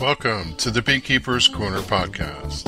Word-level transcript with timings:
Welcome 0.00 0.54
to 0.54 0.70
the 0.70 0.80
Beekeeper's 0.80 1.46
Corner 1.46 1.80
podcast. 1.80 2.66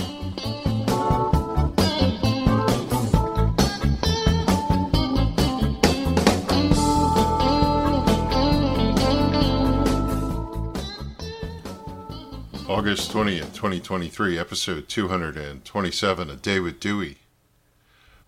August 12.69 13.11
20th, 13.13 13.55
2023, 13.55 14.39
episode 14.39 14.87
227, 14.91 16.29
A 16.29 16.37
Day 16.37 16.61
with 16.61 16.79
Dewey. 16.81 17.17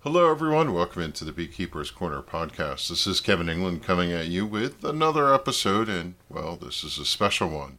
Hello, 0.01 0.31
everyone. 0.31 0.73
Welcome 0.73 1.03
into 1.03 1.27
the 1.27 1.33
Beekeeper's 1.33 1.91
Corner 1.91 2.23
podcast. 2.23 2.89
This 2.89 3.07
is 3.07 3.21
Kevin 3.21 3.51
England 3.51 3.83
coming 3.83 4.13
at 4.13 4.29
you 4.29 4.47
with 4.47 4.83
another 4.83 5.35
episode, 5.35 5.91
and, 5.91 6.15
well, 6.31 6.57
this 6.57 6.83
is 6.83 6.97
a 6.97 7.05
special 7.05 7.51
one. 7.51 7.77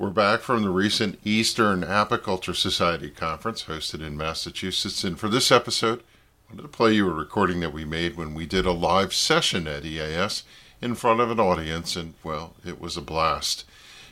We're 0.00 0.08
back 0.08 0.40
from 0.40 0.62
the 0.62 0.70
recent 0.70 1.18
Eastern 1.26 1.82
Apiculture 1.82 2.56
Society 2.56 3.10
conference 3.10 3.64
hosted 3.64 4.00
in 4.00 4.16
Massachusetts, 4.16 5.04
and 5.04 5.20
for 5.20 5.28
this 5.28 5.52
episode, 5.52 5.98
I 6.00 6.54
wanted 6.54 6.62
to 6.62 6.68
play 6.68 6.94
you 6.94 7.06
a 7.06 7.12
recording 7.12 7.60
that 7.60 7.74
we 7.74 7.84
made 7.84 8.16
when 8.16 8.32
we 8.32 8.46
did 8.46 8.64
a 8.64 8.72
live 8.72 9.12
session 9.12 9.68
at 9.68 9.84
EAS 9.84 10.44
in 10.80 10.94
front 10.94 11.20
of 11.20 11.30
an 11.30 11.38
audience, 11.38 11.96
and, 11.96 12.14
well, 12.24 12.54
it 12.64 12.80
was 12.80 12.96
a 12.96 13.02
blast 13.02 13.66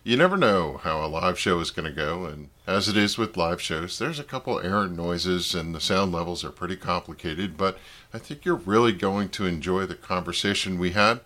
you 0.04 0.14
never 0.14 0.36
know 0.36 0.78
how 0.82 1.02
a 1.02 1.08
live 1.08 1.38
show 1.38 1.58
is 1.60 1.70
going 1.70 1.88
to 1.88 1.90
go, 1.90 2.26
and 2.26 2.50
as 2.66 2.86
it 2.86 2.96
is 2.96 3.16
with 3.16 3.38
live 3.38 3.60
shows, 3.60 3.98
there's 3.98 4.18
a 4.18 4.24
couple 4.24 4.60
errant 4.60 4.94
noises 4.94 5.54
and 5.54 5.74
the 5.74 5.80
sound 5.80 6.12
levels 6.12 6.44
are 6.44 6.50
pretty 6.50 6.76
complicated, 6.76 7.56
but 7.56 7.78
I 8.12 8.18
think 8.18 8.44
you're 8.44 8.56
really 8.56 8.92
going 8.92 9.30
to 9.30 9.46
enjoy 9.46 9.86
the 9.86 9.94
conversation 9.94 10.78
we 10.78 10.90
had 10.90 11.20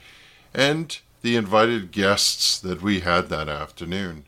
and 0.55 0.97
the 1.23 1.35
invited 1.35 1.91
guests 1.91 2.61
that 2.61 2.81
we 2.81 3.01
had 3.01 3.29
that 3.29 3.49
afternoon. 3.49 4.25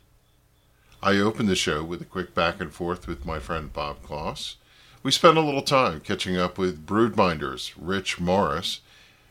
I 1.05 1.19
opened 1.19 1.51
the 1.51 1.55
show 1.55 1.85
with 1.85 2.01
a 2.01 2.07
quick 2.07 2.35
back 2.35 2.63
and 2.63 2.73
forth 2.73 3.07
with 3.07 3.27
my 3.27 3.39
friend 3.39 3.71
Bob 3.71 4.03
Kloss. 4.03 4.55
We 5.03 5.11
spent 5.11 5.37
a 5.37 5.43
little 5.43 5.61
time 5.61 6.01
catching 6.01 6.39
up 6.39 6.57
with 6.57 6.87
Broodminders, 6.87 7.75
Rich 7.77 8.21
Morris, 8.21 8.81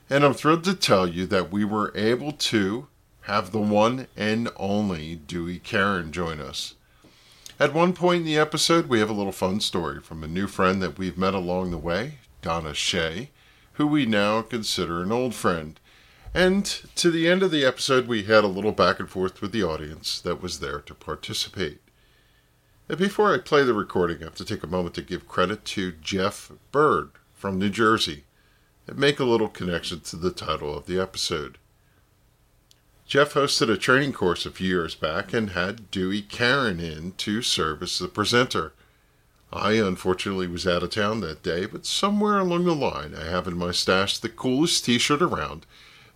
and 0.08 0.24
I'm 0.24 0.36
thrilled 0.36 0.66
to 0.66 0.76
tell 0.76 1.08
you 1.08 1.26
that 1.26 1.52
we 1.52 1.66
were 1.66 1.92
able 1.96 2.32
to 2.32 2.90
have 3.22 3.52
the 3.52 3.60
one 3.60 4.06
and 4.16 4.52
only 4.56 5.16
Dewey 5.16 5.58
Caron 5.58 6.12
join 6.12 6.40
us. 6.40 6.76
At 7.60 7.74
one 7.74 7.94
point 7.94 8.20
in 8.20 8.26
the 8.26 8.38
episode, 8.38 8.86
we 8.86 9.00
have 9.00 9.10
a 9.10 9.14
little 9.14 9.32
fun 9.32 9.60
story 9.60 10.00
from 10.00 10.24
a 10.24 10.28
new 10.28 10.46
friend 10.46 10.80
that 10.84 11.00
we've 11.00 11.18
met 11.18 11.34
along 11.34 11.72
the 11.72 11.80
way, 11.80 12.20
Donna 12.44 12.76
Shea, 12.76 13.32
who 13.74 13.88
we 13.88 14.06
now 14.06 14.44
consider 14.44 15.02
an 15.02 15.12
old 15.12 15.34
friend. 15.34 15.80
And 16.34 16.66
to 16.96 17.12
the 17.12 17.28
end 17.28 17.44
of 17.44 17.52
the 17.52 17.64
episode, 17.64 18.08
we 18.08 18.24
had 18.24 18.44
a 18.44 18.48
little 18.48 18.72
back 18.72 19.00
and 19.00 19.10
forth 19.10 19.40
with 19.40 19.52
the 19.52 19.64
audience 19.64 20.20
that 20.22 20.42
was 20.42 20.60
there 20.60 20.80
to 20.80 20.96
participate. 20.96 21.80
And 22.90 22.98
before 22.98 23.34
I 23.34 23.38
play 23.38 23.64
the 23.64 23.74
recording, 23.74 24.22
I 24.22 24.26
have 24.26 24.36
to 24.36 24.46
take 24.46 24.64
a 24.64 24.68
moment 24.68 24.96
to 24.96 25.04
give 25.04 25.28
credit 25.28 25.64
to 25.66 25.92
Jeff 25.92 26.52
Bird 26.72 27.12
from 27.36 27.60
New 27.60 27.70
Jersey 27.70 28.24
and 28.88 28.98
make 28.98 29.20
a 29.20 29.26
little 29.26 29.48
connection 29.48 30.00
to 30.02 30.16
the 30.16 30.32
title 30.32 30.76
of 30.76 30.88
the 30.88 31.00
episode. 31.00 31.60
Jeff 33.06 33.36
hosted 33.36 33.70
a 33.70 33.78
training 33.78 34.14
course 34.14 34.46
a 34.46 34.52
few 34.52 34.68
years 34.68 34.96
back 34.96 35.34
and 35.34 35.52
had 35.52 35.92
Dewey 35.92 36.22
Caron 36.22 36.80
in 36.80 37.12
to 37.18 37.42
serve 37.42 37.84
as 37.84 38.00
the 38.00 38.08
presenter. 38.08 38.74
I 39.52 39.74
unfortunately 39.74 40.48
was 40.48 40.66
out 40.66 40.82
of 40.82 40.90
town 40.90 41.22
that 41.22 41.44
day, 41.44 41.68
but 41.68 41.86
somewhere 41.86 42.40
along 42.40 42.66
the 42.66 42.74
line 42.74 43.14
I 43.14 43.26
have 43.26 43.48
in 43.48 43.56
my 43.56 43.72
stash 43.72 44.18
the 44.18 44.30
coolest 44.30 44.86
t 44.86 44.98
shirt 44.98 45.22
around, 45.22 45.68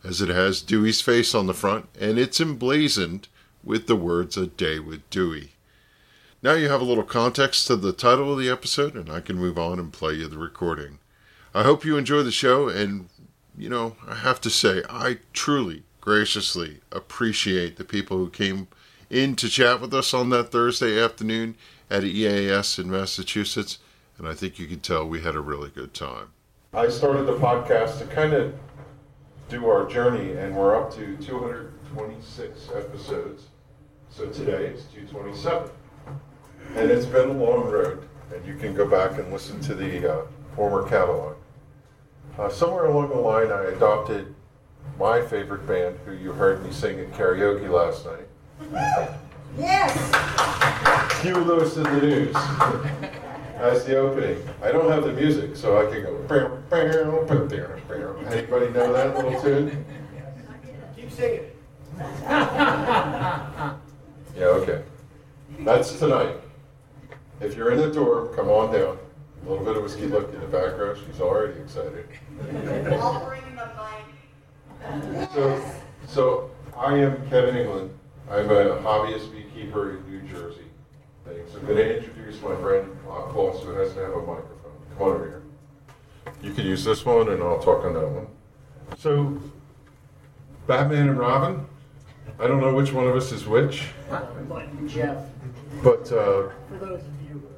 as 0.04 0.22
it 0.22 0.30
has 0.30 0.62
Dewey's 0.62 1.02
face 1.02 1.36
on 1.36 1.48
the 1.48 1.54
front 1.54 1.88
and 2.00 2.18
it's 2.18 2.40
emblazoned 2.40 3.28
with 3.64 3.88
the 3.88 3.96
words 3.96 4.38
A 4.38 4.48
Day 4.48 4.80
with 4.80 5.08
Dewey. 5.10 5.52
Now 6.42 6.54
you 6.54 6.70
have 6.70 6.82
a 6.82 6.86
little 6.86 7.04
context 7.04 7.68
to 7.68 7.76
the 7.76 7.92
title 7.92 8.32
of 8.32 8.40
the 8.40 8.50
episode, 8.50 8.96
and 8.96 9.10
I 9.12 9.22
can 9.22 9.38
move 9.38 9.58
on 9.58 9.80
and 9.80 9.92
play 9.92 10.14
you 10.14 10.28
the 10.28 10.38
recording. 10.38 11.00
I 11.54 11.64
hope 11.64 11.84
you 11.84 11.98
enjoy 11.98 12.22
the 12.22 12.32
show, 12.32 12.70
and 12.70 13.10
you 13.58 13.70
know, 13.70 13.98
I 14.08 14.16
have 14.16 14.40
to 14.42 14.50
say, 14.50 14.84
I 14.90 15.18
truly 15.34 15.84
graciously 16.00 16.82
appreciate 16.92 17.78
the 17.78 17.84
people 17.84 18.18
who 18.18 18.30
came 18.30 18.68
in 19.10 19.36
to 19.38 19.50
chat 19.50 19.82
with 19.82 19.94
us 19.94 20.14
on 20.14 20.30
that 20.30 20.52
Thursday 20.52 21.02
afternoon 21.04 21.56
at 21.90 22.04
EAS 22.04 22.78
in 22.78 22.92
Massachusetts, 22.92 23.80
and 24.18 24.28
I 24.28 24.34
think 24.34 24.60
you 24.60 24.68
can 24.68 24.80
tell 24.80 25.08
we 25.08 25.22
had 25.22 25.36
a 25.36 25.42
really 25.42 25.70
good 25.70 25.94
time. 25.94 26.28
I 26.74 26.90
started 26.90 27.24
the 27.24 27.38
podcast 27.38 28.00
to 28.00 28.06
kind 28.06 28.34
of 28.34 28.54
do 29.50 29.70
our 29.70 29.86
journey, 29.88 30.34
and 30.34 30.56
we're 30.56 30.76
up 30.76 30.94
to 30.96 31.16
226 31.18 32.70
episodes. 32.76 33.48
So 34.10 34.28
today 34.28 34.68
is 34.68 34.84
227. 34.94 35.70
And 36.76 36.92
it's 36.92 37.06
been 37.06 37.30
a 37.30 37.34
long 37.34 37.70
road, 37.70 38.08
and 38.34 38.46
you 38.46 38.56
can 38.56 38.74
go 38.74 38.86
back 38.86 39.18
and 39.18 39.32
listen 39.32 39.60
to 39.62 39.76
the 39.76 40.14
uh, 40.14 40.26
former 40.56 40.88
catalog. 40.88 41.38
Uh, 42.38 42.50
somewhere 42.50 42.86
along 42.86 43.10
the 43.10 43.16
line, 43.16 43.52
I 43.52 43.64
adopted 43.66 44.36
my 45.00 45.22
favorite 45.22 45.66
band, 45.66 45.98
who 46.06 46.12
you 46.14 46.34
heard 46.34 46.64
me 46.64 46.72
sing 46.72 47.00
at 47.00 47.12
karaoke 47.14 47.70
last 47.70 48.06
night. 48.06 49.22
Yes. 49.58 51.22
Cue 51.22 51.44
those 51.44 51.74
to 51.76 51.82
the 51.82 52.02
news 52.02 52.36
as 53.58 53.86
the 53.86 53.98
opening. 53.98 54.38
I 54.62 54.72
don't 54.72 54.90
have 54.92 55.04
the 55.04 55.14
music, 55.14 55.56
so 55.56 55.78
I 55.78 55.92
can 55.92 56.04
go. 56.04 56.16
Anybody 58.32 58.70
know 58.72 58.94
that 58.94 59.16
little 59.16 59.42
tune? 59.42 59.86
Keep 60.96 61.12
singing. 61.12 61.52
Yeah, 64.38 64.46
okay. 64.50 64.84
That's 65.62 65.98
tonight. 65.98 66.36
If 67.42 67.56
you're 67.56 67.72
in 67.72 67.80
the 67.80 67.92
door, 67.92 68.28
come 68.36 68.50
on 68.50 68.72
down. 68.72 69.00
A 69.44 69.50
little 69.50 69.66
bit 69.66 69.76
of 69.78 69.82
whiskey 69.82 70.06
look 70.06 70.32
in 70.32 70.40
the 70.40 70.46
back 70.46 70.78
row. 70.78 70.94
She's 70.94 71.20
already 71.20 71.60
excited. 71.60 72.08
I'll 73.02 73.26
bring 73.26 73.42
him 73.42 73.56
mic. 75.16 75.30
So, 75.32 75.72
so 76.08 76.52
I 76.78 76.98
am 77.00 77.28
Kevin 77.30 77.56
England. 77.58 77.98
I'm 78.30 78.48
a 78.52 78.78
hobbyist 78.82 79.32
beekeeper 79.32 79.98
in 79.98 80.08
New 80.08 80.22
Jersey. 80.30 80.67
Thanks. 81.28 81.56
I'm 81.56 81.66
going 81.66 81.78
to 81.78 81.98
introduce 81.98 82.42
my 82.42 82.56
friend 82.56 82.98
Bob 83.06 83.34
Kloss, 83.34 83.64
who 83.64 83.72
has 83.72 83.94
to 83.94 84.00
have 84.00 84.14
a 84.14 84.20
microphone. 84.20 84.72
Come 84.98 85.08
on 85.08 85.12
over 85.16 85.26
here. 85.26 85.44
You 86.42 86.54
can 86.54 86.66
use 86.66 86.84
this 86.84 87.06
one, 87.06 87.30
and 87.30 87.42
I'll 87.44 87.60
talk 87.60 87.84
on 87.86 87.94
that 87.94 88.08
one. 88.08 88.28
So, 88.98 89.42
Batman 90.68 91.10
and 91.10 91.20
Robin. 91.20 91.66
I 92.40 92.48
don't 92.48 92.62
know 92.62 92.74
which 92.74 92.94
one 92.94 93.08
of 93.08 93.16
us 93.16 93.32
is 93.32 93.48
which, 93.48 93.88
Jeff. 94.88 95.18
but 95.82 96.12
uh, 96.12 96.50
For 96.70 96.78
those 96.80 97.00
of 97.00 97.08
you 97.28 97.50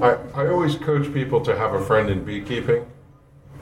I, 0.00 0.16
I 0.34 0.48
always 0.48 0.74
coach 0.76 1.12
people 1.12 1.40
to 1.42 1.56
have 1.56 1.74
a 1.74 1.84
friend 1.84 2.10
in 2.10 2.24
beekeeping, 2.24 2.86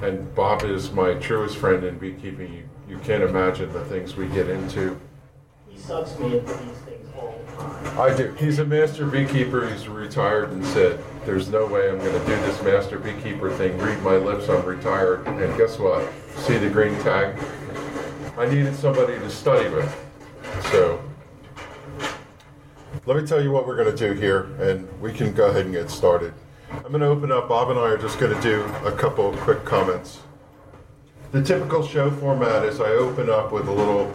and 0.00 0.34
Bob 0.34 0.62
is 0.62 0.90
my 0.92 1.14
truest 1.14 1.56
friend 1.56 1.84
in 1.84 1.98
beekeeping. 1.98 2.52
You, 2.52 2.68
you 2.88 2.98
can't 3.00 3.22
imagine 3.22 3.72
the 3.72 3.84
things 3.86 4.16
we 4.16 4.26
get 4.28 4.48
into. 4.48 4.98
He 5.68 5.76
sucks 5.78 6.18
me 6.18 6.38
into 6.38 6.54
these 6.54 6.76
things 6.78 7.08
all 7.18 7.38
the 7.46 7.52
time. 7.62 7.79
I 7.98 8.14
do. 8.14 8.32
He's 8.38 8.58
a 8.58 8.64
master 8.64 9.06
beekeeper. 9.06 9.68
He's 9.68 9.88
retired 9.88 10.50
and 10.50 10.64
said, 10.66 11.02
There's 11.24 11.48
no 11.48 11.66
way 11.66 11.90
I'm 11.90 11.98
going 11.98 12.12
to 12.12 12.26
do 12.26 12.36
this 12.42 12.62
master 12.62 12.98
beekeeper 12.98 13.50
thing. 13.56 13.76
Read 13.78 14.00
my 14.02 14.16
lips, 14.16 14.48
I'm 14.48 14.64
retired. 14.64 15.26
And 15.26 15.56
guess 15.58 15.78
what? 15.78 16.10
See 16.36 16.56
the 16.56 16.70
green 16.70 16.94
tag? 17.02 17.36
I 18.38 18.46
needed 18.46 18.74
somebody 18.76 19.18
to 19.18 19.30
study 19.30 19.68
with. 19.68 19.94
So, 20.70 21.02
let 23.06 23.16
me 23.16 23.26
tell 23.26 23.42
you 23.42 23.50
what 23.50 23.66
we're 23.66 23.76
going 23.76 23.94
to 23.94 24.08
do 24.08 24.18
here, 24.18 24.44
and 24.60 24.88
we 25.00 25.12
can 25.12 25.34
go 25.34 25.48
ahead 25.48 25.66
and 25.66 25.74
get 25.74 25.90
started. 25.90 26.32
I'm 26.72 26.92
going 26.92 27.00
to 27.00 27.08
open 27.08 27.32
up. 27.32 27.48
Bob 27.48 27.70
and 27.70 27.78
I 27.78 27.82
are 27.82 27.98
just 27.98 28.18
going 28.18 28.34
to 28.34 28.40
do 28.40 28.62
a 28.86 28.92
couple 28.92 29.28
of 29.28 29.36
quick 29.40 29.64
comments. 29.64 30.20
The 31.32 31.42
typical 31.42 31.86
show 31.86 32.10
format 32.10 32.64
is 32.64 32.80
I 32.80 32.90
open 32.90 33.28
up 33.28 33.52
with 33.52 33.68
a 33.68 33.72
little 33.72 34.12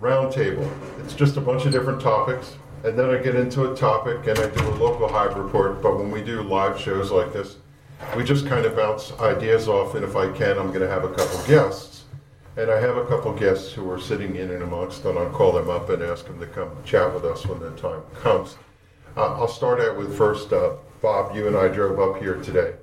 round 0.00 0.32
table. 0.32 0.70
It's 1.00 1.14
just 1.14 1.36
a 1.36 1.40
bunch 1.40 1.66
of 1.66 1.72
different 1.72 2.00
topics, 2.00 2.56
and 2.84 2.98
then 2.98 3.10
I 3.10 3.18
get 3.18 3.34
into 3.34 3.72
a 3.72 3.76
topic 3.76 4.26
and 4.26 4.38
I 4.38 4.48
do 4.48 4.68
a 4.68 4.74
local 4.76 5.08
hive 5.08 5.36
report. 5.36 5.82
But 5.82 5.98
when 5.98 6.10
we 6.10 6.22
do 6.22 6.42
live 6.42 6.80
shows 6.80 7.10
like 7.10 7.32
this, 7.32 7.56
we 8.16 8.24
just 8.24 8.46
kind 8.46 8.64
of 8.64 8.76
bounce 8.76 9.12
ideas 9.18 9.68
off, 9.68 9.94
and 9.94 10.04
if 10.04 10.14
I 10.16 10.30
can, 10.30 10.58
I'm 10.58 10.68
going 10.68 10.80
to 10.80 10.88
have 10.88 11.04
a 11.04 11.12
couple 11.12 11.44
guests. 11.46 12.04
And 12.56 12.70
I 12.70 12.80
have 12.80 12.96
a 12.96 13.06
couple 13.06 13.32
guests 13.32 13.72
who 13.72 13.88
are 13.90 14.00
sitting 14.00 14.36
in 14.36 14.50
and 14.50 14.62
amongst, 14.62 15.04
and 15.04 15.18
I'll 15.18 15.30
call 15.30 15.52
them 15.52 15.70
up 15.70 15.90
and 15.90 16.02
ask 16.02 16.26
them 16.26 16.40
to 16.40 16.46
come 16.46 16.70
chat 16.84 17.12
with 17.12 17.24
us 17.24 17.46
when 17.46 17.60
the 17.60 17.70
time 17.72 18.02
comes. 18.14 18.56
Uh, 19.16 19.34
I'll 19.34 19.48
start 19.48 19.80
out 19.80 19.96
with 19.96 20.16
first, 20.16 20.52
uh, 20.52 20.74
Bob, 21.00 21.34
you 21.34 21.46
and 21.46 21.56
I 21.56 21.68
drove 21.68 21.98
up 22.00 22.20
here 22.20 22.36
today, 22.36 22.74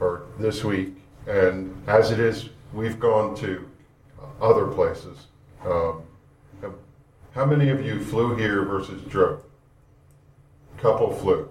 or 0.00 0.22
this 0.38 0.64
week, 0.64 0.94
and 1.26 1.74
as 1.88 2.10
it 2.10 2.20
is, 2.20 2.50
we've 2.72 3.00
gone 3.00 3.34
to 3.36 3.68
other 4.40 4.66
places. 4.66 5.26
Um, 5.64 6.02
how 7.36 7.44
many 7.44 7.68
of 7.68 7.84
you 7.84 8.02
flew 8.02 8.34
here 8.34 8.64
versus 8.64 9.00
drove? 9.02 9.42
Couple 10.78 11.12
flew. 11.12 11.48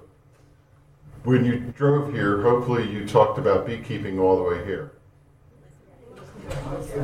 When 1.24 1.46
you 1.46 1.60
drove 1.78 2.12
here, 2.12 2.42
hopefully 2.42 2.92
you 2.92 3.08
talked 3.08 3.40
about 3.40 3.66
beekeeping 3.66 4.20
all 4.20 4.36
the 4.36 4.44
way 4.44 4.66
here. 4.66 4.92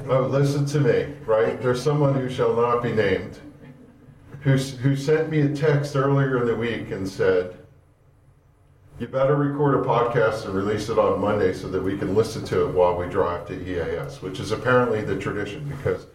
Oh, 0.10 0.28
listen 0.30 0.66
to 0.66 0.80
me, 0.80 1.14
right? 1.26 1.62
There's 1.62 1.82
someone 1.82 2.16
who 2.16 2.30
shall 2.30 2.56
not 2.56 2.84
be 2.84 2.92
named 2.92 3.40
who, 4.42 4.58
who 4.58 4.96
sent 4.96 5.30
me 5.30 5.42
a 5.42 5.56
text 5.56 5.96
earlier 5.96 6.40
in 6.40 6.48
the 6.48 6.56
week 6.56 6.92
and 6.92 7.08
said, 7.08 7.56
You 9.00 9.08
better 9.08 9.36
record 9.36 9.76
a 9.76 9.88
podcast 9.88 10.46
and 10.46 10.54
release 10.56 10.90
it 10.90 10.98
on 10.98 11.22
Monday 11.22 11.54
so 11.54 11.68
that 11.70 11.82
we 11.82 11.98
can 11.98 12.16
listen 12.16 12.44
to 12.46 12.68
it 12.68 12.74
while 12.74 12.98
we 12.98 13.08
drive 13.08 13.48
to 13.48 13.54
EAS, 13.54 14.22
which 14.22 14.40
is 14.40 14.52
apparently 14.52 15.02
the 15.02 15.18
tradition 15.18 15.72
because 15.78 16.08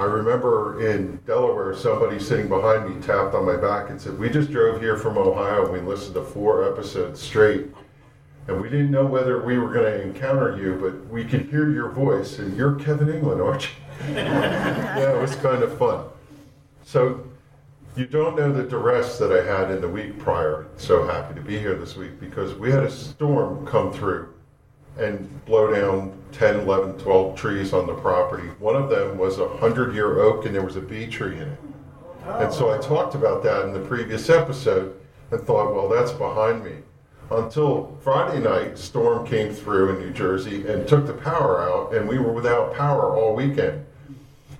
I 0.00 0.04
remember 0.04 0.90
in 0.90 1.16
Delaware, 1.26 1.76
somebody 1.76 2.18
sitting 2.18 2.48
behind 2.48 2.88
me 2.88 3.02
tapped 3.02 3.34
on 3.34 3.44
my 3.44 3.56
back 3.56 3.90
and 3.90 4.00
said, 4.00 4.18
We 4.18 4.30
just 4.30 4.50
drove 4.50 4.80
here 4.80 4.96
from 4.96 5.18
Ohio 5.18 5.64
and 5.64 5.74
we 5.74 5.80
listened 5.80 6.14
to 6.14 6.22
four 6.22 6.66
episodes 6.66 7.20
straight. 7.20 7.66
And 8.48 8.62
we 8.62 8.70
didn't 8.70 8.90
know 8.90 9.04
whether 9.04 9.44
we 9.44 9.58
were 9.58 9.70
going 9.70 9.84
to 9.84 10.00
encounter 10.00 10.56
you, 10.56 10.78
but 10.80 11.06
we 11.12 11.22
could 11.22 11.50
hear 11.50 11.70
your 11.70 11.90
voice, 11.90 12.38
and 12.38 12.56
you're 12.56 12.76
Kevin 12.76 13.10
England, 13.10 13.42
aren't 13.42 13.64
you? 13.64 13.68
yeah, 14.14 15.12
it 15.12 15.20
was 15.20 15.36
kind 15.36 15.62
of 15.62 15.76
fun. 15.76 16.06
So 16.82 17.22
you 17.94 18.06
don't 18.06 18.36
know 18.36 18.50
the 18.50 18.62
duress 18.62 19.18
that 19.18 19.30
I 19.30 19.44
had 19.44 19.70
in 19.70 19.82
the 19.82 19.88
week 19.88 20.18
prior. 20.18 20.66
So 20.78 21.06
happy 21.06 21.34
to 21.34 21.42
be 21.42 21.58
here 21.58 21.74
this 21.74 21.94
week 21.94 22.18
because 22.18 22.54
we 22.54 22.70
had 22.70 22.84
a 22.84 22.90
storm 22.90 23.66
come 23.66 23.92
through 23.92 24.32
and 24.98 25.44
blow 25.46 25.72
down 25.72 26.12
10, 26.32 26.60
11, 26.60 26.98
12 26.98 27.36
trees 27.36 27.72
on 27.72 27.86
the 27.86 27.94
property. 27.94 28.48
One 28.58 28.76
of 28.76 28.90
them 28.90 29.18
was 29.18 29.38
a 29.38 29.46
100 29.46 29.94
year 29.94 30.20
oak 30.20 30.46
and 30.46 30.54
there 30.54 30.64
was 30.64 30.76
a 30.76 30.80
bee 30.80 31.06
tree 31.06 31.36
in 31.36 31.42
it. 31.42 31.58
And 32.26 32.52
so 32.52 32.70
I 32.70 32.78
talked 32.78 33.14
about 33.14 33.42
that 33.44 33.64
in 33.64 33.72
the 33.72 33.80
previous 33.80 34.28
episode 34.28 34.94
and 35.30 35.40
thought, 35.40 35.74
well, 35.74 35.88
that's 35.88 36.12
behind 36.12 36.64
me. 36.64 36.76
Until 37.30 37.96
Friday 38.02 38.40
night, 38.40 38.76
storm 38.76 39.26
came 39.26 39.52
through 39.52 39.90
in 39.90 39.98
New 40.00 40.12
Jersey 40.12 40.66
and 40.66 40.86
took 40.86 41.06
the 41.06 41.14
power 41.14 41.62
out, 41.62 41.94
and 41.94 42.08
we 42.08 42.18
were 42.18 42.32
without 42.32 42.74
power 42.74 43.14
all 43.14 43.36
weekend. 43.36 43.86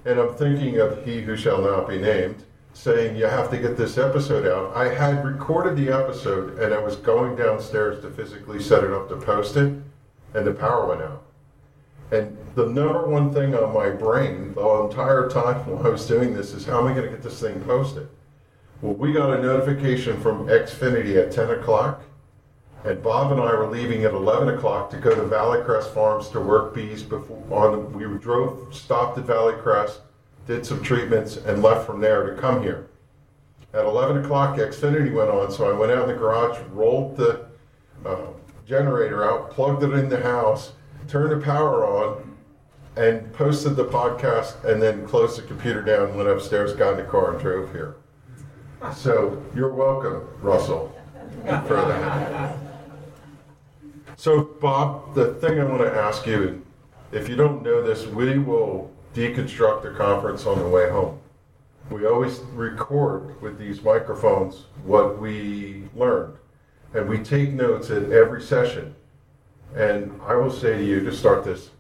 And 0.05 0.19
I'm 0.19 0.35
thinking 0.35 0.79
of 0.79 1.05
He 1.05 1.21
Who 1.21 1.37
Shall 1.37 1.61
Not 1.61 1.88
Be 1.88 1.99
Named 1.99 2.44
saying, 2.73 3.17
You 3.17 3.27
have 3.27 3.50
to 3.50 3.59
get 3.59 3.77
this 3.77 3.99
episode 3.99 4.47
out. 4.47 4.75
I 4.77 4.93
had 4.93 5.25
recorded 5.25 5.77
the 5.77 5.93
episode 5.93 6.59
and 6.59 6.73
I 6.73 6.79
was 6.79 6.97
going 6.97 7.37
downstairs 7.37 8.00
to 8.03 8.11
physically 8.11 8.62
set 8.62 8.85
it 8.85 8.93
up 8.93 9.09
to 9.09 9.17
post 9.17 9.56
it, 9.56 9.75
and 10.35 10.47
the 10.47 10.53
power 10.53 10.87
went 10.87 11.03
out. 11.03 11.23
And 12.12 12.37
the 12.55 12.67
number 12.67 13.06
one 13.06 13.32
thing 13.32 13.55
on 13.55 13.73
my 13.73 13.91
brain 13.91 14.53
the 14.55 14.67
entire 14.85 15.29
time 15.29 15.56
while 15.67 15.87
I 15.87 15.91
was 15.91 16.06
doing 16.06 16.35
this 16.35 16.53
is 16.53 16.67
how 16.67 16.81
am 16.81 16.88
I 16.88 16.94
going 16.94 17.06
to 17.06 17.11
get 17.11 17.23
this 17.23 17.41
thing 17.41 17.61
posted? 17.62 18.09
Well, 18.82 18.94
we 18.94 19.12
got 19.12 19.38
a 19.38 19.43
notification 19.43 20.21
from 20.21 20.47
Xfinity 20.47 21.23
at 21.23 21.31
10 21.31 21.50
o'clock, 21.50 22.03
and 22.85 23.03
Bob 23.03 23.31
and 23.31 23.41
I 23.41 23.55
were 23.55 23.67
leaving 23.67 24.05
at 24.05 24.15
11 24.15 24.55
o'clock 24.55 24.91
to 24.91 24.97
go 24.97 25.15
to 25.15 25.23
Valley 25.25 25.62
Crest 25.62 25.93
Farms 25.93 26.29
to 26.31 26.41
work 26.41 26.75
bees. 26.75 27.03
Before 27.03 27.44
on, 27.50 27.93
we 27.93 28.05
drove, 28.19 28.75
stopped 28.75 29.19
at 29.19 29.25
Valley 29.25 29.55
Crest, 29.61 30.00
did 30.47 30.65
some 30.65 30.82
treatments, 30.82 31.37
and 31.37 31.62
left 31.62 31.87
from 31.87 32.00
there 32.00 32.35
to 32.35 32.41
come 32.41 32.62
here. 32.62 32.88
At 33.75 33.85
11 33.85 34.25
o'clock, 34.25 34.56
Xfinity 34.56 35.12
went 35.12 35.31
on, 35.31 35.53
so 35.53 35.71
I 35.71 35.79
went 35.79 35.93
out 35.93 36.09
in 36.09 36.15
the 36.15 36.19
garage, 36.19 36.59
rolled 36.73 37.19
the 37.19 37.47
uh, 38.06 38.29
generator 38.70 39.28
out, 39.28 39.50
plugged 39.50 39.82
it 39.82 39.93
in 39.93 40.08
the 40.08 40.22
house, 40.22 40.72
turned 41.08 41.32
the 41.32 41.44
power 41.44 41.84
on, 41.84 42.37
and 42.96 43.32
posted 43.32 43.75
the 43.75 43.84
podcast, 43.84 44.62
and 44.64 44.81
then 44.81 45.05
closed 45.08 45.37
the 45.37 45.43
computer 45.43 45.82
down, 45.82 46.17
went 46.17 46.28
upstairs, 46.28 46.72
got 46.72 46.93
in 46.93 46.99
the 46.99 47.11
car, 47.11 47.32
and 47.32 47.40
drove 47.40 47.72
here. 47.72 47.96
So 48.94 49.43
you're 49.56 49.75
welcome, 49.75 50.26
Russell, 50.40 50.94
for 51.67 51.75
that. 51.75 52.56
So, 54.17 54.44
Bob, 54.61 55.14
the 55.14 55.34
thing 55.34 55.58
I 55.58 55.64
want 55.64 55.81
to 55.82 55.93
ask 55.93 56.25
you, 56.26 56.64
if 57.11 57.28
you 57.28 57.34
don't 57.34 57.64
know 57.64 57.82
this, 57.82 58.06
we 58.06 58.38
will 58.38 58.88
deconstruct 59.14 59.82
the 59.82 59.90
conference 59.90 60.46
on 60.46 60.61
the 60.61 60.69
way 60.69 60.88
home. 60.88 61.19
We 61.90 62.06
always 62.06 62.38
record 62.55 63.43
with 63.43 63.58
these 63.58 63.82
microphones 63.82 64.67
what 64.84 65.19
we 65.19 65.88
learned, 65.96 66.37
and 66.95 67.09
we 67.09 67.19
take 67.19 67.53
notes 67.53 67.91
at 67.91 68.11
every 68.11 68.43
session. 68.43 68.95
And 69.75 70.21
I 70.27 70.35
will 70.35 70.51
say 70.51 70.77
to 70.77 70.85
you 70.85 71.01
to 71.05 71.13
start 71.15 71.45
this 71.45 71.71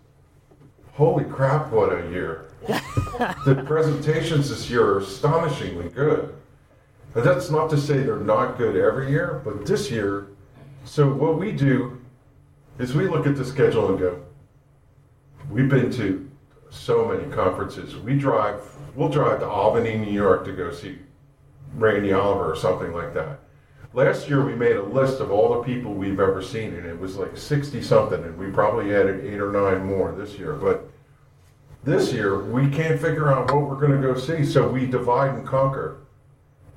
holy 0.92 1.24
crap, 1.24 1.70
what 1.70 1.92
a 1.92 2.08
year! 2.10 2.46
the 2.66 3.64
presentations 3.66 4.50
this 4.50 4.70
year 4.70 4.84
are 4.84 4.98
astonishingly 4.98 5.88
good. 5.88 6.34
And 7.14 7.24
that's 7.24 7.50
not 7.50 7.70
to 7.70 7.78
say 7.78 7.98
they're 7.98 8.16
not 8.16 8.58
good 8.58 8.76
every 8.76 9.10
year, 9.10 9.40
but 9.44 9.66
this 9.66 9.90
year, 9.90 10.28
so 10.84 11.12
what 11.12 11.38
we 11.38 11.52
do 11.52 12.00
is 12.78 12.94
we 12.94 13.08
look 13.08 13.26
at 13.26 13.36
the 13.36 13.44
schedule 13.44 13.88
and 13.88 13.98
go, 13.98 14.22
we've 15.50 15.68
been 15.68 15.90
to 15.92 16.30
so 16.70 17.08
many 17.08 17.30
conferences. 17.32 17.96
We 17.96 18.16
drive, 18.16 18.62
we'll 18.94 19.08
drive 19.08 19.40
to 19.40 19.48
Albany, 19.48 19.96
New 19.96 20.12
York 20.12 20.44
to 20.44 20.52
go 20.52 20.72
see 20.72 20.98
Randy 21.74 22.12
Oliver 22.12 22.52
or 22.52 22.56
something 22.56 22.92
like 22.92 23.12
that. 23.14 23.40
Last 23.92 24.28
year 24.28 24.44
we 24.44 24.54
made 24.54 24.76
a 24.76 24.82
list 24.82 25.20
of 25.20 25.32
all 25.32 25.54
the 25.54 25.64
people 25.64 25.92
we've 25.92 26.20
ever 26.20 26.42
seen, 26.42 26.74
and 26.74 26.86
it 26.86 26.98
was 26.98 27.16
like 27.16 27.36
60 27.36 27.82
something, 27.82 28.22
and 28.22 28.38
we 28.38 28.50
probably 28.50 28.94
added 28.94 29.24
eight 29.24 29.40
or 29.40 29.50
nine 29.50 29.84
more 29.84 30.12
this 30.12 30.38
year. 30.38 30.52
But 30.52 30.88
this 31.82 32.12
year 32.12 32.38
we 32.38 32.68
can't 32.68 33.00
figure 33.00 33.32
out 33.32 33.52
what 33.52 33.68
we're 33.68 33.80
going 33.80 34.00
to 34.00 34.06
go 34.06 34.16
see, 34.16 34.44
so 34.44 34.68
we 34.68 34.86
divide 34.86 35.34
and 35.34 35.44
conquer. 35.46 35.98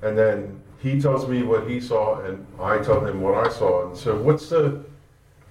And 0.02 0.18
then 0.18 0.60
he 0.80 1.00
tells 1.00 1.28
me 1.28 1.44
what 1.44 1.68
he 1.68 1.80
saw, 1.80 2.20
and 2.22 2.44
I 2.60 2.78
tell 2.78 3.04
him 3.06 3.20
what 3.20 3.46
I 3.46 3.48
saw. 3.48 3.88
And 3.88 3.96
so, 3.96 4.16
what's 4.16 4.48
the 4.48 4.84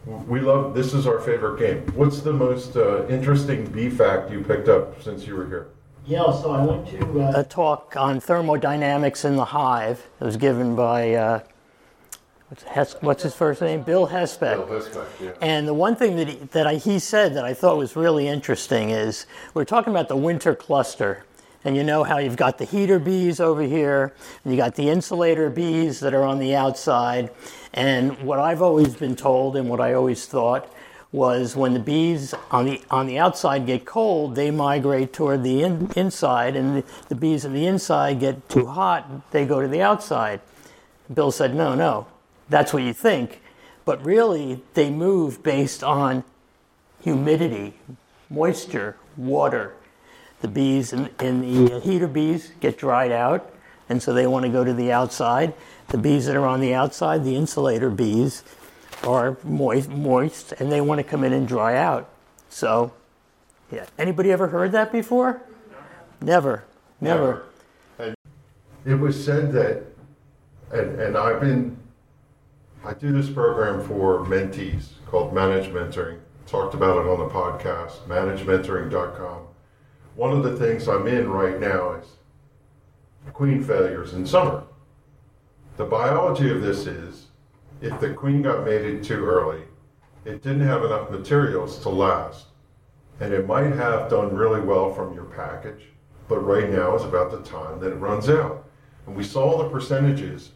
we 0.06 0.42
love 0.42 0.75
this 0.75 0.94
is 0.94 1.07
our 1.07 1.21
favorite 1.21 1.60
game. 1.60 1.81
What's 1.95 2.19
the 2.19 2.33
most 2.33 2.75
uh, 2.75 3.07
interesting 3.07 3.65
bee 3.68 3.89
fact 3.89 4.30
you 4.31 4.42
picked 4.42 4.68
up 4.68 5.01
since 5.01 5.25
you 5.25 5.36
were 5.36 5.48
here? 5.48 5.69
Yeah, 6.06 6.30
so 6.33 6.51
I 6.51 6.65
went 6.65 6.88
to. 6.89 7.21
Uh, 7.21 7.31
a 7.36 7.44
talk 7.45 7.95
on 7.95 8.19
thermodynamics 8.19 9.24
in 9.24 9.38
the 9.38 9.45
hive. 9.45 10.06
It 10.19 10.25
was 10.25 10.36
given 10.36 10.75
by 10.75 11.13
uh, 11.13 11.39
what's, 12.54 12.64
Hes- 12.64 13.02
what's 13.02 13.24
his 13.24 13.34
first 13.34 13.62
name? 13.62 13.82
Bill 13.82 14.08
Hesbach. 14.08 14.68
Bill 14.68 14.80
Hesbach, 14.80 15.08
yeah. 15.20 15.32
And 15.42 15.68
the 15.68 15.74
one 15.74 15.96
thing 15.96 16.16
that 16.18 16.28
he, 16.28 16.36
that 16.36 16.68
I, 16.68 16.76
he 16.76 17.00
said 17.00 17.34
that 17.36 17.44
I 17.44 17.54
thought 17.54 17.78
was 17.78 17.96
really 17.96 18.28
interesting 18.28 18.92
is 18.92 19.26
we're 19.56 19.66
talking 19.66 19.92
about 19.92 20.08
the 20.08 20.16
winter 20.16 20.54
cluster. 20.56 21.24
And 21.66 21.78
you 21.78 21.84
know 21.84 22.04
how 22.04 22.18
you've 22.18 22.36
got 22.36 22.58
the 22.58 22.66
heater 22.66 23.00
bees 23.00 23.40
over 23.40 23.62
here, 23.62 24.14
and 24.44 24.54
you 24.54 24.58
got 24.58 24.76
the 24.76 24.90
insulator 24.90 25.50
bees 25.50 26.02
that 26.02 26.14
are 26.14 26.24
on 26.24 26.40
the 26.40 26.54
outside. 26.54 27.32
And 27.74 28.22
what 28.22 28.38
I've 28.38 28.62
always 28.62 28.96
been 28.96 29.16
told 29.16 29.56
and 29.56 29.70
what 29.70 29.80
I 29.80 29.94
always 29.94 30.26
thought 30.26 30.70
was 31.14 31.56
when 31.56 31.74
the 31.74 31.80
bees 31.80 32.34
on 32.52 32.66
the 32.66 32.82
on 32.92 33.08
the 33.08 33.18
outside 33.18 33.66
get 33.66 33.86
cold, 33.86 34.36
they 34.36 34.52
migrate 34.52 35.14
toward 35.14 35.44
the 35.44 35.64
in, 35.64 35.90
inside, 35.96 36.58
and 36.58 36.77
the, 36.77 36.84
the 37.08 37.16
bees 37.16 37.46
on 37.46 37.54
the 37.54 37.66
inside 37.66 38.20
get 38.20 38.50
too 38.50 38.66
hot, 38.66 39.32
they 39.32 39.46
go 39.46 39.62
to 39.62 39.68
the 39.68 39.82
outside. 39.82 40.42
Bill 41.13 41.32
said, 41.32 41.56
"No, 41.56 41.75
no, 41.75 42.08
that's 42.53 42.74
what 42.74 42.83
you 42.83 42.93
think, 42.93 43.41
but 43.86 44.03
really 44.05 44.62
they 44.74 44.89
move 44.89 45.43
based 45.43 45.83
on 45.83 46.24
humidity, 47.01 47.74
moisture, 48.29 48.95
water. 49.17 49.74
The 50.41 50.48
bees 50.48 50.93
in, 50.93 51.10
in 51.19 51.41
the 51.41 51.75
uh, 51.75 51.79
heater 51.79 52.07
bees 52.07 52.51
get 52.60 52.77
dried 52.77 53.12
out, 53.12 53.51
and 53.89 54.01
so 54.01 54.13
they 54.13 54.27
want 54.27 54.43
to 54.43 54.50
go 54.50 54.63
to 54.63 54.74
the 54.74 54.91
outside. 54.91 55.53
The 55.88 55.98
bees 55.98 56.25
that 56.25 56.36
are 56.36 56.45
on 56.45 56.60
the 56.60 56.74
outside, 56.74 57.24
the 57.24 57.36
insulator 57.36 57.89
bees, 57.89 58.43
are 59.03 59.38
moist, 59.43 59.89
moist, 59.89 60.53
and 60.53 60.72
they 60.72 60.81
want 60.81 61.00
to 61.00 61.03
come 61.03 61.24
in 61.24 61.33
and 61.33 61.48
dry 61.48 61.77
out. 61.77 62.10
So, 62.50 62.93
yeah. 63.72 63.86
Anybody 63.98 64.31
ever 64.31 64.48
heard 64.48 64.72
that 64.74 64.91
before? 64.91 65.41
Never, 66.22 66.63
never. 67.01 67.43
And 68.00 68.15
it 68.86 68.95
was 68.95 69.24
said 69.24 69.51
that, 69.53 69.83
and, 70.72 71.00
and 71.00 71.17
I've 71.17 71.41
been, 71.41 71.77
I 72.86 72.94
do 72.94 73.13
this 73.13 73.30
program 73.30 73.82
for 73.88 74.25
mentees 74.25 74.88
called 75.06 75.34
Manage 75.34 75.70
Mentoring. 75.70 76.20
Talked 76.46 76.74
about 76.74 76.98
it 76.98 77.10
on 77.10 77.18
the 77.18 77.34
podcast, 77.34 78.06
managementoring.com. 78.08 79.48
One 80.16 80.32
of 80.32 80.44
the 80.44 80.58
things 80.58 80.90
I'm 80.90 81.08
in 81.08 81.30
right 81.30 81.62
now 81.62 81.94
is 81.94 82.08
queen 83.32 83.63
failures 83.63 84.13
in 84.13 84.25
summer. 84.25 84.63
The 85.78 85.86
biology 85.86 86.50
of 86.52 86.62
this 86.62 86.86
is 86.86 87.28
if 87.80 87.98
the 88.02 88.13
queen 88.13 88.42
got 88.42 88.66
mated 88.66 89.02
too 89.02 89.24
early, 89.24 89.62
it 90.25 90.42
didn't 90.42 90.68
have 90.68 90.84
enough 90.84 91.10
materials 91.10 91.80
to 91.84 91.90
last. 91.90 92.48
And 93.22 93.34
it 93.34 93.48
might 93.48 93.72
have 93.72 94.10
done 94.10 94.36
really 94.36 94.60
well 94.60 94.94
from 94.94 95.13
your 95.13 95.24
package, 95.24 95.86
but 96.28 96.40
right 96.40 96.70
now 96.70 96.96
is 96.98 97.04
about 97.04 97.32
the 97.32 97.50
time 97.50 97.80
that 97.80 97.94
it 97.94 97.96
runs 97.96 98.28
out. 98.30 98.68
And 99.08 99.16
we 99.16 99.24
saw 99.24 99.63
the 99.63 99.70
percentages 99.70 100.52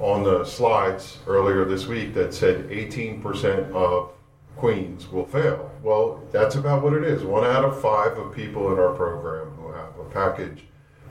on 0.00 0.24
the 0.24 0.44
slides 0.44 1.18
earlier 1.26 1.64
this 1.64 1.86
week 1.86 2.14
that 2.14 2.32
said 2.32 2.68
18% 2.70 3.70
of 3.72 4.10
queens 4.56 5.08
will 5.08 5.26
fail. 5.26 5.70
Well, 5.82 6.22
that's 6.32 6.54
about 6.54 6.82
what 6.82 6.94
it 6.94 7.04
is. 7.04 7.22
One 7.22 7.44
out 7.44 7.64
of 7.64 7.80
five 7.80 8.16
of 8.16 8.34
people 8.34 8.72
in 8.72 8.78
our 8.78 8.94
program 8.94 9.50
who 9.56 9.70
have 9.72 9.98
a 9.98 10.10
package 10.10 10.64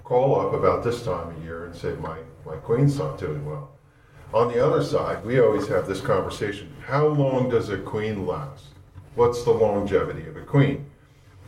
call 0.03 0.39
up 0.39 0.53
about 0.53 0.83
this 0.83 1.03
time 1.03 1.29
of 1.29 1.43
year 1.43 1.65
and 1.65 1.75
say, 1.75 1.93
my, 1.93 2.17
my 2.45 2.55
queen's 2.55 2.97
not 2.97 3.19
doing 3.19 3.45
well. 3.45 3.71
On 4.33 4.47
the 4.47 4.63
other 4.63 4.83
side, 4.83 5.23
we 5.23 5.39
always 5.39 5.67
have 5.67 5.87
this 5.87 6.01
conversation. 6.01 6.75
How 6.85 7.07
long 7.07 7.49
does 7.49 7.69
a 7.69 7.77
queen 7.77 8.25
last? 8.25 8.65
What's 9.15 9.43
the 9.43 9.51
longevity 9.51 10.27
of 10.27 10.37
a 10.37 10.41
queen? 10.41 10.89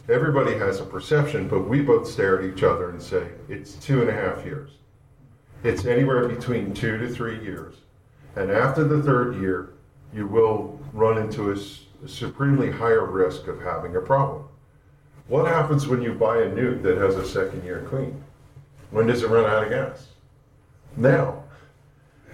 Everybody 0.10 0.57
has 0.57 0.79
a 0.79 0.86
perception, 0.86 1.48
but 1.48 1.67
we 1.67 1.81
both 1.81 2.07
stare 2.07 2.39
at 2.39 2.45
each 2.45 2.63
other 2.63 2.89
and 2.89 3.01
say, 3.01 3.27
it's 3.50 3.75
two 3.75 4.01
and 4.01 4.10
a 4.10 4.13
half 4.13 4.45
years. 4.45 4.71
It's 5.63 5.86
anywhere 5.86 6.27
between 6.27 6.74
two 6.74 6.98
to 6.98 7.08
three 7.08 7.39
years. 7.44 7.75
And 8.36 8.50
after 8.50 8.84
the 8.84 9.01
third 9.01 9.39
year, 9.39 9.74
you 10.13 10.25
will 10.25 10.80
run 10.94 11.18
into 11.18 11.51
a 11.51 12.08
supremely 12.08 12.72
higher 12.72 13.06
risk 13.06 13.48
of 13.48 13.62
having 13.62 13.96
a 13.96 14.01
problem. 14.01 14.46
What 15.27 15.48
happens 15.48 15.88
when 15.88 16.01
you 16.01 16.13
buy 16.13 16.38
a 16.38 16.50
nuc 16.50 16.82
that 16.84 16.98
has 16.98 17.15
a 17.15 17.25
second 17.25 17.63
year 17.63 17.86
queen? 17.88 18.24
When 18.89 19.08
does 19.08 19.24
it 19.24 19.30
run 19.30 19.46
out 19.46 19.63
of 19.63 19.70
gas? 19.70 20.08
Now. 20.98 21.44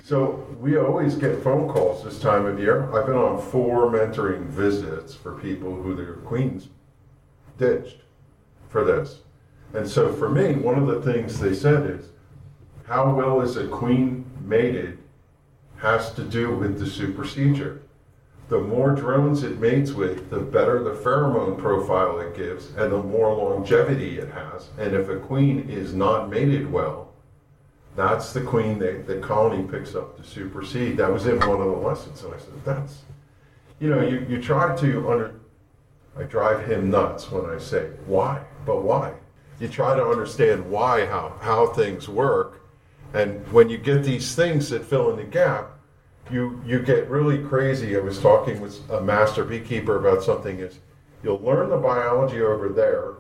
So 0.04 0.48
we 0.62 0.78
always 0.78 1.16
get 1.16 1.44
phone 1.44 1.68
calls 1.68 2.04
this 2.04 2.20
time 2.20 2.46
of 2.46 2.60
year. 2.60 2.86
I've 2.96 3.08
been 3.08 3.18
on 3.18 3.42
four 3.42 3.92
mentoring 3.92 4.46
visits 4.46 5.14
for 5.14 5.34
people 5.34 5.76
who 5.76 5.96
their 5.96 6.14
queens 6.14 6.70
ditched 7.58 7.98
for 8.70 8.86
this. 8.86 9.20
And 9.74 9.88
so 9.88 10.14
for 10.14 10.30
me, 10.30 10.54
one 10.54 10.78
of 10.78 10.88
the 10.88 11.02
things 11.02 11.40
they 11.40 11.54
said 11.54 11.90
is, 11.90 12.06
how 12.88 13.14
well 13.14 13.42
is 13.42 13.58
a 13.58 13.68
queen 13.68 14.26
mated 14.42 14.98
has 15.78 16.14
to 16.14 16.24
do 16.24 16.56
with 16.56 16.80
the 16.80 16.88
supersedure. 16.88 17.82
The 18.50 18.60
more 18.60 18.92
drones 18.92 19.44
it 19.44 19.60
mates 19.60 19.92
with, 19.92 20.30
the 20.30 20.40
better 20.40 20.82
the 20.82 20.92
pheromone 20.92 21.58
profile 21.58 22.20
it 22.20 22.36
gives 22.36 22.70
and 22.76 22.92
the 22.92 23.04
more 23.04 23.36
longevity 23.36 24.20
it 24.20 24.30
has. 24.30 24.70
And 24.78 24.96
if 24.96 25.10
a 25.10 25.18
queen 25.18 25.70
is 25.70 25.94
not 25.94 26.30
mated 26.30 26.72
well, 26.72 27.12
that's 27.98 28.32
the 28.32 28.42
queen 28.42 28.80
that 28.80 29.06
the 29.06 29.18
colony 29.18 29.68
picks 29.68 29.96
up 29.96 30.16
to 30.18 30.24
supersede. 30.24 30.96
That 30.96 31.12
was 31.12 31.26
in 31.26 31.40
one 31.40 31.60
of 31.60 31.68
the 31.68 31.78
lessons. 31.78 32.24
And 32.24 32.34
I 32.34 32.38
said, 32.38 32.64
that's, 32.64 33.02
you 33.80 33.90
know, 33.90 34.08
you, 34.08 34.26
you 34.30 34.42
try 34.42 34.76
to 34.78 35.12
under, 35.12 35.34
I 36.18 36.24
drive 36.24 36.66
him 36.66 36.90
nuts 36.90 37.30
when 37.30 37.50
I 37.50 37.58
say, 37.58 37.90
why? 38.06 38.42
But 38.66 38.84
why? 38.84 39.14
You 39.60 39.68
try 39.68 39.96
to 39.96 40.06
understand 40.06 40.70
why, 40.70 41.06
how, 41.06 41.38
how 41.42 41.68
things 41.74 42.08
work. 42.08 42.62
And 43.18 43.52
when 43.52 43.68
you 43.68 43.80
get 43.80 44.04
these 44.04 44.36
things 44.36 44.70
that 44.70 44.86
fill 44.86 45.10
in 45.10 45.18
the 45.18 45.24
gap, 45.24 45.72
you, 46.30 46.62
you 46.64 46.80
get 46.80 47.10
really 47.10 47.40
crazy. 47.40 47.98
I 47.98 48.00
was 48.00 48.20
talking 48.20 48.62
with 48.62 48.88
a 48.92 49.02
master 49.02 49.44
beekeeper 49.44 49.96
about 49.96 50.22
something 50.22 50.60
is 50.60 50.78
you'll 51.24 51.40
learn 51.40 51.70
the 51.72 51.78
biology 51.78 52.42
over 52.42 52.70
there 52.70 53.16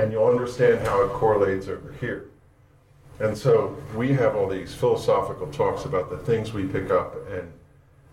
and 0.00 0.12
you'll 0.12 0.28
understand 0.28 0.86
how 0.86 1.02
it 1.02 1.08
correlates 1.08 1.66
over 1.66 1.92
here. 2.00 2.30
And 3.18 3.36
so 3.36 3.76
we 3.96 4.12
have 4.12 4.36
all 4.36 4.48
these 4.48 4.74
philosophical 4.74 5.48
talks 5.48 5.86
about 5.86 6.08
the 6.08 6.18
things 6.18 6.52
we 6.52 6.64
pick 6.64 6.92
up. 6.92 7.16
And 7.32 7.52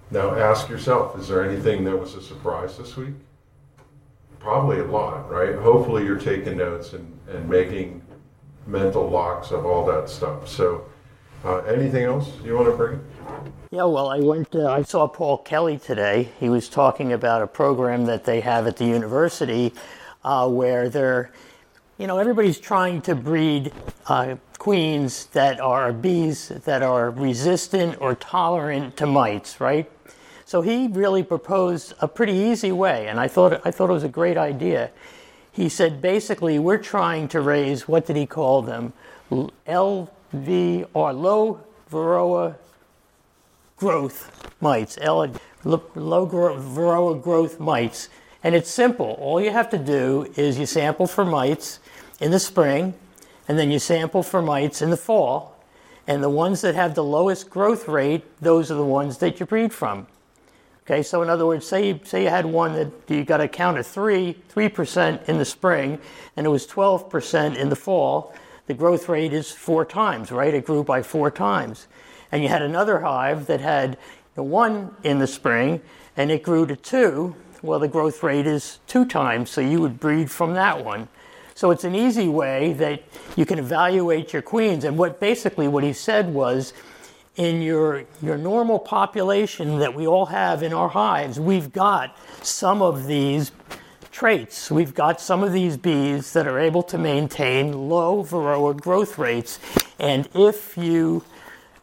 now 0.09 0.33
ask 0.33 0.67
yourself, 0.67 1.15
is 1.19 1.27
there 1.27 1.47
anything 1.47 1.83
that 1.83 1.95
was 1.95 2.15
a 2.15 2.23
surprise 2.23 2.75
this 2.75 2.97
week? 2.97 3.13
Probably 4.39 4.79
a 4.79 4.85
lot, 4.85 5.29
right? 5.29 5.53
Hopefully 5.55 6.05
you're 6.05 6.17
taking 6.19 6.57
notes 6.57 6.93
and, 6.93 7.19
and 7.29 7.47
making 7.47 8.01
mental 8.65 9.07
locks 9.07 9.51
of 9.51 9.63
all 9.65 9.85
that 9.85 10.09
stuff. 10.09 10.47
So 10.47 10.85
uh, 11.43 11.57
anything 11.59 12.03
else 12.03 12.31
you 12.43 12.55
want 12.55 12.67
to 12.67 12.75
bring? 12.75 12.99
Yeah, 13.71 13.83
well, 13.83 14.09
I 14.09 14.19
went. 14.19 14.55
Uh, 14.55 14.67
I 14.67 14.81
saw 14.81 15.07
Paul 15.07 15.37
Kelly 15.37 15.77
today. 15.77 16.29
He 16.39 16.49
was 16.49 16.69
talking 16.69 17.13
about 17.13 17.41
a 17.41 17.47
program 17.47 18.05
that 18.05 18.25
they 18.25 18.39
have 18.41 18.65
at 18.65 18.77
the 18.77 18.85
university, 18.85 19.73
uh, 20.23 20.49
where 20.49 20.89
they're, 20.89 21.31
you 21.97 22.07
know, 22.07 22.17
everybody's 22.17 22.59
trying 22.59 23.01
to 23.03 23.13
breed 23.15 23.71
uh, 24.07 24.35
queens 24.57 25.27
that 25.27 25.59
are 25.59 25.93
bees 25.93 26.49
that 26.49 26.81
are 26.81 27.11
resistant 27.11 28.01
or 28.01 28.15
tolerant 28.15 28.97
to 28.97 29.05
mites, 29.05 29.61
right? 29.61 29.89
So 30.45 30.61
he 30.61 30.87
really 30.87 31.21
proposed 31.21 31.93
a 32.01 32.07
pretty 32.07 32.33
easy 32.33 32.71
way, 32.71 33.07
and 33.07 33.19
I 33.19 33.27
thought 33.27 33.61
I 33.65 33.71
thought 33.71 33.91
it 33.91 33.93
was 33.93 34.03
a 34.03 34.09
great 34.09 34.35
idea. 34.35 34.89
He 35.51 35.69
said 35.69 36.01
basically 36.01 36.57
we're 36.57 36.79
trying 36.79 37.27
to 37.29 37.39
raise 37.39 37.87
what 37.87 38.07
did 38.07 38.15
he 38.15 38.25
call 38.25 38.63
them, 38.63 38.93
LV 40.33 40.87
or 40.93 41.13
low 41.13 41.61
varroa 41.91 42.55
growth 43.77 44.55
mites, 44.61 44.97
L- 45.01 45.31
low 45.63 46.27
varroa 46.27 47.21
growth 47.21 47.59
mites. 47.59 48.09
And 48.43 48.55
it's 48.55 48.69
simple. 48.69 49.17
All 49.19 49.41
you 49.41 49.51
have 49.51 49.69
to 49.71 49.77
do 49.77 50.31
is 50.35 50.57
you 50.57 50.65
sample 50.65 51.07
for 51.07 51.25
mites 51.25 51.79
in 52.21 52.31
the 52.31 52.39
spring, 52.39 52.93
and 53.47 53.57
then 53.59 53.71
you 53.71 53.79
sample 53.79 54.23
for 54.23 54.41
mites 54.41 54.81
in 54.81 54.89
the 54.89 54.97
fall. 54.97 55.57
And 56.07 56.23
the 56.23 56.29
ones 56.29 56.61
that 56.61 56.75
have 56.75 56.95
the 56.95 57.03
lowest 57.03 57.49
growth 57.49 57.87
rate, 57.87 58.23
those 58.41 58.71
are 58.71 58.75
the 58.75 58.85
ones 58.85 59.17
that 59.17 59.39
you 59.39 59.45
breed 59.45 59.73
from. 59.73 60.07
Okay, 60.85 61.03
so 61.03 61.21
in 61.21 61.29
other 61.29 61.45
words, 61.45 61.67
say 61.67 61.89
you, 61.89 61.99
say 62.03 62.23
you 62.23 62.29
had 62.29 62.45
one 62.45 62.73
that 62.73 62.91
you 63.07 63.23
got 63.23 63.41
a 63.41 63.47
count 63.47 63.77
of 63.77 63.85
three, 63.85 64.37
three 64.47 64.69
percent 64.69 65.21
in 65.27 65.37
the 65.37 65.45
spring, 65.45 65.99
and 66.35 66.47
it 66.47 66.49
was 66.49 66.65
twelve 66.65 67.09
percent 67.09 67.57
in 67.57 67.69
the 67.69 67.75
fall. 67.75 68.33
The 68.69 68.75
growth 68.75 69.09
rate 69.09 69.33
is 69.33 69.51
four 69.51 69.83
times, 69.83 70.31
right? 70.31 70.53
It 70.53 70.63
grew 70.63 70.83
by 70.83 71.01
four 71.01 71.31
times. 71.31 71.87
And 72.31 72.43
you 72.43 72.49
had 72.49 72.61
another 72.61 72.99
hive 72.99 73.47
that 73.47 73.61
had 73.61 73.97
one 74.35 74.95
in 75.01 75.17
the 75.17 75.25
spring, 75.25 75.81
and 76.15 76.29
it 76.29 76.43
grew 76.43 76.67
to 76.67 76.75
two. 76.75 77.35
Well, 77.63 77.79
the 77.79 77.87
growth 77.87 78.21
rate 78.21 78.45
is 78.45 78.77
two 78.85 79.05
times, 79.05 79.49
so 79.49 79.59
you 79.59 79.81
would 79.81 79.99
breed 79.99 80.29
from 80.29 80.53
that 80.53 80.85
one. 80.85 81.07
So 81.55 81.71
it's 81.71 81.83
an 81.83 81.95
easy 81.95 82.27
way 82.27 82.73
that 82.73 83.01
you 83.35 83.43
can 83.43 83.57
evaluate 83.57 84.33
your 84.33 84.43
queens. 84.43 84.83
And 84.83 84.99
what 84.99 85.19
basically 85.19 85.67
what 85.67 85.83
he 85.83 85.91
said 85.91 86.31
was, 86.31 86.73
in 87.37 87.63
your 87.63 88.03
your 88.21 88.37
normal 88.37 88.77
population 88.77 89.79
that 89.79 89.95
we 89.95 90.05
all 90.05 90.27
have 90.27 90.61
in 90.61 90.73
our 90.73 90.89
hives, 90.89 91.39
we've 91.39 91.73
got 91.73 92.15
some 92.43 92.83
of 92.83 93.07
these 93.07 93.51
traits. 94.11 94.71
We've 94.71 94.93
got 94.93 95.21
some 95.21 95.43
of 95.43 95.53
these 95.53 95.77
bees 95.77 96.33
that 96.33 96.47
are 96.47 96.59
able 96.59 96.83
to 96.83 96.97
maintain 96.97 97.89
low 97.89 98.23
varroa 98.23 98.79
growth 98.79 99.17
rates, 99.17 99.59
and 99.99 100.27
if 100.33 100.77
you 100.77 101.23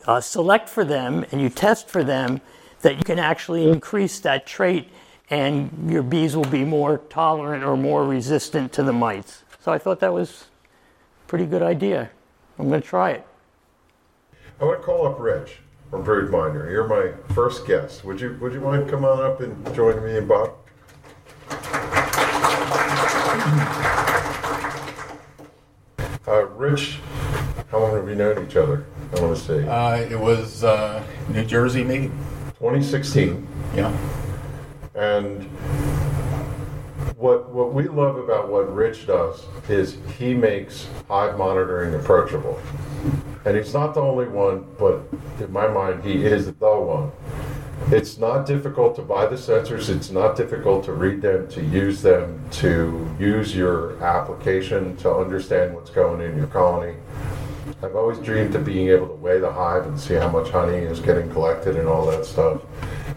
uh, 0.06 0.21
select 0.21 0.68
for 0.68 0.85
them 0.85 1.25
and 1.30 1.40
you 1.40 1.49
test 1.49 1.88
for 1.88 2.04
them, 2.04 2.40
that 2.83 2.97
you 2.97 3.04
can 3.04 3.18
actually 3.18 3.68
increase 3.68 4.21
that 4.21 4.47
trait, 4.47 4.88
and 5.30 5.90
your 5.90 6.02
bees 6.02 6.37
will 6.37 6.45
be 6.45 6.64
more 6.64 6.99
tolerant 7.11 7.64
or 7.64 7.76
more 7.76 8.04
resistant 8.04 8.73
to 8.73 8.83
the 8.83 8.92
mites. 8.92 9.42
So 9.61 9.73
I 9.73 9.78
thought 9.78 10.00
that 10.00 10.12
was 10.12 10.47
a 11.25 11.28
pretty 11.28 11.47
good 11.47 11.62
idea. 11.62 12.11
I'm 12.59 12.68
going 12.68 12.80
to 12.80 12.87
try 12.87 13.11
it. 13.11 13.26
I 14.61 14.64
want 14.64 14.80
to 14.80 14.87
call 14.87 15.06
up 15.06 15.18
Rich 15.18 15.59
from 15.90 16.04
Broodminder. 16.04 16.71
You're 16.71 16.87
my 16.88 17.12
first 17.35 17.66
guest. 17.66 18.04
Would 18.04 18.21
you 18.21 18.38
Would 18.40 18.52
you 18.52 18.61
mind 18.61 18.88
come 18.88 19.04
on 19.04 19.23
up 19.23 19.40
and 19.40 19.75
join 19.75 20.02
me 20.04 20.16
and 20.16 20.28
Bob? 20.28 20.56
Rich, 26.71 26.99
how 27.71 27.79
long 27.79 27.95
have 27.95 28.09
you 28.09 28.17
known 28.17 28.45
each 28.45 28.57
other? 28.57 28.87
I 29.17 29.21
want 29.21 29.37
to 29.37 29.41
say 29.41 29.69
Uh, 29.69 29.99
it 29.99 30.19
was 30.19 30.65
uh, 30.65 31.01
New 31.29 31.45
Jersey 31.45 31.85
meeting. 31.85 32.11
2016. 32.59 33.47
Yeah. 33.77 33.97
And 34.97 35.45
what 37.17 37.51
what 37.51 37.73
we 37.73 37.87
love 37.87 38.17
about 38.17 38.51
what 38.51 38.75
Rich 38.75 39.07
does 39.07 39.47
is 39.69 39.99
he 40.19 40.35
makes 40.35 40.89
hive 41.09 41.39
monitoring 41.39 41.95
approachable. 41.95 42.59
And 43.45 43.57
he's 43.57 43.73
not 43.73 43.95
the 43.95 44.01
only 44.01 44.27
one, 44.27 44.67
but 44.77 45.03
in 45.39 45.53
my 45.53 45.69
mind, 45.69 46.03
he 46.03 46.25
is 46.25 46.47
the 46.47 46.77
one. 46.81 47.13
It's 47.88 48.18
not 48.18 48.47
difficult 48.47 48.97
to 48.97 49.02
buy 49.02 49.26
the 49.26 49.37
sensors. 49.37 49.88
It's 49.88 50.11
not 50.11 50.37
difficult 50.37 50.85
to 50.87 50.92
read 50.92 51.23
them, 51.23 51.47
to 51.49 51.62
use 51.62 52.02
them, 52.02 52.42
to 52.52 53.09
use 53.18 53.54
your 53.54 54.02
application 54.02 54.97
to 54.99 55.14
understand 55.14 55.75
what's 55.75 55.90
going 55.90 56.21
in 56.21 56.37
your 56.37 56.49
colony. 56.49 56.97
I've 57.83 57.95
always 57.95 58.18
dreamed 58.18 58.54
of 58.56 58.64
being 58.64 58.88
able 58.88 59.06
to 59.09 59.14
weigh 59.14 59.38
the 59.38 59.52
hive 59.52 59.87
and 59.87 59.99
see 59.99 60.14
how 60.14 60.28
much 60.28 60.50
honey 60.50 60.78
is 60.78 60.99
getting 60.99 61.30
collected 61.30 61.76
and 61.76 61.87
all 61.87 62.06
that 62.06 62.25
stuff. 62.25 62.62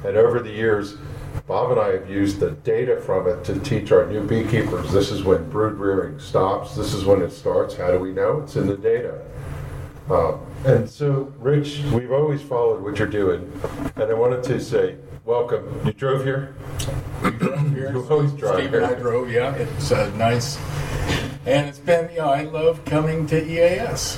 And 0.05 0.15
over 0.15 0.39
the 0.39 0.51
years, 0.51 0.97
Bob 1.47 1.71
and 1.71 1.79
I 1.79 1.93
have 1.93 2.07
used 2.07 2.39
the 2.39 2.51
data 2.51 3.01
from 3.01 3.27
it 3.27 3.43
to 3.45 3.59
teach 3.61 3.91
our 3.91 4.05
new 4.05 4.23
beekeepers 4.23 4.91
this 4.91 5.09
is 5.09 5.23
when 5.23 5.49
brood 5.49 5.79
rearing 5.79 6.19
stops, 6.19 6.75
this 6.75 6.93
is 6.93 7.05
when 7.05 7.23
it 7.23 7.31
starts. 7.31 7.75
How 7.75 7.91
do 7.91 7.97
we 7.97 8.11
know? 8.11 8.41
It's 8.41 8.55
in 8.55 8.67
the 8.67 8.77
data. 8.77 9.19
Uh, 10.09 10.37
and 10.65 10.89
so, 10.89 11.31
Rich, 11.37 11.81
we've 11.93 12.11
always 12.11 12.41
followed 12.41 12.81
what 12.81 12.97
you're 12.97 13.07
doing. 13.07 13.51
And 13.95 14.03
I 14.03 14.13
wanted 14.13 14.43
to 14.45 14.59
say, 14.59 14.95
welcome. 15.23 15.81
You 15.85 15.93
drove 15.93 16.23
here? 16.25 16.55
Here, 17.21 17.91
You 17.93 18.07
always 18.09 18.31
drive 18.33 18.59
Steve 18.59 18.73
and 18.73 18.85
I 18.85 18.95
drove. 18.95 19.29
Yeah, 19.29 19.53
it's 19.55 19.91
uh, 19.91 20.09
nice, 20.15 20.57
and 21.45 21.67
it's 21.67 21.77
been. 21.79 22.09
You 22.11 22.17
know, 22.19 22.29
I 22.29 22.43
love 22.43 22.83
coming 22.85 23.27
to 23.27 23.37
EAS. 23.45 24.17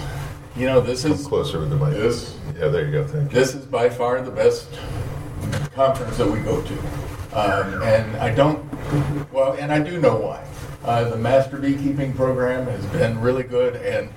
You 0.55 0.67
know, 0.67 0.79
this 0.81 1.03
Come 1.03 1.11
is 1.13 1.27
closer 1.27 1.59
with 1.59 1.69
the 1.69 1.75
mic. 1.77 1.93
This- 1.93 2.37
Yeah, 2.57 2.67
there 2.69 2.85
you 2.85 2.91
go. 2.91 3.05
Thank 3.07 3.31
you. 3.31 3.39
this 3.39 3.53
is 3.55 3.65
by 3.65 3.89
far 3.89 4.21
the 4.21 4.31
best 4.31 4.67
conference 5.73 6.17
that 6.17 6.29
we 6.29 6.39
go 6.39 6.61
to, 6.61 6.73
um, 7.33 7.81
and 7.83 8.15
I 8.17 8.33
don't. 8.33 8.63
Well, 9.33 9.53
and 9.53 9.71
I 9.71 9.79
do 9.79 9.99
know 9.99 10.15
why. 10.17 10.45
Uh, 10.83 11.09
the 11.09 11.17
master 11.17 11.57
beekeeping 11.57 12.13
program 12.13 12.65
has 12.67 12.85
been 12.87 13.19
really 13.19 13.43
good, 13.43 13.75
and 13.77 14.09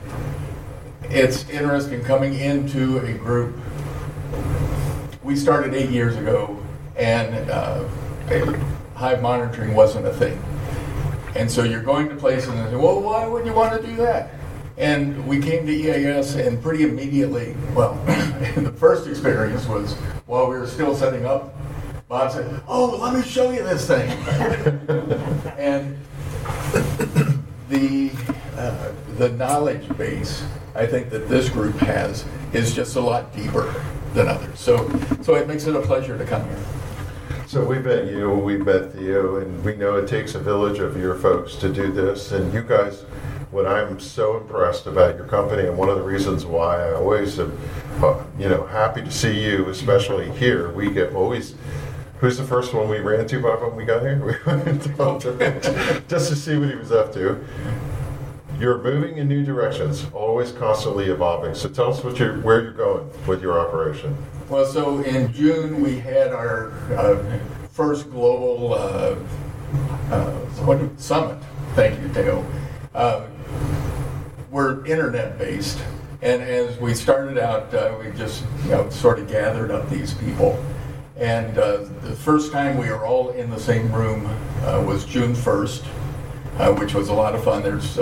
it's 1.11 1.49
interesting 1.49 2.03
coming 2.03 2.35
into 2.35 2.99
a 2.99 3.13
group. 3.13 3.57
We 5.23 5.37
started 5.37 5.75
eight 5.75 5.91
years 5.91 6.17
ago, 6.17 6.61
and 6.97 7.51
uh, 7.51 7.85
hive 8.95 9.23
monitoring 9.23 9.75
wasn't 9.75 10.07
a 10.07 10.13
thing. 10.13 10.43
And 11.35 11.51
so 11.51 11.65
you're 11.65 11.83
going 11.83 12.09
to 12.09 12.17
places 12.17 12.49
and 12.51 12.71
say, 12.71 12.77
well, 12.77 13.01
why 13.01 13.27
would 13.27 13.45
you 13.45 13.53
want 13.53 13.81
to 13.81 13.87
do 13.87 13.97
that? 13.97 14.31
And 14.77 15.27
we 15.27 15.41
came 15.41 15.67
to 15.67 15.73
EAS, 15.73 16.35
and 16.35 16.61
pretty 16.61 16.85
immediately, 16.85 17.55
well, 17.75 17.95
the 18.57 18.75
first 18.77 19.07
experience 19.07 19.67
was 19.67 19.95
while 20.27 20.49
we 20.49 20.57
were 20.57 20.67
still 20.67 20.97
setting 20.97 21.25
up. 21.27 21.55
Bob 22.09 22.33
said, 22.33 22.61
"Oh, 22.67 22.99
let 23.01 23.15
me 23.15 23.23
show 23.23 23.51
you 23.51 23.63
this 23.63 23.87
thing," 23.87 24.11
and 25.59 25.97
the 27.69 28.11
uh, 28.65 28.93
the 29.19 29.29
knowledge 29.31 29.87
base 29.97 30.45
I 30.75 30.87
think 30.87 31.11
that 31.11 31.29
this 31.29 31.49
group 31.49 31.77
has 31.77 32.25
is 32.53 32.75
just 32.75 32.97
a 32.97 33.01
lot 33.01 33.35
deeper 33.35 33.73
than 34.13 34.27
others. 34.27 34.59
So, 34.59 34.89
so 35.23 35.37
it 35.37 35.47
makes 35.47 35.67
it 35.67 35.77
a 35.77 35.81
pleasure 35.81 36.19
to 36.19 36.25
come 36.25 36.45
here. 36.49 36.65
So 37.47 37.65
we 37.65 37.79
met 37.79 38.07
you, 38.07 38.31
we 38.31 38.57
met 38.57 38.93
Theo, 38.93 39.37
and 39.37 39.65
we 39.65 39.77
know 39.77 39.97
it 39.97 40.09
takes 40.09 40.35
a 40.35 40.41
village 40.41 40.81
of 40.81 40.97
your 40.97 41.15
folks 41.15 41.55
to 41.57 41.73
do 41.73 41.93
this. 41.93 42.33
And 42.33 42.53
you 42.53 42.63
guys, 42.63 43.03
what 43.53 43.67
I'm 43.67 44.01
so 44.01 44.39
impressed 44.39 44.87
about 44.87 45.15
your 45.15 45.27
company, 45.27 45.69
and 45.69 45.79
one 45.79 45.89
of 45.89 45.97
the 45.97 46.03
reasons 46.03 46.45
why 46.45 46.89
I 46.89 46.95
always 46.95 47.39
am, 47.39 47.57
uh, 48.03 48.25
you 48.37 48.49
know, 48.49 48.67
happy 48.67 49.03
to 49.03 49.11
see 49.13 49.41
you, 49.41 49.69
especially 49.69 50.33
here. 50.33 50.73
We 50.73 50.91
get 50.91 51.15
always. 51.15 51.55
Who's 52.19 52.39
the 52.39 52.45
first 52.45 52.73
one 52.73 52.89
we 52.89 52.99
ran 52.99 53.29
to, 53.29 53.41
Bob, 53.41 53.61
when 53.61 53.77
we 53.77 53.85
got 53.85 54.03
here? 54.03 54.19
We 54.47 54.53
went 54.53 54.83
to 54.83 56.03
just 56.09 56.31
to 56.31 56.37
see 56.37 56.57
what 56.57 56.71
he 56.71 56.75
was 56.75 56.91
up 56.91 57.13
to. 57.15 57.45
You're 58.59 58.81
moving 58.83 59.19
in 59.19 59.27
new 59.27 59.45
directions, 59.45 60.07
always 60.13 60.53
constantly 60.53 61.07
evolving. 61.07 61.55
So 61.55 61.69
tell 61.69 61.91
us 61.91 62.05
what 62.05 62.19
you're, 62.19 62.41
where 62.41 62.63
you're 62.63 62.73
going 62.73 63.11
with 63.27 63.43
your 63.43 63.59
operation. 63.59 64.17
Well, 64.49 64.65
so 64.65 65.03
in 65.03 65.33
June 65.33 65.83
we 65.83 65.99
had 65.99 66.33
our 66.33 66.71
uh, 66.95 67.41
first 67.73 68.11
global 68.11 68.75
uh, 68.75 69.17
uh, 70.11 70.97
summit. 70.97 71.43
Thank 71.75 72.01
you, 72.01 72.09
Theo. 72.11 72.47
Uh, 72.95 73.27
we're 74.53 74.87
internet 74.87 75.37
based, 75.37 75.83
and 76.23 76.41
as 76.41 76.79
we 76.79 76.95
started 76.95 77.39
out, 77.39 77.75
uh, 77.75 77.97
we 77.99 78.13
just 78.17 78.45
you 78.63 78.71
know 78.71 78.89
sort 78.89 79.19
of 79.19 79.29
gathered 79.29 79.73
up 79.73 79.91
these 79.91 80.15
people. 80.15 80.65
And 81.17 81.59
uh, 81.59 81.79
the 82.03 82.15
first 82.15 82.53
time 82.53 82.77
we 82.77 82.89
were 82.89 83.05
all 83.05 83.31
in 83.31 83.51
the 83.51 83.59
same 83.59 83.91
room 83.93 84.25
was 84.87 85.05
June 85.05 85.33
1st, 85.33 85.85
uh, 86.59 86.73
which 86.75 86.95
was 86.95 87.09
a 87.09 87.13
lot 87.13 87.35
of 87.35 87.43
fun. 87.43 87.63
There's 87.63 87.99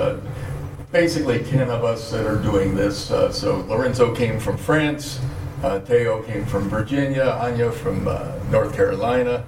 basically 0.92 1.42
10 1.42 1.70
of 1.70 1.84
us 1.84 2.11
that 2.11 2.26
are 2.26 2.37
doing 2.37 2.75
this. 2.75 3.11
Uh, 3.11 3.32
so 3.32 3.61
Lorenzo 3.62 4.14
came 4.14 4.38
from 4.38 4.58
France, 4.58 5.18
uh, 5.62 5.80
Theo 5.80 6.22
came 6.22 6.44
from 6.44 6.68
Virginia, 6.68 7.38
Anya 7.40 7.72
from 7.72 8.06
uh, 8.06 8.32
North 8.50 8.75
Carolina. 8.75 9.44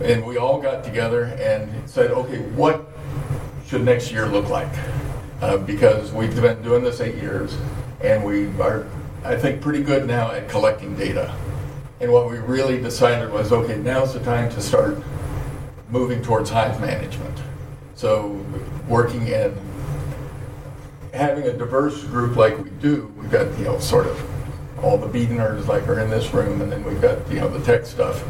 And 0.00 0.24
we 0.24 0.36
all 0.36 0.60
got 0.60 0.84
together 0.84 1.24
and 1.40 1.68
said, 1.90 2.12
okay, 2.12 2.38
what 2.52 2.88
should 3.66 3.84
next 3.84 4.12
year 4.12 4.26
look 4.26 4.48
like? 4.48 4.68
Uh, 5.42 5.56
because 5.56 6.12
we've 6.12 6.34
been 6.40 6.62
doing 6.62 6.84
this 6.84 7.00
eight 7.00 7.16
years 7.16 7.56
and 8.00 8.24
we 8.24 8.46
are, 8.60 8.86
I 9.24 9.36
think, 9.36 9.60
pretty 9.60 9.82
good 9.82 10.06
now 10.06 10.30
at 10.30 10.48
collecting 10.48 10.94
data. 10.94 11.34
And 12.00 12.12
what 12.12 12.30
we 12.30 12.38
really 12.38 12.80
decided 12.80 13.32
was, 13.32 13.50
okay, 13.50 13.76
now's 13.76 14.14
the 14.14 14.20
time 14.20 14.48
to 14.50 14.60
start 14.60 15.02
moving 15.90 16.22
towards 16.22 16.50
hive 16.50 16.80
management. 16.80 17.36
So 17.96 18.40
working 18.86 19.26
in 19.26 19.56
having 21.18 21.44
a 21.48 21.52
diverse 21.52 22.04
group 22.04 22.36
like 22.36 22.56
we 22.62 22.70
do, 22.70 23.12
we've 23.18 23.30
got, 23.30 23.46
you 23.58 23.64
know, 23.64 23.78
sort 23.80 24.06
of 24.06 24.84
all 24.84 24.96
the 24.96 25.08
bee 25.08 25.26
nerds 25.26 25.66
like 25.66 25.86
are 25.88 25.98
in 25.98 26.08
this 26.08 26.32
room, 26.32 26.62
and 26.62 26.70
then 26.70 26.84
we've 26.84 27.02
got, 27.02 27.28
you 27.28 27.40
know, 27.40 27.48
the 27.48 27.64
tech 27.64 27.84
stuff. 27.84 28.24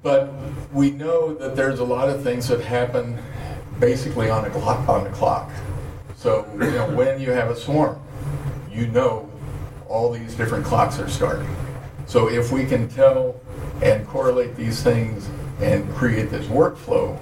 But 0.00 0.32
we 0.72 0.92
know 0.92 1.34
that 1.34 1.56
there's 1.56 1.80
a 1.80 1.84
lot 1.84 2.08
of 2.08 2.22
things 2.22 2.46
that 2.48 2.60
happen 2.60 3.18
basically 3.80 4.30
on 4.30 4.44
a 4.44 4.50
clock. 4.50 4.88
On 4.88 5.12
clock. 5.12 5.50
So 6.16 6.48
you 6.54 6.70
know, 6.70 6.88
when 6.94 7.20
you 7.20 7.32
have 7.32 7.50
a 7.50 7.56
swarm, 7.56 8.00
you 8.70 8.86
know 8.86 9.28
all 9.88 10.12
these 10.12 10.34
different 10.34 10.64
clocks 10.64 11.00
are 11.00 11.08
starting. 11.08 11.48
So 12.06 12.28
if 12.28 12.52
we 12.52 12.64
can 12.64 12.88
tell 12.88 13.40
and 13.82 14.06
correlate 14.06 14.54
these 14.54 14.82
things 14.82 15.28
and 15.60 15.92
create 15.94 16.30
this 16.30 16.46
workflow, 16.46 17.18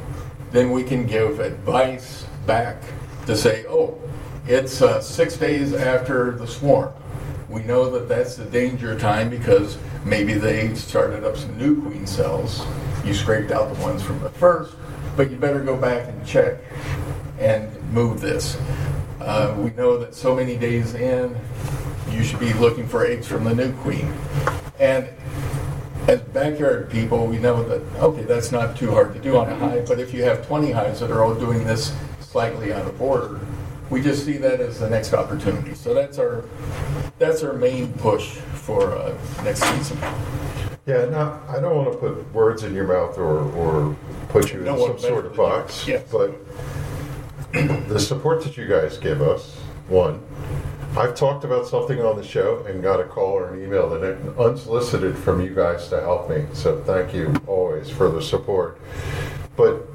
then 0.50 0.70
we 0.70 0.82
can 0.82 1.06
give 1.06 1.40
advice 1.40 2.26
back 2.46 2.82
to 3.26 3.36
say, 3.36 3.64
oh, 3.66 3.98
it's 4.46 4.82
uh, 4.82 5.00
six 5.00 5.36
days 5.36 5.72
after 5.72 6.32
the 6.32 6.46
swarm. 6.46 6.92
We 7.48 7.62
know 7.62 7.90
that 7.90 8.08
that's 8.08 8.36
the 8.36 8.44
danger 8.44 8.98
time 8.98 9.30
because 9.30 9.78
maybe 10.04 10.34
they 10.34 10.74
started 10.74 11.24
up 11.24 11.36
some 11.36 11.56
new 11.56 11.80
queen 11.82 12.06
cells. 12.06 12.64
You 13.04 13.14
scraped 13.14 13.52
out 13.52 13.74
the 13.74 13.80
ones 13.82 14.02
from 14.02 14.20
the 14.20 14.30
first, 14.30 14.74
but 15.16 15.30
you 15.30 15.36
better 15.36 15.60
go 15.60 15.76
back 15.76 16.08
and 16.08 16.26
check 16.26 16.58
and 17.38 17.70
move 17.92 18.20
this. 18.20 18.58
Uh, 19.20 19.54
we 19.58 19.70
know 19.70 19.96
that 19.98 20.14
so 20.14 20.34
many 20.34 20.56
days 20.56 20.94
in, 20.94 21.36
you 22.10 22.22
should 22.22 22.40
be 22.40 22.52
looking 22.54 22.86
for 22.86 23.06
eggs 23.06 23.26
from 23.26 23.44
the 23.44 23.54
new 23.54 23.72
queen. 23.78 24.12
And 24.78 25.08
as 26.06 26.20
backyard 26.20 26.90
people, 26.90 27.26
we 27.26 27.38
know 27.38 27.62
that, 27.64 27.80
okay, 28.02 28.24
that's 28.24 28.52
not 28.52 28.76
too 28.76 28.90
hard 28.90 29.14
to 29.14 29.20
do 29.20 29.38
on 29.38 29.48
a 29.48 29.56
hive, 29.56 29.86
but 29.86 29.98
if 29.98 30.12
you 30.12 30.22
have 30.24 30.46
20 30.46 30.70
hives 30.70 31.00
that 31.00 31.10
are 31.10 31.22
all 31.22 31.34
doing 31.34 31.64
this 31.64 31.94
slightly 32.20 32.72
out 32.72 32.86
of 32.86 33.00
order, 33.00 33.40
we 33.90 34.02
just 34.02 34.24
see 34.24 34.36
that 34.38 34.60
as 34.60 34.80
the 34.80 34.88
next 34.88 35.12
opportunity. 35.12 35.74
So 35.74 35.94
that's 35.94 36.18
our 36.18 36.44
that's 37.18 37.42
our 37.42 37.52
main 37.52 37.92
push 37.94 38.30
for 38.32 38.96
uh, 38.96 39.16
next 39.42 39.62
season. 39.62 39.98
Yeah, 40.86 41.06
no, 41.06 41.40
I 41.48 41.60
don't 41.60 41.74
want 41.76 41.92
to 41.92 41.98
put 41.98 42.34
words 42.34 42.62
in 42.62 42.74
your 42.74 42.86
mouth 42.86 43.16
or, 43.16 43.40
or 43.54 43.96
put 44.28 44.52
you 44.52 44.58
in 44.58 44.64
Don't 44.66 44.86
some 44.86 44.98
sort 44.98 45.24
of 45.24 45.34
box. 45.34 45.88
Yes. 45.88 46.06
But 46.12 46.34
the 47.88 47.98
support 47.98 48.42
that 48.44 48.58
you 48.58 48.66
guys 48.66 48.98
give 48.98 49.22
us, 49.22 49.54
one, 49.88 50.20
I've 50.96 51.14
talked 51.14 51.44
about 51.44 51.66
something 51.66 52.00
on 52.02 52.16
the 52.16 52.22
show 52.22 52.64
and 52.66 52.82
got 52.82 53.00
a 53.00 53.04
call 53.04 53.32
or 53.32 53.54
an 53.54 53.64
email 53.64 53.88
that 53.90 54.02
it- 54.02 54.38
unsolicited 54.38 55.16
from 55.16 55.40
you 55.40 55.54
guys 55.54 55.88
to 55.88 56.00
help 56.00 56.28
me. 56.28 56.44
So 56.52 56.82
thank 56.82 57.14
you 57.14 57.34
always 57.46 57.88
for 57.88 58.10
the 58.10 58.20
support. 58.20 58.78
But 59.56 59.88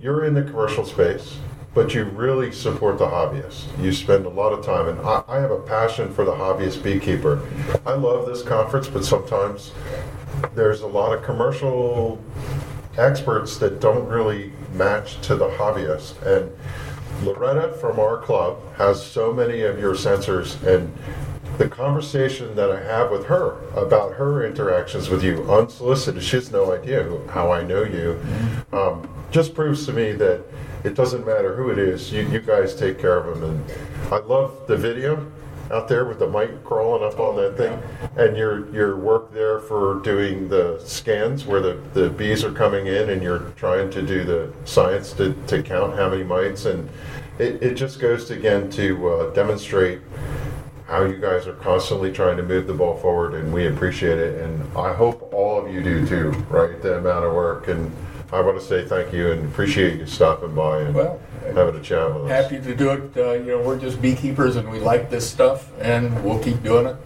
you're 0.00 0.24
in 0.24 0.32
the 0.32 0.42
commercial 0.42 0.84
space, 0.86 1.36
but 1.74 1.94
you 1.94 2.04
really 2.04 2.52
support 2.52 2.98
the 2.98 3.06
hobbyist. 3.06 3.66
You 3.82 3.92
spend 3.92 4.26
a 4.26 4.28
lot 4.28 4.52
of 4.52 4.64
time, 4.64 4.88
and 4.88 5.00
I, 5.00 5.22
I 5.26 5.40
have 5.40 5.50
a 5.50 5.60
passion 5.60 6.12
for 6.12 6.24
the 6.24 6.32
hobbyist 6.32 6.82
beekeeper. 6.82 7.40
I 7.86 7.94
love 7.94 8.26
this 8.26 8.42
conference, 8.42 8.88
but 8.88 9.04
sometimes 9.04 9.72
there's 10.54 10.82
a 10.82 10.86
lot 10.86 11.16
of 11.16 11.24
commercial 11.24 12.22
experts 12.98 13.56
that 13.58 13.80
don't 13.80 14.06
really 14.06 14.52
match 14.74 15.20
to 15.22 15.34
the 15.34 15.48
hobbyist. 15.48 16.20
And 16.22 16.50
Loretta 17.24 17.72
from 17.74 17.98
our 17.98 18.18
club 18.18 18.60
has 18.76 19.04
so 19.04 19.32
many 19.32 19.62
of 19.62 19.78
your 19.78 19.94
sensors 19.94 20.62
and 20.66 20.92
the 21.58 21.68
conversation 21.68 22.54
that 22.56 22.70
I 22.70 22.82
have 22.82 23.10
with 23.10 23.26
her 23.26 23.58
about 23.76 24.14
her 24.14 24.44
interactions 24.44 25.08
with 25.08 25.22
you, 25.22 25.50
unsolicited, 25.50 26.22
she 26.22 26.36
has 26.36 26.50
no 26.50 26.72
idea 26.72 27.02
who, 27.02 27.26
how 27.28 27.52
I 27.52 27.62
know 27.62 27.84
you, 27.84 28.20
um, 28.72 29.08
just 29.32 29.54
proves 29.54 29.86
to 29.86 29.92
me 29.92 30.12
that 30.12 30.44
it 30.84 30.94
doesn't 30.94 31.26
matter 31.26 31.56
who 31.56 31.70
it 31.70 31.78
is, 31.78 32.12
you, 32.12 32.22
you 32.28 32.40
guys 32.40 32.76
take 32.76 32.98
care 32.98 33.16
of 33.16 33.40
them. 33.40 33.50
And 33.50 34.12
I 34.12 34.18
love 34.18 34.66
the 34.68 34.76
video 34.76 35.26
out 35.70 35.88
there 35.88 36.04
with 36.04 36.18
the 36.18 36.28
mic 36.28 36.62
crawling 36.64 37.02
up 37.02 37.18
on 37.18 37.34
that 37.36 37.56
thing, 37.56 37.80
and 38.16 38.36
your 38.36 38.70
your 38.74 38.96
work 38.96 39.32
there 39.32 39.58
for 39.58 40.00
doing 40.00 40.48
the 40.48 40.78
scans 40.84 41.46
where 41.46 41.60
the, 41.60 41.80
the 41.94 42.10
bees 42.10 42.44
are 42.44 42.52
coming 42.52 42.88
in 42.88 43.08
and 43.08 43.22
you're 43.22 43.50
trying 43.56 43.90
to 43.90 44.02
do 44.02 44.22
the 44.22 44.52
science 44.66 45.14
to, 45.14 45.32
to 45.46 45.62
count 45.62 45.96
how 45.96 46.10
many 46.10 46.24
mites, 46.24 46.66
and 46.66 46.90
it, 47.38 47.62
it 47.62 47.74
just 47.74 48.00
goes 48.00 48.26
to, 48.26 48.34
again 48.34 48.68
to 48.70 49.08
uh, 49.08 49.30
demonstrate 49.32 50.00
how 50.86 51.04
you 51.04 51.16
guys 51.16 51.46
are 51.46 51.54
constantly 51.54 52.12
trying 52.12 52.36
to 52.36 52.42
move 52.42 52.66
the 52.66 52.74
ball 52.74 52.98
forward, 52.98 53.32
and 53.32 53.50
we 53.50 53.66
appreciate 53.68 54.18
it. 54.18 54.42
And 54.42 54.76
I 54.76 54.92
hope 54.92 55.32
all 55.32 55.58
of 55.58 55.72
you 55.72 55.82
do 55.82 56.06
too, 56.06 56.30
right? 56.50 56.82
The 56.82 56.98
amount 56.98 57.24
of 57.24 57.32
work, 57.32 57.68
and 57.68 57.90
I 58.32 58.40
want 58.40 58.58
to 58.58 58.64
say 58.64 58.86
thank 58.86 59.12
you 59.12 59.30
and 59.30 59.44
appreciate 59.44 59.98
you 59.98 60.06
stopping 60.06 60.54
by 60.54 60.80
and 60.80 60.94
Well, 60.94 61.20
having 61.54 61.76
a 61.76 61.82
chat 61.82 62.14
with 62.14 62.30
us. 62.30 62.30
Happy 62.30 62.64
to 62.64 62.74
do 62.74 62.90
it. 62.90 63.16
Uh, 63.16 63.32
you 63.32 63.44
know, 63.44 63.60
we're 63.60 63.78
just 63.78 64.00
beekeepers 64.00 64.56
and 64.56 64.70
we 64.70 64.78
like 64.80 65.10
this 65.10 65.28
stuff, 65.28 65.70
and 65.80 66.24
we'll 66.24 66.38
keep 66.38 66.62
doing 66.62 66.86
it 66.86 66.96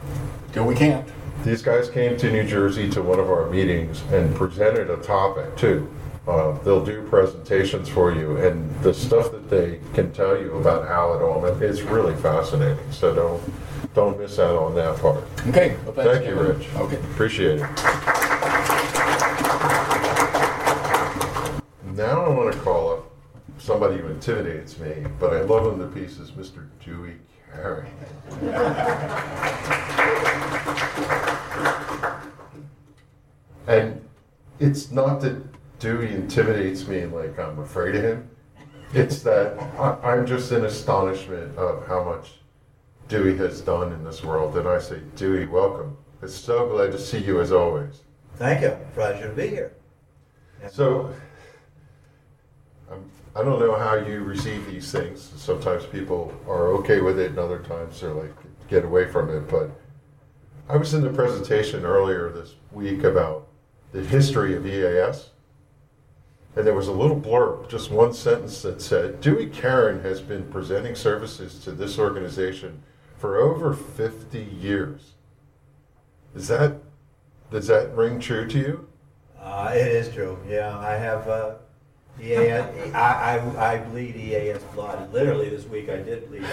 till 0.53 0.65
we 0.65 0.77
can't. 0.77 1.07
These 1.43 1.63
guys 1.63 1.91
came 1.91 2.17
to 2.19 2.31
New 2.31 2.45
Jersey 2.45 2.89
to 2.91 3.03
one 3.03 3.19
of 3.19 3.29
our 3.29 3.51
meetings 3.51 4.03
and 4.13 4.35
presented 4.37 4.89
a 4.89 4.99
topic 4.99 5.57
too. 5.57 5.93
Uh, 6.29 6.59
they'll 6.63 6.85
do 6.85 7.03
presentations 7.09 7.89
for 7.89 8.15
you, 8.15 8.37
and 8.37 8.73
the 8.83 8.95
stuff 8.95 9.33
that 9.33 9.51
they 9.51 9.81
can 9.95 10.13
tell 10.13 10.41
you 10.41 10.53
about 10.59 10.87
how 10.87 11.13
it 11.13 11.23
all 11.23 11.45
is 11.45 11.83
really 11.83 12.15
fascinating. 12.17 12.79
So 12.93 13.15
don't 13.15 13.95
don't 13.95 14.19
miss 14.19 14.39
out 14.39 14.57
on 14.57 14.75
that 14.77 14.97
part. 14.99 15.25
Okay. 15.49 15.77
Well, 15.85 15.93
Thank 15.95 16.27
you, 16.27 16.35
Rich. 16.35 16.69
Okay. 16.77 16.97
Appreciate 16.97 17.61
it. 17.61 18.36
Now 21.97 22.27
I 22.27 22.29
want 22.29 22.53
to 22.53 22.59
call 22.61 22.93
up 22.93 23.11
somebody 23.57 23.97
who 23.97 24.09
intimidates 24.09 24.79
me, 24.79 25.07
but 25.19 25.33
I 25.33 25.41
love 25.41 25.73
him 25.73 25.79
to 25.79 25.87
pieces, 25.99 26.31
Mr. 26.33 26.69
Dewey 26.85 27.15
Caron. 27.51 27.87
and 33.67 34.07
it's 34.61 34.91
not 34.91 35.23
that 35.23 35.43
Dewey 35.79 36.13
intimidates 36.13 36.87
me 36.87 37.07
like 37.07 37.39
I'm 37.39 37.61
afraid 37.61 37.95
of 37.95 38.03
him. 38.03 38.29
It's 38.93 39.23
that 39.23 39.59
I, 39.79 39.97
I'm 40.03 40.27
just 40.27 40.53
in 40.53 40.67
astonishment 40.67 41.57
of 41.57 41.87
how 41.87 42.05
much 42.05 42.33
Dewey 43.09 43.39
has 43.39 43.63
done 43.63 43.95
in 43.95 44.05
this 44.05 44.23
world. 44.23 44.55
And 44.59 44.69
I 44.69 44.81
say, 44.81 45.01
Dewey, 45.17 45.47
welcome. 45.47 45.97
It's 46.21 46.35
so 46.35 46.69
glad 46.69 46.93
to 46.93 46.99
see 46.99 47.25
you 47.25 47.41
as 47.41 47.53
always. 47.53 48.03
Thank 48.35 48.61
you. 48.61 48.77
Pleasure 48.93 49.31
to 49.31 49.35
be 49.35 49.49
here. 49.49 49.73
So, 50.71 51.15
I 53.37 53.45
don't 53.45 53.61
know 53.61 53.77
how 53.77 53.97
you 53.97 54.21
receive 54.21 54.67
these 54.67 54.91
things. 54.91 55.31
Sometimes 55.37 55.85
people 55.85 56.33
are 56.49 56.69
okay 56.69 57.03
with 57.03 57.19
it, 57.19 57.31
and 57.31 57.39
other 57.39 57.59
times 57.59 58.01
they're 58.01 58.15
like, 58.15 58.33
get 58.69 58.83
away 58.83 59.11
from 59.11 59.29
it. 59.29 59.47
But 59.47 59.71
I 60.71 60.77
was 60.79 60.95
in 60.95 61.03
the 61.03 61.11
presentation 61.11 61.85
earlier 61.85 62.31
this 62.31 62.55
week 62.73 63.05
about 63.05 63.49
the 63.93 64.03
history 64.03 64.57
of 64.57 64.67
EAS. 64.67 65.31
And 66.57 66.67
there 66.67 66.73
was 66.73 66.89
a 66.89 66.93
little 66.93 67.21
blurb, 67.21 67.69
just 67.69 67.91
one 67.91 68.15
sentence 68.15 68.63
that 68.63 68.81
said, 68.81 69.21
Dewey 69.21 69.49
Caron 69.49 70.01
has 70.01 70.23
been 70.23 70.51
presenting 70.51 70.95
services 70.95 71.59
to 71.65 71.73
this 71.73 71.99
organization 71.99 72.83
for 73.19 73.37
over 73.37 73.75
50 73.75 74.43
years. 74.43 75.13
Is 76.35 76.49
that, 76.49 76.77
does 77.51 77.67
that 77.67 77.95
ring 77.95 78.19
true 78.19 78.49
to 78.49 78.59
you? 78.59 78.89
Uh, 79.39 79.73
it 79.75 79.89
is 79.89 80.09
true. 80.15 80.39
Yeah, 80.49 80.79
I 80.79 80.95
have 80.95 81.29
uh, 81.29 81.55
EAS. 82.21 82.95
I, 82.95 83.39
I, 83.39 83.75
I 83.75 83.79
bleed 83.79 84.17
EAS 84.17 84.63
blood. 84.75 85.13
Literally 85.13 85.49
this 85.49 85.65
week 85.67 85.89
I 85.89 85.97
did 85.97 86.29
bleed. 86.29 86.45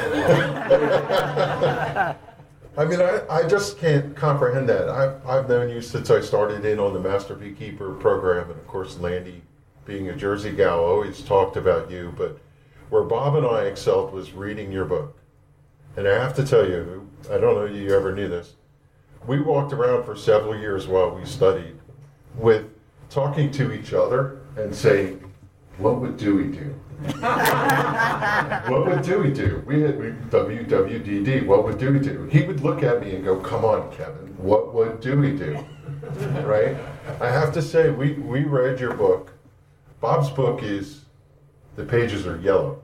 I 2.75 2.85
mean, 2.85 3.01
I, 3.01 3.21
I 3.29 3.47
just 3.47 3.77
can't 3.77 4.15
comprehend 4.15 4.67
that. 4.69 4.89
I've, 4.89 5.25
I've 5.27 5.47
known 5.47 5.69
you 5.69 5.79
since 5.81 6.09
I 6.09 6.21
started 6.21 6.65
in 6.65 6.79
on 6.79 6.93
the 6.93 6.99
Master 6.99 7.35
Beekeeper 7.35 7.93
program, 7.93 8.49
and 8.49 8.59
of 8.59 8.67
course, 8.67 8.97
Landy, 8.97 9.43
being 9.85 10.09
a 10.09 10.15
Jersey 10.15 10.51
gal, 10.51 10.83
always 10.83 11.21
talked 11.21 11.55
about 11.55 11.91
you. 11.91 12.13
But 12.17 12.39
where 12.89 13.03
Bob 13.03 13.35
and 13.35 13.45
I 13.45 13.63
excelled 13.65 14.11
was 14.11 14.33
reading 14.33 14.71
your 14.71 14.85
book. 14.85 15.17
And 15.95 16.07
I 16.07 16.13
have 16.13 16.35
to 16.35 16.45
tell 16.45 16.67
you, 16.67 17.07
I 17.29 17.37
don't 17.37 17.55
know 17.55 17.65
if 17.65 17.75
you 17.75 17.95
ever 17.95 18.13
knew 18.13 18.27
this. 18.27 18.53
We 19.27 19.39
walked 19.39 19.71
around 19.71 20.03
for 20.03 20.15
several 20.15 20.57
years 20.57 20.87
while 20.87 21.11
we 21.11 21.25
studied 21.25 21.75
with 22.35 22.65
talking 23.09 23.51
to 23.51 23.71
each 23.71 23.93
other 23.93 24.41
and 24.57 24.75
saying, 24.75 25.22
what 25.77 25.99
would 25.99 26.17
Dewey 26.17 26.47
do? 26.47 26.75
what 28.69 28.85
would 28.85 29.01
Dewey 29.01 29.33
do? 29.33 29.63
We 29.65 29.81
had 29.81 29.97
WWDD. 29.97 31.45
What 31.45 31.65
would 31.65 31.77
Dewey 31.77 31.99
do? 31.99 32.25
He 32.31 32.43
would 32.43 32.61
look 32.61 32.83
at 32.83 33.01
me 33.01 33.15
and 33.15 33.23
go, 33.25 33.37
"Come 33.37 33.65
on, 33.65 33.91
Kevin. 33.91 34.35
What 34.37 34.73
would 34.73 35.01
Dewey 35.01 35.35
do?" 35.35 35.65
right? 36.45 36.77
I 37.19 37.29
have 37.29 37.51
to 37.53 37.61
say, 37.61 37.89
we 37.89 38.13
we 38.13 38.43
read 38.43 38.79
your 38.79 38.93
book. 38.93 39.31
Bob's 39.99 40.29
book 40.29 40.63
is 40.63 41.01
the 41.75 41.83
pages 41.83 42.27
are 42.27 42.37
yellow 42.37 42.82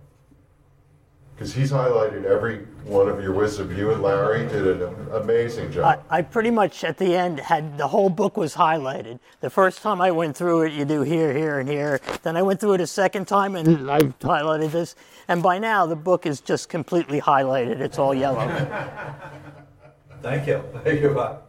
because 1.39 1.53
he's 1.53 1.71
highlighted 1.71 2.25
every 2.25 2.57
one 2.83 3.07
of 3.07 3.23
your 3.23 3.31
wisdom. 3.31 3.73
You 3.73 3.93
and 3.93 4.03
Larry 4.03 4.45
did 4.49 4.81
an 4.81 4.93
amazing 5.13 5.71
job. 5.71 6.03
I 6.09 6.21
pretty 6.21 6.51
much 6.51 6.83
at 6.83 6.97
the 6.97 7.15
end 7.15 7.39
had 7.39 7.77
the 7.77 7.87
whole 7.87 8.09
book 8.09 8.35
was 8.35 8.55
highlighted. 8.55 9.19
The 9.39 9.49
first 9.49 9.81
time 9.81 10.01
I 10.01 10.11
went 10.11 10.35
through 10.35 10.63
it, 10.63 10.73
you 10.73 10.83
do 10.83 11.01
here, 11.01 11.33
here, 11.33 11.59
and 11.59 11.69
here. 11.69 12.01
Then 12.23 12.35
I 12.35 12.41
went 12.41 12.59
through 12.59 12.73
it 12.73 12.81
a 12.81 12.87
second 12.87 13.29
time 13.29 13.55
and 13.55 13.89
I 13.91 13.99
highlighted 13.99 14.71
this. 14.71 14.95
And 15.29 15.41
by 15.41 15.59
now, 15.59 15.85
the 15.85 15.95
book 15.95 16.25
is 16.25 16.41
just 16.41 16.67
completely 16.67 17.21
highlighted. 17.21 17.79
It's 17.79 17.97
all 17.97 18.13
yellow. 18.13 18.45
Thank 20.21 20.45
you. 20.45 20.61
Thank 20.83 20.99
you, 20.99 21.11
Bob. 21.11 21.43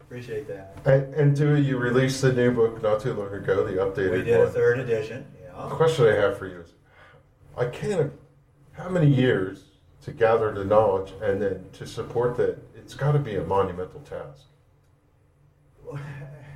Appreciate 0.00 0.46
that. 0.46 0.76
and, 0.84 1.12
and 1.12 1.34
Dewey, 1.34 1.62
you 1.62 1.76
released 1.76 2.22
the 2.22 2.32
new 2.32 2.52
book 2.52 2.80
not 2.80 3.00
too 3.00 3.14
long 3.14 3.34
ago, 3.34 3.64
the 3.66 3.72
updated 3.72 4.12
We 4.12 4.22
did 4.22 4.40
a 4.40 4.48
third 4.48 4.78
edition. 4.78 5.26
The 5.56 5.74
question 5.74 6.06
I 6.06 6.14
have 6.14 6.38
for 6.38 6.46
you 6.46 6.60
is, 6.60 6.72
I 7.56 7.66
can't. 7.66 8.12
How 8.74 8.88
many 8.88 9.06
years 9.06 9.64
to 10.02 10.12
gather 10.12 10.52
the 10.52 10.64
knowledge 10.64 11.12
and 11.22 11.40
then 11.40 11.64
to 11.74 11.86
support 11.86 12.36
that? 12.38 12.58
It's 12.74 12.94
got 12.94 13.12
to 13.12 13.20
be 13.20 13.36
a 13.36 13.44
monumental 13.44 14.00
task. 14.00 14.46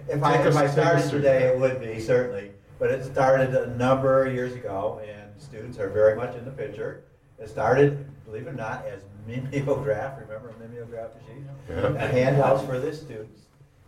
If 0.09 0.22
I, 0.22 0.42
if 0.46 0.57
I 0.57 0.66
started 0.66 1.09
today, 1.11 1.44
it 1.44 1.59
would 1.59 1.81
be 1.81 2.00
certainly. 2.00 2.50
But 2.78 2.90
it 2.90 3.04
started 3.04 3.54
a 3.54 3.74
number 3.76 4.24
of 4.24 4.35
years 4.35 4.54
ago, 4.54 5.00
and 5.07 5.31
students 5.40 5.78
are 5.78 5.90
very 5.90 6.16
much 6.16 6.35
in 6.35 6.44
the 6.44 6.50
picture. 6.50 7.04
It 7.38 7.48
started, 7.48 8.07
believe 8.24 8.46
it 8.46 8.50
or 8.50 8.52
not, 8.52 8.85
as 8.87 9.02
mimeograph. 9.26 10.18
Remember 10.20 10.54
mimeograph 10.59 11.11
machine? 11.20 11.48
Yeah. 11.68 11.87
And 11.87 11.98
handouts 11.98 12.64
for 12.64 12.81
the 12.81 12.92
students. 12.92 13.42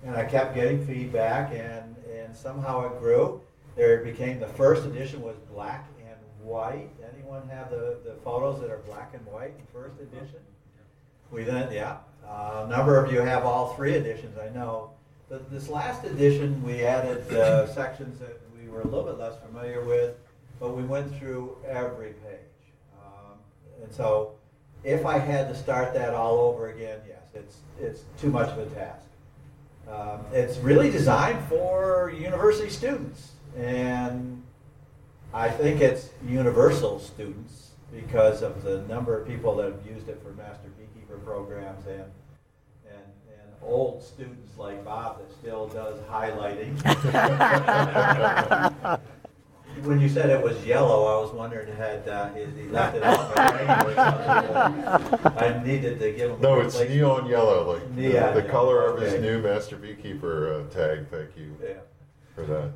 And 0.05 0.15
I 0.15 0.25
kept 0.25 0.55
getting 0.55 0.87
feedback, 0.87 1.53
and, 1.53 1.97
and 2.13 2.37
somehow 2.37 2.87
it 2.87 2.99
grew. 3.01 3.41
There 3.77 4.05
became 4.05 4.39
the 4.39 4.49
first 4.49 4.85
edition 4.85 5.21
was 5.21 5.37
black 5.53 5.87
white. 6.43 6.91
Anyone 7.15 7.49
have 7.49 7.71
the, 7.71 7.99
the 8.05 8.15
photos 8.25 8.61
that 8.61 8.71
are 8.71 8.79
black 8.79 9.15
and 9.15 9.25
white 9.27 9.55
in 9.59 9.67
first 9.73 10.01
edition? 10.01 10.41
We 11.31 11.45
then, 11.45 11.73
yeah. 11.73 11.99
Uh, 12.27 12.65
a 12.67 12.69
number 12.69 13.03
of 13.03 13.13
you 13.13 13.21
have 13.21 13.45
all 13.45 13.75
three 13.75 13.95
editions, 13.95 14.37
I 14.39 14.49
know. 14.51 14.91
Th 15.29 15.41
this 15.51 15.69
last 15.69 16.05
edition, 16.05 16.63
we 16.63 16.85
added 16.85 17.33
uh, 17.33 17.67
sections 17.81 18.19
that 18.19 18.41
we 18.57 18.69
were 18.69 18.81
a 18.83 18.85
little 18.85 19.05
bit 19.05 19.19
less 19.19 19.39
familiar 19.47 19.85
with, 19.85 20.17
but 20.59 20.77
we 20.77 20.83
went 20.83 21.17
through 21.19 21.57
every 21.67 22.15
page. 22.25 22.63
Um, 23.01 23.39
and 23.83 23.93
so, 23.93 24.35
if 24.83 25.07
I 25.07 25.19
had 25.19 25.49
to 25.49 25.55
start 25.55 25.95
that 25.95 26.15
all 26.15 26.39
over 26.39 26.71
again, 26.71 26.99
yes, 27.07 27.23
it's 27.35 27.57
it's 27.81 28.05
too 28.21 28.31
much 28.31 28.49
of 28.51 28.59
a 28.59 28.67
task. 28.75 29.07
Um, 29.89 30.21
it's 30.33 30.59
really 30.59 30.91
designed 30.91 31.43
for 31.49 32.13
university 32.17 32.71
students, 32.71 33.33
and 33.57 34.40
I 35.33 35.49
think 35.49 35.81
it's 35.81 36.11
universal 36.27 36.99
students 36.99 37.71
because 37.93 38.43
of 38.43 38.63
the 38.63 38.83
number 38.83 39.19
of 39.21 39.27
people 39.27 39.57
that 39.57 39.67
have 39.67 39.87
used 39.87 40.09
it 40.09 40.21
for 40.23 40.31
master 40.33 40.69
beekeeper 40.79 41.19
programs 41.19 41.87
and 41.87 42.05
and, 42.89 43.05
and 43.29 43.53
old 43.63 44.03
students 44.03 44.57
like 44.59 44.85
Bob 44.85 45.19
that 45.19 45.31
still 45.33 45.69
does 45.69 45.99
highlighting. 46.11 46.77
when 49.83 50.01
you 50.01 50.09
said 50.09 50.31
it 50.31 50.43
was 50.43 50.65
yellow, 50.67 51.05
I 51.07 51.21
was 51.23 51.33
wondering 51.33 51.75
had 51.77 52.09
uh, 52.09 52.31
is 52.37 52.55
he 52.57 52.65
left 52.65 52.97
it 52.97 53.03
on 53.03 53.29
the 53.29 53.35
rain 53.57 53.71
or 53.87 53.95
something? 53.95 55.39
I 55.39 55.63
needed 55.65 55.99
to 56.01 56.13
give 56.13 56.31
him. 56.33 56.39
a 56.39 56.43
No, 56.43 56.61
it's 56.61 56.79
neon 56.79 57.27
yellow, 57.27 57.73
like 57.75 57.95
the- 57.97 58.03
Neon 58.03 58.35
the 58.35 58.41
yellow, 58.41 58.51
color 58.51 58.87
of 58.87 59.01
his 59.01 59.21
new 59.21 59.41
Master 59.41 59.77
Beekeeper 59.77 60.55
uh, 60.55 60.65
tag. 60.75 61.07
Thank 61.09 61.37
you 61.37 61.57
Yeah. 61.63 61.75
for 62.35 62.43
that. 62.43 62.71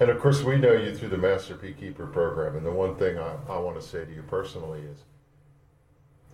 And 0.00 0.10
of 0.10 0.20
course, 0.20 0.42
we 0.42 0.56
know 0.56 0.72
you 0.72 0.94
through 0.94 1.10
the 1.10 1.18
Master 1.18 1.54
Beekeeper 1.54 2.06
program. 2.06 2.56
And 2.56 2.66
the 2.66 2.72
one 2.72 2.96
thing 2.96 3.18
I, 3.18 3.36
I 3.48 3.58
want 3.58 3.80
to 3.80 3.86
say 3.86 4.04
to 4.04 4.12
you 4.12 4.22
personally 4.22 4.80
is 4.80 4.98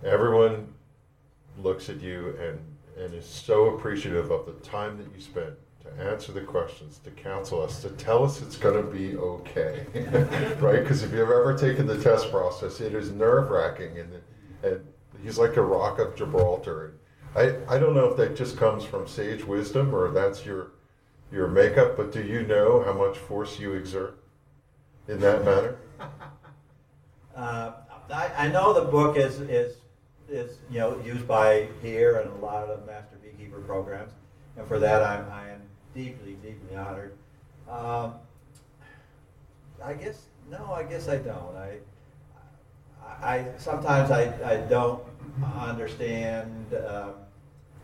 everyone 0.05 0.73
looks 1.59 1.90
at 1.90 2.01
you 2.01 2.37
and, 2.40 2.59
and 2.96 3.14
is 3.14 3.27
so 3.27 3.75
appreciative 3.75 4.31
of 4.31 4.46
the 4.46 4.53
time 4.66 4.96
that 4.96 5.07
you 5.14 5.20
spent 5.20 5.55
to 5.83 6.03
answer 6.03 6.33
the 6.33 6.40
questions, 6.40 7.01
to 7.05 7.11
counsel 7.11 7.62
us, 7.62 7.81
to 7.83 7.90
tell 7.90 8.25
us 8.25 8.40
it's 8.42 8.57
going 8.57 8.77
to 8.77 8.90
be 8.90 9.16
okay. 9.16 9.87
right? 10.61 10.81
Because 10.81 11.03
if 11.03 11.11
you've 11.11 11.20
ever 11.20 11.57
taken 11.57 11.87
the 11.87 12.01
test 12.01 12.31
process, 12.31 12.81
it 12.81 12.94
is 12.94 13.11
nerve 13.11 13.51
wracking. 13.51 13.99
And, 13.99 14.12
and 14.62 14.87
he's 15.23 15.38
like 15.38 15.57
a 15.57 15.62
rock 15.62 15.99
of 15.99 16.16
Gibraltar. 16.16 16.94
I, 17.35 17.55
I 17.68 17.79
don't 17.79 17.94
know 17.94 18.07
if 18.07 18.16
that 18.16 18.37
just 18.37 18.57
comes 18.57 18.85
from 18.85 19.07
sage 19.07 19.44
wisdom 19.44 19.94
or 19.94 20.11
that's 20.11 20.44
your 20.44 20.73
your 21.33 21.49
makeup, 21.49 21.97
but 21.97 22.12
do 22.12 22.23
you 22.23 22.43
know 22.43 22.83
how 22.83 22.93
much 22.93 23.16
force 23.19 23.59
you 23.59 23.73
exert 23.75 24.19
in 25.09 25.21
that 25.21 25.45
matter? 25.45 25.79
Uh, 27.37 27.73
I, 28.12 28.31
I 28.37 28.49
know 28.49 28.75
the 28.75 28.90
book 28.90 29.16
is, 29.16 29.40
is, 29.40 29.77
is, 30.29 30.59
you 30.69 30.81
know, 30.81 31.01
used 31.05 31.27
by 31.27 31.69
here 31.81 32.16
and 32.16 32.29
a 32.31 32.35
lot 32.45 32.69
of 32.69 32.85
master 32.85 33.16
beekeeper 33.23 33.61
programs, 33.61 34.12
and 34.57 34.66
for 34.66 34.79
that 34.81 35.03
I'm, 35.03 35.31
I 35.31 35.51
am 35.51 35.62
deeply, 35.95 36.37
deeply 36.43 36.77
honored. 36.77 37.16
Um, 37.69 38.14
I 39.83 39.95
guess, 39.95 40.27
no, 40.51 40.73
I 40.73 40.83
guess 40.83 41.09
I 41.09 41.19
don't. 41.19 41.57
I, 41.57 41.79
I, 43.23 43.47
sometimes 43.59 44.11
I, 44.11 44.35
I 44.45 44.57
don't 44.57 45.03
understand, 45.55 46.75
um, 46.75 47.14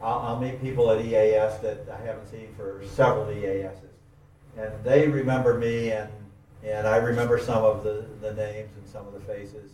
I'll, 0.03 0.19
I'll 0.19 0.41
meet 0.41 0.61
people 0.61 0.91
at 0.91 1.05
EAS 1.05 1.59
that 1.61 1.87
I 1.91 2.05
haven't 2.05 2.31
seen 2.31 2.49
for 2.57 2.83
several 2.87 3.27
EASs, 3.27 3.91
and 4.57 4.73
they 4.85 5.09
remember 5.09 5.55
me, 5.55 5.91
and 5.91 6.11
and 6.63 6.87
I 6.87 6.97
remember 6.97 7.39
some 7.39 7.65
of 7.65 7.85
the, 7.85 8.07
the 8.21 8.35
names 8.35 8.71
and 8.77 8.87
some 8.89 9.07
of 9.07 9.13
the 9.13 9.21
faces. 9.21 9.73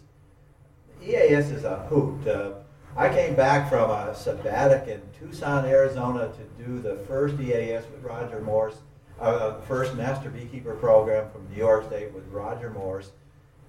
EAS 1.02 1.50
is 1.50 1.64
a 1.64 1.78
hoot. 1.88 2.26
Uh, 2.26 2.52
I 2.96 3.08
came 3.08 3.34
back 3.34 3.70
from 3.70 3.90
a 3.90 4.12
sabbatic 4.12 4.88
in 4.88 5.00
Tucson, 5.18 5.64
Arizona, 5.64 6.30
to 6.30 6.64
do 6.64 6.78
the 6.80 6.96
first 7.06 7.40
EAS 7.40 7.84
with 7.90 8.02
Roger 8.02 8.40
Morse, 8.40 8.76
uh, 9.20 9.60
first 9.62 9.94
master 9.94 10.28
beekeeper 10.28 10.74
program 10.74 11.30
from 11.30 11.48
New 11.50 11.56
York 11.56 11.86
State 11.86 12.12
with 12.12 12.28
Roger 12.28 12.70
Morse 12.70 13.10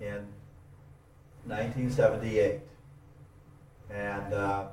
in 0.02 0.28
1978, 1.46 2.60
and. 3.90 4.34
Uh, 4.34 4.66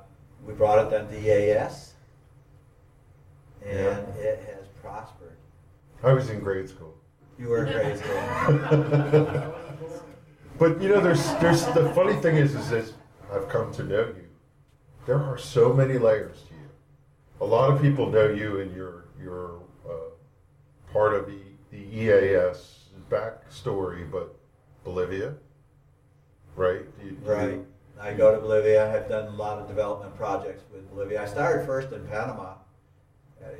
we 0.45 0.53
brought 0.53 0.79
it 0.85 0.89
then 0.89 1.07
to 1.07 1.15
EAS, 1.17 1.93
and 3.63 3.77
Yeah. 3.77 3.97
it 4.19 4.39
has 4.55 4.67
prospered. 4.81 5.35
I 6.03 6.13
was 6.13 6.29
in 6.29 6.39
grade 6.39 6.69
school. 6.69 6.95
You 7.37 7.49
were 7.49 7.65
in 7.65 7.73
grade 7.73 7.97
school. 7.97 9.53
But 10.59 10.79
you 10.79 10.89
know, 10.89 11.01
there's 11.01 11.25
there's 11.39 11.65
the 11.73 11.91
funny 11.95 12.13
thing 12.21 12.35
is 12.35 12.53
is 12.53 12.69
that 12.69 12.93
I've 13.33 13.49
come 13.49 13.73
to 13.73 13.83
know 13.83 14.01
you. 14.01 14.27
There 15.07 15.17
are 15.19 15.35
so 15.37 15.73
many 15.73 15.97
layers 15.97 16.43
to 16.49 16.53
you. 16.53 16.69
A 17.39 17.45
lot 17.45 17.71
of 17.71 17.81
people 17.81 18.11
know 18.11 18.27
you 18.29 18.59
and 18.59 18.71
your 18.75 19.05
your 19.19 19.59
uh, 19.89 20.11
part 20.93 21.15
of 21.15 21.25
the 21.25 21.39
the 21.71 21.79
EAS 21.97 22.89
backstory, 23.09 24.05
but 24.11 24.35
Bolivia, 24.83 25.33
right? 26.55 26.81
You- 27.03 27.09
you- 27.09 27.17
Right. 27.23 27.59
I 28.01 28.13
go 28.13 28.33
to 28.33 28.41
Bolivia. 28.41 28.93
I've 28.93 29.07
done 29.07 29.27
a 29.27 29.35
lot 29.35 29.59
of 29.59 29.67
development 29.67 30.15
projects 30.17 30.63
with 30.73 30.89
Bolivia. 30.89 31.21
I 31.21 31.27
started 31.27 31.65
first 31.65 31.91
in 31.91 32.05
Panama. 32.07 32.55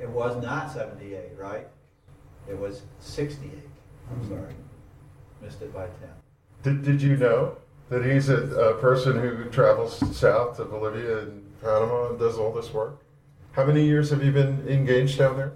It 0.00 0.08
was 0.08 0.40
not 0.42 0.72
78, 0.72 1.38
right? 1.38 1.68
It 2.48 2.58
was 2.58 2.82
68. 3.00 3.52
I'm 4.10 4.16
hmm. 4.16 4.28
sorry. 4.28 4.54
Missed 5.40 5.62
it 5.62 5.72
by 5.72 5.86
10. 5.86 5.94
Did, 6.62 6.84
did 6.84 7.02
you 7.02 7.16
know 7.16 7.56
that 7.88 8.04
he's 8.04 8.28
a, 8.28 8.36
a 8.36 8.74
person 8.80 9.18
who 9.18 9.44
travels 9.50 9.98
south 10.16 10.56
to 10.56 10.64
Bolivia 10.64 11.18
and 11.20 11.60
Panama 11.60 12.10
and 12.10 12.18
does 12.18 12.38
all 12.38 12.52
this 12.52 12.72
work? 12.72 13.00
How 13.52 13.64
many 13.64 13.84
years 13.84 14.10
have 14.10 14.24
you 14.24 14.32
been 14.32 14.66
engaged 14.68 15.18
down 15.18 15.36
there? 15.36 15.52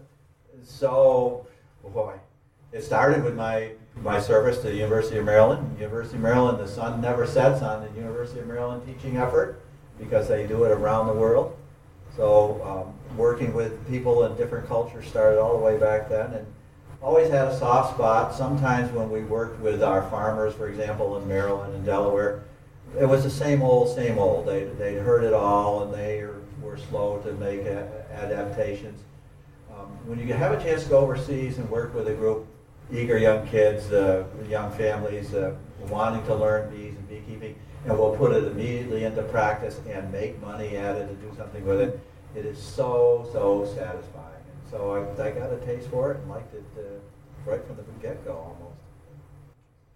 So, 0.63 1.47
boy, 1.83 2.15
it 2.73 2.83
started 2.83 3.25
with 3.25 3.35
my 3.35 3.71
my 4.03 4.21
service 4.21 4.59
to 4.59 4.69
the 4.69 4.77
University 4.77 5.19
of 5.19 5.25
Maryland. 5.25 5.77
University 5.79 6.17
of 6.17 6.23
Maryland, 6.23 6.59
the 6.59 6.69
sun 6.69 7.01
never 7.01 7.27
sets 7.27 7.63
on 7.63 7.83
the 7.83 8.01
University 8.01 8.41
of 8.41 8.47
Maryland 8.47 8.83
teaching 8.87 9.17
effort 9.17 9.61
because 9.99 10.29
they 10.29 10.47
do 10.47 10.65
it 10.65 10.71
around 10.71 11.07
the 11.07 11.15
world. 11.15 11.57
So, 12.17 12.61
um, 12.65 13.17
working 13.17 13.53
with 13.53 13.87
people 13.89 14.25
in 14.25 14.37
different 14.37 14.69
cultures 14.69 15.07
started 15.07 15.41
all 15.41 15.59
the 15.59 15.63
way 15.63 15.79
back 15.79 16.09
then, 16.09 16.33
and 16.33 16.47
always 17.03 17.31
had 17.31 17.49
a 17.49 17.59
soft 17.59 17.95
spot. 17.95 18.35
Sometimes 18.35 18.91
when 18.93 19.11
we 19.11 19.23
worked 19.23 19.61
with 19.61 19.83
our 19.83 20.09
farmers, 20.09 20.55
for 20.55 20.69
example, 20.69 21.17
in 21.19 21.29
Maryland 21.29 21.75
and 21.75 21.85
Delaware, 21.85 22.45
it 22.99 23.05
was 23.05 23.23
the 23.23 23.31
same 23.31 23.63
old, 23.63 23.95
same 23.95 24.19
old. 24.19 24.47
They 24.47 24.65
they'd 24.65 24.99
heard 24.99 25.25
it 25.25 25.35
all, 25.35 25.83
and 25.83 25.93
they 25.93 26.25
were, 26.25 26.33
slow 26.91 27.19
to 27.21 27.33
make 27.33 27.61
adaptations. 28.13 29.01
Um, 29.73 29.87
when 30.05 30.19
you 30.19 30.35
have 30.35 30.53
a 30.53 30.63
chance 30.63 30.83
to 30.83 30.91
go 30.91 30.99
overseas 30.99 31.57
and 31.57 31.71
work 31.71 31.95
with 31.95 32.07
a 32.07 32.13
group, 32.13 32.47
eager 32.93 33.19
young 33.19 33.47
kids, 33.47 33.93
uh, 33.93 34.25
young 34.49 34.71
families, 34.73 35.35
uh, 35.35 35.55
wanting 35.89 36.25
to 36.27 36.35
learn 36.35 36.71
bees 36.71 36.95
and 36.95 37.09
beekeeping, 37.09 37.55
and 37.85 37.99
we'll 37.99 38.17
put 38.17 38.33
it 38.33 38.45
immediately 38.45 39.05
into 39.05 39.23
practice 39.23 39.81
and 39.89 40.11
make 40.13 40.41
money 40.41 40.77
at 40.77 40.97
it 40.97 41.09
and 41.09 41.21
do 41.21 41.37
something 41.37 41.65
with 41.65 41.81
it, 41.81 42.01
it 42.35 42.45
is 42.45 42.59
so, 42.59 43.29
so 43.33 43.65
satisfying. 43.75 44.43
And 44.49 44.71
so 44.71 44.93
I, 45.19 45.27
I 45.27 45.31
got 45.31 45.53
a 45.53 45.59
taste 45.65 45.89
for 45.89 46.13
it 46.13 46.19
and 46.19 46.31
liked 46.31 46.55
it 46.55 46.65
uh, 46.79 47.51
right 47.51 47.65
from 47.67 47.77
the 47.77 47.83
get-go 48.01 48.33
almost. 48.33 48.77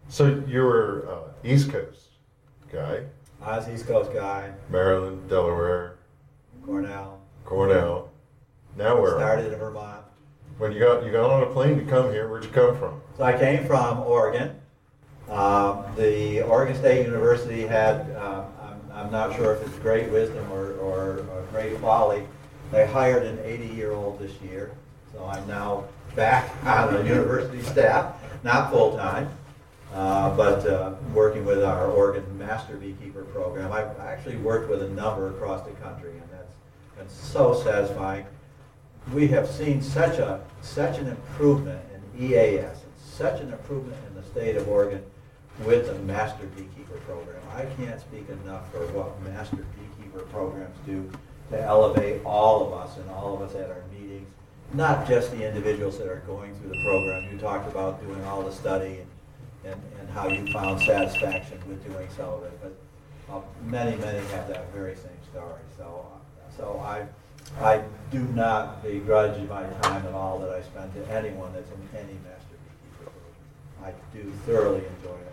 So 0.08 0.42
you 0.46 0.62
were 0.62 1.08
uh, 1.08 1.46
East 1.46 1.70
Coast 1.70 2.08
guy, 2.72 3.04
I 3.42 3.56
was 3.56 3.68
East 3.68 3.86
Coast 3.86 4.12
guy, 4.12 4.52
Maryland, 4.68 5.28
Delaware, 5.28 5.96
Cornell, 6.64 7.20
Cornell. 7.44 8.10
Now 8.76 9.00
where? 9.00 9.12
started 9.12 9.52
in 9.52 9.58
Vermont. 9.58 10.04
When 10.60 10.72
you 10.72 10.78
got 10.78 11.06
you 11.06 11.10
got 11.10 11.30
on 11.30 11.42
a 11.42 11.46
plane 11.46 11.78
to 11.78 11.84
come 11.86 12.12
here, 12.12 12.28
where'd 12.28 12.44
you 12.44 12.50
come 12.50 12.76
from? 12.76 13.00
So 13.16 13.24
I 13.24 13.32
came 13.32 13.66
from 13.66 14.00
Oregon. 14.00 14.60
Um, 15.30 15.86
the 15.96 16.42
Oregon 16.42 16.76
State 16.76 17.06
University 17.06 17.66
had, 17.66 18.14
um, 18.16 18.44
I'm, 18.60 18.80
I'm 18.92 19.10
not 19.10 19.34
sure 19.34 19.54
if 19.54 19.66
it's 19.66 19.78
great 19.78 20.10
wisdom 20.10 20.52
or, 20.52 20.74
or, 20.74 21.20
or 21.30 21.46
great 21.50 21.78
folly, 21.78 22.26
they 22.70 22.86
hired 22.86 23.22
an 23.22 23.38
80-year-old 23.38 24.18
this 24.18 24.32
year. 24.42 24.72
So 25.14 25.24
I'm 25.24 25.48
now 25.48 25.84
back 26.14 26.52
on 26.66 26.92
the 26.92 27.04
university 27.04 27.62
staff, 27.62 28.16
not 28.44 28.70
full-time, 28.70 29.30
uh, 29.94 30.36
but 30.36 30.66
uh, 30.66 30.92
working 31.14 31.46
with 31.46 31.64
our 31.64 31.86
Oregon 31.86 32.38
Master 32.38 32.76
Beekeeper 32.76 33.22
program. 33.24 33.72
I've 33.72 33.98
actually 33.98 34.36
worked 34.36 34.68
with 34.68 34.82
a 34.82 34.90
number 34.90 35.30
across 35.30 35.66
the 35.66 35.72
country, 35.76 36.10
and 36.10 36.28
that's 36.30 36.52
been 36.98 37.08
so 37.08 37.54
satisfying 37.54 38.26
we 39.12 39.28
have 39.28 39.48
seen 39.48 39.82
such 39.82 40.18
a 40.18 40.40
such 40.62 40.98
an 40.98 41.08
improvement 41.08 41.80
in 41.94 42.24
EAS 42.24 42.82
and 42.82 42.92
such 42.98 43.40
an 43.40 43.52
improvement 43.52 43.96
in 44.08 44.14
the 44.14 44.22
state 44.22 44.56
of 44.56 44.68
Oregon 44.68 45.02
with 45.64 45.86
the 45.86 45.94
Master 46.00 46.46
Beekeeper 46.56 46.96
program. 47.06 47.42
I 47.54 47.64
can't 47.76 48.00
speak 48.00 48.28
enough 48.28 48.70
for 48.70 48.86
what 48.88 49.20
Master 49.22 49.66
Beekeeper 49.98 50.20
programs 50.26 50.76
do 50.86 51.10
to 51.50 51.60
elevate 51.60 52.24
all 52.24 52.66
of 52.66 52.72
us 52.72 52.96
and 52.96 53.10
all 53.10 53.34
of 53.34 53.42
us 53.42 53.54
at 53.56 53.70
our 53.70 53.82
meetings, 53.92 54.28
not 54.72 55.06
just 55.06 55.32
the 55.32 55.46
individuals 55.46 55.98
that 55.98 56.08
are 56.08 56.22
going 56.26 56.54
through 56.56 56.70
the 56.70 56.82
program. 56.84 57.30
You 57.30 57.38
talked 57.38 57.68
about 57.68 58.00
doing 58.02 58.22
all 58.24 58.42
the 58.42 58.52
study 58.52 59.00
and, 59.64 59.72
and, 59.72 59.82
and 60.00 60.10
how 60.10 60.28
you 60.28 60.50
found 60.52 60.80
satisfaction 60.82 61.58
with 61.68 61.84
doing 61.84 62.08
some 62.16 62.28
of 62.28 62.44
it, 62.44 62.58
but 62.62 63.34
uh, 63.34 63.40
many, 63.64 63.96
many 63.96 64.18
have 64.28 64.48
that 64.48 64.72
very 64.72 64.94
same 64.94 65.10
story. 65.30 65.60
So, 65.76 66.06
uh, 66.12 66.56
so 66.56 66.80
I, 66.84 67.06
I 67.58 67.82
do 68.10 68.20
not 68.34 68.82
begrudge 68.82 69.48
my 69.48 69.64
time 69.82 70.06
at 70.06 70.14
all 70.14 70.38
that 70.40 70.50
I 70.50 70.62
spend 70.62 70.94
to 70.94 71.06
anyone 71.10 71.52
that's 71.52 71.70
in 71.70 71.98
any 71.98 72.14
master 72.24 72.56
beekeeper 72.64 73.10
program. 73.10 73.84
I 73.84 74.16
do 74.16 74.30
thoroughly 74.46 74.84
enjoy 74.86 75.16
it. 75.16 75.32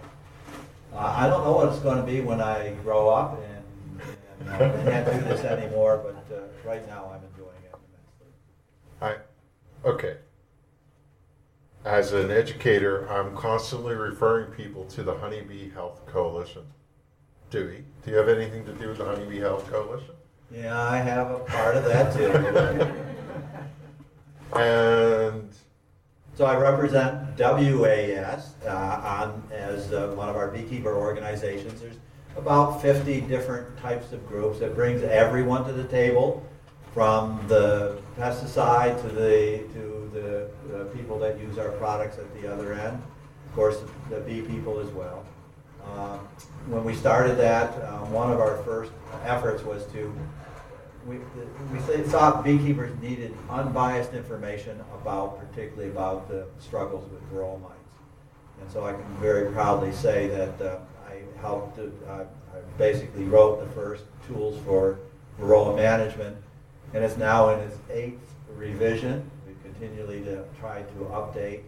Uh, 0.94 1.14
I 1.18 1.28
don't 1.28 1.44
know 1.44 1.54
what 1.54 1.70
it's 1.70 1.80
going 1.80 1.98
to 1.98 2.04
be 2.04 2.22
when 2.22 2.42
I 2.42 2.74
grow 2.84 3.10
up 3.10 3.40
and, 3.42 4.02
and 4.50 4.62
uh, 4.62 4.84
can't 4.84 5.06
do 5.06 5.28
this 5.28 5.42
anymore, 5.44 5.98
but 6.04 6.36
uh, 6.36 6.42
right 6.68 6.86
now 6.88 7.12
I'm 7.14 7.22
enjoying 7.32 7.64
it 7.64 7.76
immensely. 9.02 9.24
I 9.84 9.88
okay. 9.88 10.18
As 11.86 12.12
an 12.12 12.32
educator, 12.32 13.08
I'm 13.10 13.36
constantly 13.36 13.96
referring 13.96 14.52
people 14.52 14.86
to 14.86 15.04
the 15.04 15.16
Honeybee 15.16 15.70
Health 15.70 16.06
Coalition. 16.06 16.64
Dewey, 17.50 17.86
do 18.04 18.12
you 18.12 18.18
have 18.18 18.28
anything 18.28 18.66
to 18.66 18.74
do 18.74 18.90
with 18.90 18.98
the 18.98 19.06
Honeybee 19.06 19.40
Health 19.40 19.70
Coalition? 19.72 20.16
Yeah, 20.52 20.80
I 20.80 20.98
have 20.98 21.32
a 21.32 21.40
part 21.40 21.76
of 21.76 21.84
that 21.86 22.14
too. 22.16 23.04
And 24.56 25.50
So 26.36 26.46
I 26.46 26.56
represent 26.56 27.38
WAS 27.38 28.54
uh, 28.66 28.70
on, 28.70 29.44
as 29.52 29.92
uh, 29.92 30.14
one 30.16 30.30
of 30.30 30.36
our 30.36 30.48
beekeeper 30.50 30.96
organizations. 30.96 31.82
There's 31.82 31.98
about 32.38 32.82
50 32.82 33.22
different 33.22 33.78
types 33.78 34.14
of 34.14 34.26
groups. 34.28 34.60
that 34.60 34.74
brings 34.74 35.04
everyone 35.04 35.66
to 35.66 35.74
the 35.74 35.84
table, 35.84 36.48
from 36.94 37.40
the 37.48 38.00
pesticide 38.18 39.00
to 39.02 39.08
the 39.08 39.64
to 39.74 40.10
the, 40.14 40.50
the 40.68 40.86
people 40.86 41.20
that 41.20 41.40
use 41.40 41.58
our 41.60 41.70
products 41.74 42.18
at 42.18 42.42
the 42.42 42.52
other 42.52 42.74
end. 42.74 43.02
Of 43.50 43.54
course, 43.54 43.78
the 44.10 44.20
bee 44.22 44.42
people 44.42 44.80
as 44.80 44.90
well. 44.90 45.24
Um, 45.86 46.20
when 46.68 46.84
we 46.84 46.94
started 46.96 47.38
that, 47.38 47.74
uh, 47.82 48.00
one 48.08 48.32
of 48.32 48.40
our 48.40 48.58
first 48.64 48.92
efforts 49.26 49.64
was 49.64 49.86
to 49.94 50.14
we, 51.08 51.20
we 51.72 52.44
beekeepers 52.44 53.02
needed 53.02 53.34
unbiased 53.50 54.14
information 54.14 54.84
about, 54.94 55.40
particularly 55.40 55.90
about 55.90 56.28
the 56.28 56.46
struggles 56.60 57.10
with 57.10 57.22
varroa 57.32 57.62
mites. 57.62 57.74
And 58.62 58.70
so 58.70 58.86
I 58.86 58.92
can 58.92 59.06
very 59.22 59.52
proudly 59.52 59.94
say 59.94 60.28
that 60.28 60.62
uh, 60.62 60.80
I 61.08 61.22
helped, 61.40 61.78
to, 61.78 61.94
uh, 62.10 62.26
I 62.54 62.60
basically 62.78 63.24
wrote 63.24 63.62
the 63.62 63.72
first 63.74 64.04
tools 64.28 64.60
for 64.66 65.00
varroa 65.40 65.76
management, 65.76 66.36
and 66.94 67.04
it's 67.04 67.18
now 67.18 67.50
in 67.50 67.60
its 67.60 67.78
eighth 67.90 68.34
revision. 68.56 69.30
We 69.48 69.54
continually 69.64 70.24
to 70.26 70.44
try 70.60 70.82
to 70.82 71.00
update. 71.12 71.62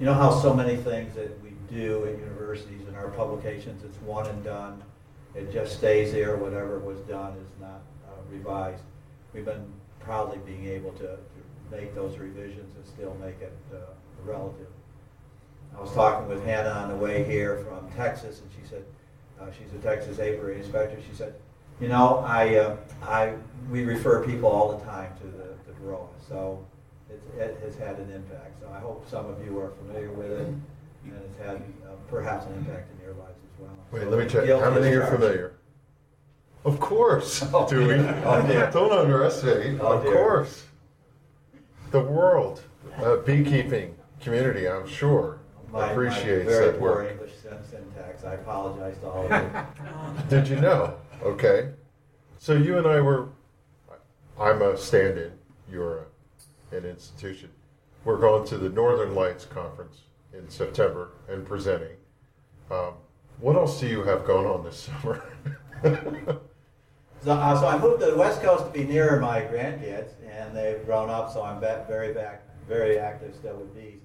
You 0.00 0.06
know 0.06 0.14
how 0.14 0.30
so 0.30 0.54
many 0.54 0.76
things 0.76 1.14
that 1.14 1.40
we 1.42 1.49
do 1.70 2.06
at 2.06 2.18
universities 2.18 2.86
and 2.86 2.96
our 2.96 3.08
publications, 3.08 3.82
it's 3.84 3.96
one 3.98 4.26
and 4.26 4.44
done. 4.44 4.82
It 5.34 5.52
just 5.52 5.76
stays 5.76 6.12
there. 6.12 6.36
Whatever 6.36 6.78
was 6.80 6.98
done 7.00 7.32
is 7.34 7.60
not 7.60 7.80
uh, 8.06 8.12
revised. 8.30 8.82
We've 9.32 9.44
been 9.44 9.64
proudly 10.00 10.38
being 10.44 10.66
able 10.66 10.92
to, 10.92 11.06
to 11.06 11.18
make 11.70 11.94
those 11.94 12.18
revisions 12.18 12.74
and 12.74 12.86
still 12.86 13.16
make 13.22 13.40
it 13.40 13.56
uh, 13.72 13.76
relative. 14.24 14.66
I 15.76 15.80
was 15.80 15.92
talking 15.92 16.28
with 16.28 16.44
Hannah 16.44 16.70
on 16.70 16.88
the 16.88 16.96
way 16.96 17.24
here 17.24 17.64
from 17.64 17.88
Texas, 17.96 18.40
and 18.40 18.50
she 18.50 18.68
said, 18.68 18.84
uh, 19.40 19.46
she's 19.52 19.72
a 19.72 19.82
Texas 19.82 20.18
apiary 20.18 20.56
inspector. 20.56 20.98
She 21.08 21.16
said, 21.16 21.34
you 21.80 21.88
know, 21.88 22.24
I, 22.26 22.56
uh, 22.56 22.76
I, 23.02 23.34
we 23.70 23.84
refer 23.84 24.24
people 24.26 24.48
all 24.48 24.76
the 24.76 24.84
time 24.84 25.12
to 25.20 25.24
the, 25.24 25.54
the 25.66 25.98
so 26.28 26.64
it, 27.08 27.20
it 27.38 27.58
has 27.62 27.76
had 27.76 27.98
an 27.98 28.12
impact. 28.12 28.60
So 28.60 28.70
I 28.72 28.78
hope 28.78 29.08
some 29.08 29.26
of 29.26 29.44
you 29.44 29.58
are 29.58 29.70
familiar 29.70 30.10
with 30.12 30.30
it, 30.30 30.48
and 31.14 31.22
it's 31.24 31.38
had 31.44 31.56
uh, 31.56 31.94
perhaps 32.08 32.46
an 32.46 32.54
impact 32.54 32.90
in 32.92 33.04
your 33.04 33.14
lives 33.14 33.38
as 33.54 33.60
well. 33.60 33.70
wait, 33.92 34.02
So 34.02 34.08
let 34.10 34.18
me 34.18 34.26
check. 34.30 34.48
How 34.62 34.70
many 34.70 34.88
are 34.94 35.00
charged. 35.00 35.14
familiar? 35.14 35.52
Of 36.64 36.78
course, 36.80 37.42
Oh, 37.54 37.68
Dewey. 37.68 37.94
oh, 38.24 38.46
dear. 38.46 38.70
Don't 38.72 38.92
underestimate. 38.92 39.80
Oh, 39.80 39.92
of 39.98 40.02
dear. 40.04 40.12
course. 40.12 40.64
The 41.90 42.00
world, 42.00 42.62
uh, 42.98 43.16
beekeeping 43.16 43.96
community, 44.20 44.68
I'm 44.68 44.86
sure, 44.86 45.38
My- 45.72 45.80
my 45.86 45.90
appreciates 45.92 46.48
very 46.48 46.66
that 46.66 46.78
poor 46.78 46.96
work. 46.96 47.10
English 47.12 47.32
syntax. 47.70 48.24
I 48.24 48.34
apologize 48.34 48.98
to 48.98 49.06
all 49.08 49.32
of 49.32 49.42
you. 49.42 50.28
Did 50.28 50.48
you 50.48 50.56
know? 50.56 50.94
Okay. 51.22 51.70
So 52.38 52.52
you 52.54 52.76
and 52.78 52.86
I 52.86 53.00
were, 53.00 53.28
I'm 54.38 54.60
a 54.62 54.76
stand 54.76 55.18
in, 55.18 55.32
you're 55.70 56.06
a, 56.72 56.76
an 56.76 56.84
institution. 56.84 57.50
We're 58.04 58.16
going 58.18 58.46
to 58.48 58.58
the 58.58 58.68
Northern 58.68 59.14
Lights 59.14 59.44
Conference 59.46 60.00
in 60.32 60.48
September 60.48 61.10
and 61.28 61.46
presenting. 61.46 61.96
Um, 62.70 62.94
what 63.40 63.56
else 63.56 63.80
do 63.80 63.86
you 63.86 64.02
have 64.02 64.26
going 64.26 64.46
on 64.46 64.64
this 64.64 64.88
summer? 65.02 65.22
So, 67.22 67.32
uh, 67.32 67.60
so 67.60 67.66
I 67.66 67.78
moved 67.78 68.00
to 68.00 68.06
the 68.06 68.16
West 68.16 68.40
Coast 68.40 68.64
to 68.64 68.70
be 68.70 68.84
nearer 68.84 69.20
my 69.20 69.42
grandkids, 69.42 70.12
and 70.26 70.56
they've 70.56 70.82
grown 70.86 71.10
up, 71.10 71.30
so 71.30 71.42
I'm 71.42 71.60
back, 71.60 71.86
very 71.86 72.14
back, 72.14 72.42
very 72.66 72.98
active 72.98 73.34
still 73.34 73.56
with 73.56 73.74
bees. 73.74 74.00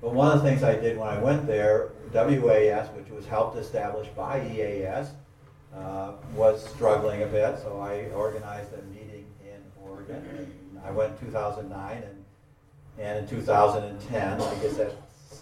But 0.00 0.14
one 0.14 0.32
of 0.34 0.42
the 0.42 0.48
things 0.48 0.62
I 0.62 0.74
did 0.74 0.96
when 0.96 1.08
I 1.08 1.18
went 1.18 1.46
there, 1.46 1.90
WAS, 2.14 2.88
which 2.96 3.10
was 3.10 3.26
helped 3.26 3.58
establish 3.58 4.08
by 4.08 4.40
EAS, 4.40 5.10
uh, 5.74 6.12
was 6.34 6.66
struggling 6.70 7.24
a 7.24 7.26
bit, 7.26 7.58
so 7.58 7.78
I 7.78 8.06
organized 8.14 8.72
a 8.72 8.82
meeting 8.84 9.26
in 9.44 9.60
Oregon. 9.82 10.50
I 10.82 10.90
went 10.92 11.12
in 11.20 11.26
2009, 11.26 12.02
and, 12.02 12.24
and 12.98 13.18
in 13.18 13.28
2010, 13.28 14.40
I 14.40 14.54
guess 14.62 14.78
that 14.78 14.92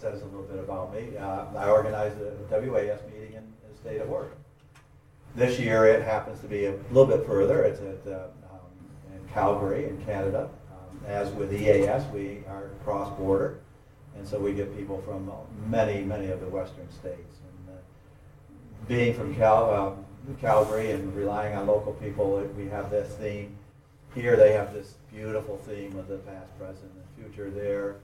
says 0.05 0.21
a 0.21 0.25
little 0.25 0.43
bit 0.43 0.59
about 0.59 0.93
me, 0.93 1.17
uh, 1.17 1.45
I 1.57 1.67
organized 1.67 2.17
a 2.21 2.31
WAS 2.51 2.99
meeting 3.11 3.33
in 3.33 3.53
the 3.67 3.75
state 3.75 3.99
of 4.01 4.11
Oregon. 4.11 4.37
This 5.33 5.59
year, 5.59 5.87
it 5.87 6.03
happens 6.03 6.39
to 6.41 6.47
be 6.47 6.65
a 6.65 6.75
little 6.91 7.07
bit 7.07 7.25
further. 7.25 7.63
It's 7.63 7.79
at 7.79 8.13
uh, 8.13 8.27
um, 8.51 9.15
in 9.15 9.27
Calgary, 9.33 9.89
in 9.89 9.97
Canada. 10.05 10.49
Um, 10.71 11.05
as 11.07 11.31
with 11.31 11.51
EAS, 11.51 12.03
we 12.13 12.43
are 12.47 12.69
cross-border, 12.83 13.57
and 14.15 14.27
so 14.27 14.39
we 14.39 14.53
get 14.53 14.77
people 14.77 15.01
from 15.01 15.31
many, 15.67 16.03
many 16.03 16.27
of 16.27 16.39
the 16.39 16.49
western 16.49 16.89
states. 16.91 17.37
And 17.67 17.75
uh, 17.75 17.79
being 18.87 19.15
from 19.15 19.35
Cal, 19.35 19.73
um, 19.73 20.05
Calgary 20.39 20.91
and 20.91 21.15
relying 21.15 21.55
on 21.55 21.65
local 21.65 21.93
people, 21.93 22.47
we 22.55 22.67
have 22.67 22.91
this 22.91 23.11
theme. 23.15 23.57
Here, 24.13 24.35
they 24.37 24.51
have 24.51 24.71
this 24.71 24.93
beautiful 25.11 25.57
theme 25.57 25.97
of 25.97 26.07
the 26.07 26.17
past, 26.17 26.57
present, 26.59 26.91
and 26.93 27.25
future. 27.25 27.49
There, 27.49 27.95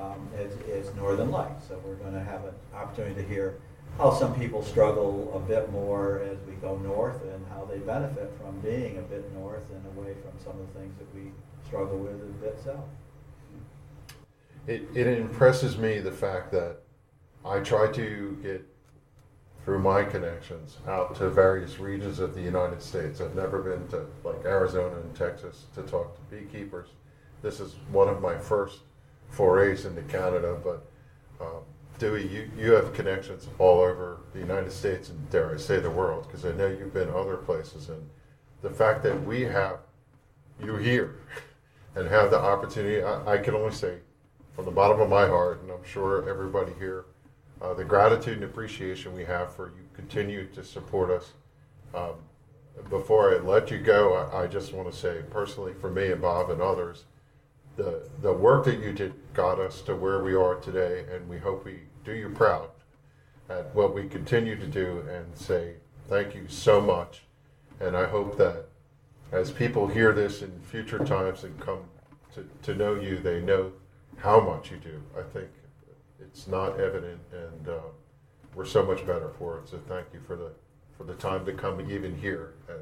um, 0.00 0.28
is, 0.38 0.52
is 0.68 0.94
Northern 0.96 1.30
Light. 1.30 1.62
So 1.66 1.80
we're 1.84 1.94
going 1.94 2.14
to 2.14 2.20
have 2.20 2.44
an 2.44 2.54
opportunity 2.74 3.14
to 3.22 3.28
hear 3.28 3.58
how 3.96 4.12
some 4.12 4.34
people 4.38 4.62
struggle 4.62 5.32
a 5.34 5.40
bit 5.40 5.72
more 5.72 6.20
as 6.20 6.38
we 6.46 6.54
go 6.54 6.76
north 6.78 7.22
and 7.22 7.44
how 7.48 7.64
they 7.64 7.78
benefit 7.78 8.32
from 8.40 8.60
being 8.60 8.98
a 8.98 9.02
bit 9.02 9.32
north 9.34 9.64
and 9.72 9.84
away 9.98 10.14
from 10.22 10.38
some 10.44 10.60
of 10.60 10.72
the 10.72 10.80
things 10.80 10.94
that 10.98 11.14
we 11.14 11.32
struggle 11.66 11.98
with 11.98 12.12
a 12.12 12.32
bit 12.40 12.58
south. 12.64 12.84
It, 14.66 14.84
it 14.94 15.06
impresses 15.06 15.78
me 15.78 15.98
the 15.98 16.12
fact 16.12 16.52
that 16.52 16.80
I 17.44 17.60
try 17.60 17.90
to 17.92 18.38
get 18.42 18.64
through 19.64 19.80
my 19.80 20.04
connections 20.04 20.78
out 20.86 21.16
to 21.16 21.28
various 21.28 21.78
regions 21.78 22.20
of 22.20 22.34
the 22.34 22.40
United 22.40 22.82
States. 22.82 23.20
I've 23.20 23.34
never 23.34 23.62
been 23.62 23.86
to 23.88 24.06
like 24.24 24.44
Arizona 24.44 24.96
and 24.96 25.14
Texas 25.14 25.66
to 25.74 25.82
talk 25.82 26.14
to 26.14 26.36
beekeepers. 26.36 26.88
This 27.42 27.60
is 27.60 27.76
one 27.90 28.08
of 28.08 28.20
my 28.20 28.36
first 28.38 28.80
forays 29.30 29.84
into 29.84 30.02
Canada, 30.02 30.58
but 30.62 30.86
um, 31.40 31.62
Dewey, 31.98 32.28
you, 32.28 32.50
you 32.56 32.72
have 32.72 32.92
connections 32.92 33.48
all 33.58 33.80
over 33.80 34.18
the 34.32 34.38
United 34.38 34.72
States 34.72 35.08
and 35.08 35.30
dare 35.30 35.54
I 35.54 35.58
say 35.58 35.80
the 35.80 35.90
world, 35.90 36.26
because 36.26 36.44
I 36.44 36.52
know 36.52 36.66
you've 36.68 36.94
been 36.94 37.10
other 37.10 37.36
places. 37.36 37.88
And 37.88 38.08
the 38.62 38.70
fact 38.70 39.02
that 39.02 39.24
we 39.24 39.42
have 39.42 39.78
you 40.62 40.76
here 40.76 41.16
and 41.94 42.08
have 42.08 42.30
the 42.30 42.38
opportunity, 42.38 43.02
I, 43.02 43.34
I 43.34 43.38
can 43.38 43.54
only 43.54 43.72
say 43.72 43.98
from 44.54 44.64
the 44.64 44.70
bottom 44.70 45.00
of 45.00 45.08
my 45.08 45.26
heart, 45.26 45.62
and 45.62 45.70
I'm 45.70 45.84
sure 45.84 46.28
everybody 46.28 46.72
here, 46.78 47.06
uh, 47.60 47.74
the 47.74 47.84
gratitude 47.84 48.34
and 48.34 48.44
appreciation 48.44 49.14
we 49.14 49.24
have 49.24 49.54
for 49.54 49.68
you 49.68 49.82
continue 49.94 50.46
to 50.46 50.62
support 50.62 51.10
us. 51.10 51.32
Um, 51.94 52.14
before 52.88 53.34
I 53.34 53.38
let 53.38 53.70
you 53.70 53.78
go, 53.78 54.14
I, 54.14 54.44
I 54.44 54.46
just 54.46 54.72
want 54.72 54.90
to 54.90 54.96
say 54.96 55.22
personally, 55.30 55.74
for 55.80 55.90
me 55.90 56.12
and 56.12 56.22
Bob 56.22 56.50
and 56.50 56.62
others, 56.62 57.04
the 57.78 58.02
the 58.20 58.32
work 58.32 58.64
that 58.66 58.80
you 58.80 58.92
did 58.92 59.14
got 59.32 59.58
us 59.58 59.80
to 59.82 59.94
where 59.94 60.22
we 60.22 60.34
are 60.34 60.56
today, 60.56 61.06
and 61.10 61.26
we 61.28 61.38
hope 61.38 61.64
we 61.64 61.78
do 62.04 62.12
you 62.12 62.28
proud 62.28 62.68
at 63.48 63.74
what 63.74 63.94
we 63.94 64.06
continue 64.06 64.56
to 64.56 64.66
do, 64.66 65.04
and 65.08 65.24
say 65.34 65.74
thank 66.08 66.34
you 66.34 66.44
so 66.48 66.80
much. 66.80 67.22
And 67.80 67.96
I 67.96 68.06
hope 68.06 68.36
that 68.36 68.66
as 69.30 69.52
people 69.52 69.86
hear 69.86 70.12
this 70.12 70.42
in 70.42 70.50
future 70.60 70.98
times 70.98 71.44
and 71.44 71.58
come 71.60 71.84
to, 72.34 72.44
to 72.62 72.74
know 72.74 72.94
you, 72.94 73.18
they 73.18 73.40
know 73.40 73.72
how 74.16 74.40
much 74.40 74.70
you 74.72 74.78
do. 74.78 75.00
I 75.16 75.22
think 75.22 75.48
it's 76.20 76.48
not 76.48 76.80
evident, 76.80 77.20
and 77.32 77.68
uh, 77.68 77.80
we're 78.56 78.66
so 78.66 78.84
much 78.84 79.06
better 79.06 79.30
for 79.38 79.58
it. 79.58 79.68
So 79.68 79.78
thank 79.86 80.06
you 80.12 80.20
for 80.26 80.34
the 80.34 80.50
for 80.96 81.04
the 81.04 81.14
time 81.14 81.46
to 81.46 81.52
come 81.52 81.80
even 81.88 82.16
here 82.16 82.54
and 82.68 82.80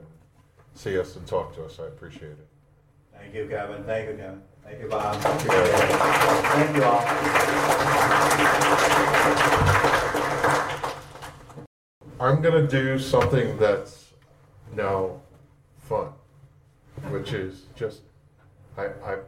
see 0.72 0.98
us 0.98 1.16
and 1.16 1.26
talk 1.26 1.54
to 1.56 1.64
us. 1.66 1.78
I 1.78 1.84
appreciate 1.84 2.32
it. 2.32 2.48
Thank 3.14 3.34
you, 3.34 3.46
Kevin. 3.46 3.84
Thank 3.84 4.08
you, 4.08 4.16
Kevin. 4.16 4.42
Thank 4.66 4.80
you, 4.80 4.88
Bob. 4.88 5.14
Thank 5.16 6.76
you 6.76 6.82
all. 6.82 7.04
I'm 12.18 12.42
gonna 12.42 12.66
do 12.66 12.98
something 12.98 13.56
that's 13.58 14.12
now 14.74 15.20
fun, 15.78 16.08
which 17.10 17.32
is 17.32 17.66
just 17.76 18.00
I 18.76 18.86
I 18.86 19.18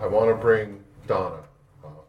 I 0.00 0.08
want 0.08 0.30
to 0.30 0.34
bring 0.34 0.82
Donna 1.06 1.44
up, 1.84 2.08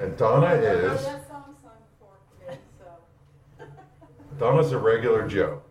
and 0.00 0.16
Donna 0.16 0.46
I 0.46 0.56
know 0.56 0.66
is 0.66 1.04
that 1.04 1.28
song 1.28 1.54
sung 1.62 1.72
before 1.98 2.16
for 2.26 2.50
me, 2.50 2.58
so. 2.80 3.64
Donna's 4.40 4.72
a 4.72 4.78
regular 4.78 5.28
Joe, 5.28 5.62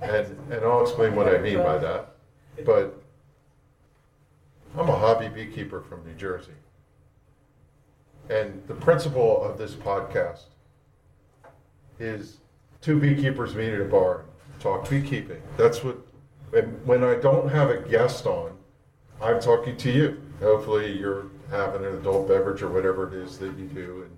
and 0.00 0.26
and 0.50 0.64
I'll 0.64 0.82
explain 0.82 1.14
what 1.14 1.28
I 1.32 1.38
mean 1.38 1.58
by 1.58 1.78
that. 1.78 2.16
But 2.64 3.01
I'm 4.78 4.88
a 4.88 4.96
hobby 4.96 5.28
beekeeper 5.28 5.82
from 5.82 6.02
New 6.06 6.14
Jersey, 6.14 6.54
and 8.30 8.62
the 8.66 8.74
principle 8.74 9.44
of 9.44 9.58
this 9.58 9.74
podcast 9.74 10.44
is 11.98 12.38
two 12.80 12.98
beekeepers 12.98 13.54
meet 13.54 13.74
at 13.74 13.82
a 13.82 13.84
bar, 13.84 14.24
talk 14.60 14.88
beekeeping. 14.88 15.42
That's 15.58 15.84
what. 15.84 15.98
And 16.54 16.86
when 16.86 17.04
I 17.04 17.16
don't 17.16 17.50
have 17.50 17.68
a 17.68 17.78
guest 17.86 18.24
on, 18.26 18.52
I'm 19.20 19.40
talking 19.40 19.76
to 19.76 19.90
you. 19.90 20.22
Hopefully, 20.40 20.98
you're 20.98 21.26
having 21.50 21.84
an 21.84 21.94
adult 21.94 22.28
beverage 22.28 22.62
or 22.62 22.68
whatever 22.70 23.08
it 23.08 23.14
is 23.14 23.38
that 23.38 23.56
you 23.58 23.66
do, 23.66 24.06
and 24.06 24.16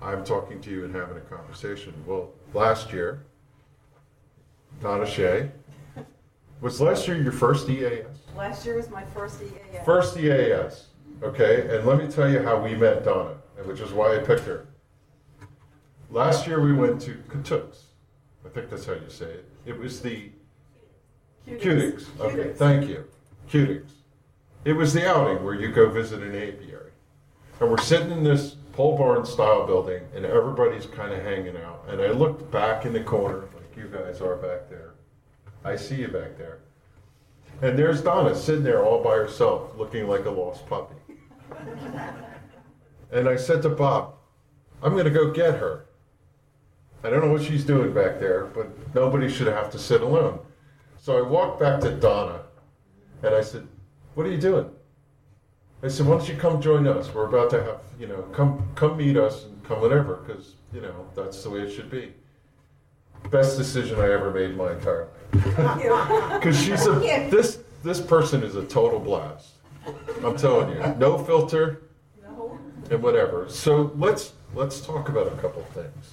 I'm 0.00 0.24
talking 0.24 0.62
to 0.62 0.70
you 0.70 0.86
and 0.86 0.94
having 0.94 1.18
a 1.18 1.20
conversation. 1.20 1.92
Well, 2.06 2.30
last 2.54 2.90
year, 2.90 3.22
Donna 4.80 5.06
Shea, 5.06 5.50
was 6.60 6.80
last 6.80 7.08
year 7.08 7.20
your 7.20 7.32
first 7.32 7.68
EAS? 7.68 8.06
Last 8.36 8.64
year 8.64 8.76
was 8.76 8.90
my 8.90 9.04
first 9.04 9.40
EAS. 9.42 9.84
First 9.84 10.16
EAS, 10.16 10.86
okay? 11.22 11.76
And 11.76 11.86
let 11.86 11.98
me 11.98 12.08
tell 12.08 12.30
you 12.30 12.42
how 12.42 12.60
we 12.60 12.74
met 12.74 13.04
Donna, 13.04 13.36
which 13.64 13.80
is 13.80 13.92
why 13.92 14.16
I 14.16 14.18
picked 14.18 14.44
her. 14.44 14.66
Last 16.10 16.46
year 16.46 16.60
we 16.60 16.72
went 16.72 17.00
to 17.02 17.14
Katuks. 17.28 17.82
I 18.44 18.48
think 18.48 18.70
that's 18.70 18.86
how 18.86 18.94
you 18.94 19.08
say 19.08 19.26
it. 19.26 19.44
It 19.66 19.78
was 19.78 20.00
the 20.00 20.30
Kutik's. 21.46 22.06
Okay, 22.20 22.52
thank 22.54 22.88
you. 22.88 23.04
Kutik's. 23.48 23.92
It 24.64 24.74
was 24.74 24.92
the 24.92 25.08
outing 25.08 25.44
where 25.44 25.54
you 25.54 25.72
go 25.72 25.88
visit 25.88 26.22
an 26.22 26.34
apiary. 26.34 26.90
And 27.60 27.70
we're 27.70 27.78
sitting 27.78 28.10
in 28.10 28.24
this 28.24 28.56
pole 28.72 28.96
barn 28.96 29.24
style 29.24 29.66
building 29.66 30.02
and 30.14 30.24
everybody's 30.24 30.86
kind 30.86 31.12
of 31.12 31.22
hanging 31.22 31.56
out. 31.56 31.84
And 31.88 32.00
I 32.00 32.10
looked 32.10 32.50
back 32.50 32.84
in 32.84 32.92
the 32.92 33.02
corner, 33.02 33.40
like 33.54 33.76
you 33.76 33.84
guys 33.84 34.20
are 34.20 34.36
back 34.36 34.68
there. 34.68 34.89
I 35.64 35.76
see 35.76 35.96
you 35.96 36.08
back 36.08 36.36
there. 36.38 36.58
And 37.62 37.78
there's 37.78 38.02
Donna 38.02 38.34
sitting 38.34 38.64
there 38.64 38.84
all 38.84 39.02
by 39.02 39.16
herself, 39.16 39.76
looking 39.76 40.08
like 40.08 40.24
a 40.24 40.30
lost 40.30 40.66
puppy. 40.66 40.96
And 43.12 43.28
I 43.28 43.36
said 43.36 43.62
to 43.62 43.68
Bob, 43.68 44.14
I'm 44.82 44.92
going 44.92 45.04
to 45.04 45.10
go 45.10 45.32
get 45.32 45.58
her. 45.58 45.86
I 47.02 47.10
don't 47.10 47.24
know 47.24 47.32
what 47.32 47.42
she's 47.42 47.64
doing 47.64 47.92
back 47.92 48.20
there, 48.20 48.44
but 48.46 48.68
nobody 48.94 49.28
should 49.28 49.46
have 49.46 49.70
to 49.72 49.78
sit 49.78 50.02
alone. 50.02 50.38
So 50.98 51.18
I 51.18 51.26
walked 51.26 51.58
back 51.60 51.80
to 51.80 51.90
Donna 51.90 52.42
and 53.22 53.34
I 53.34 53.40
said, 53.40 53.66
What 54.14 54.26
are 54.26 54.30
you 54.30 54.40
doing? 54.40 54.70
I 55.82 55.88
said, 55.88 56.06
Why 56.06 56.18
don't 56.18 56.28
you 56.28 56.36
come 56.36 56.60
join 56.60 56.86
us? 56.86 57.12
We're 57.12 57.26
about 57.26 57.50
to 57.50 57.62
have, 57.62 57.80
you 57.98 58.06
know, 58.06 58.22
come 58.32 58.68
come 58.74 58.98
meet 58.98 59.16
us 59.16 59.44
and 59.44 59.64
come 59.64 59.80
whatever, 59.80 60.16
because, 60.16 60.56
you 60.74 60.82
know, 60.82 61.06
that's 61.16 61.42
the 61.42 61.50
way 61.50 61.60
it 61.60 61.70
should 61.70 61.90
be. 61.90 62.12
Best 63.30 63.56
decision 63.56 63.98
I 63.98 64.12
ever 64.12 64.30
made 64.30 64.50
in 64.50 64.56
my 64.56 64.72
entire 64.72 65.06
life. 65.06 65.19
Because 65.32 66.60
she's 66.60 66.86
a 66.86 66.92
this 67.30 67.58
this 67.82 68.00
person 68.00 68.42
is 68.42 68.56
a 68.56 68.64
total 68.64 68.98
blast. 68.98 69.52
I'm 70.24 70.36
telling 70.36 70.70
you. 70.70 70.94
No 70.98 71.18
filter 71.18 71.82
No? 72.22 72.58
and 72.90 73.02
whatever. 73.02 73.48
So 73.48 73.92
let's 73.96 74.32
let's 74.54 74.80
talk 74.80 75.08
about 75.08 75.26
a 75.28 75.36
couple 75.36 75.62
things, 75.74 76.12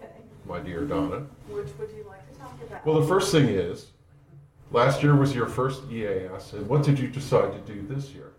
Okay. 0.00 0.12
my 0.46 0.60
dear 0.60 0.84
Donna. 0.84 1.26
Which 1.48 1.68
would 1.78 1.90
you 1.96 2.04
like 2.08 2.30
to 2.32 2.38
talk 2.38 2.54
about? 2.66 2.84
Well, 2.86 3.00
the 3.00 3.06
first 3.06 3.32
thing 3.32 3.48
is, 3.48 3.86
last 4.70 5.02
year 5.02 5.16
was 5.16 5.34
your 5.34 5.46
first 5.46 5.82
EAS, 5.90 6.52
and 6.52 6.68
what 6.68 6.82
did 6.82 6.98
you 6.98 7.08
decide 7.08 7.52
to 7.52 7.72
do 7.72 7.82
this 7.86 8.10
year? 8.10 8.32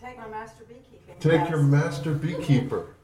Take 0.00 0.18
my 0.18 0.28
master 0.28 0.64
beekeeping. 0.68 1.14
Take 1.20 1.48
your 1.48 1.62
master 1.62 2.12
beekeeper. 2.12 2.94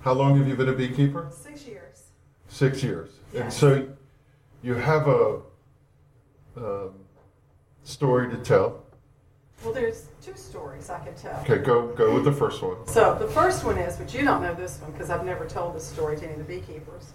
How 0.00 0.14
long 0.14 0.36
have 0.38 0.48
you 0.48 0.56
been 0.56 0.68
a 0.70 0.72
beekeeper? 0.72 1.28
Six 1.30 1.66
years. 1.66 2.04
Six 2.48 2.82
years. 2.82 3.10
And 3.36 3.52
so 3.52 3.86
you 4.62 4.74
have 4.74 5.08
a 5.08 5.40
um, 6.56 6.94
story 7.82 8.30
to 8.30 8.36
tell. 8.38 8.84
Well, 9.64 9.74
there's, 9.74 10.06
two 10.22 10.36
stories 10.36 10.90
I 10.90 10.98
could 10.98 11.16
tell. 11.16 11.40
Okay, 11.40 11.58
go 11.58 11.88
go 11.88 12.14
with 12.14 12.24
the 12.24 12.32
first 12.32 12.62
one. 12.62 12.86
So 12.86 13.16
the 13.18 13.28
first 13.28 13.64
one 13.64 13.78
is, 13.78 13.96
but 13.96 14.12
you 14.12 14.22
don't 14.22 14.42
know 14.42 14.54
this 14.54 14.78
one 14.80 14.92
because 14.92 15.10
I've 15.10 15.24
never 15.24 15.46
told 15.46 15.74
this 15.74 15.86
story 15.86 16.16
to 16.18 16.24
any 16.24 16.32
of 16.32 16.38
the 16.38 16.44
beekeepers. 16.44 17.12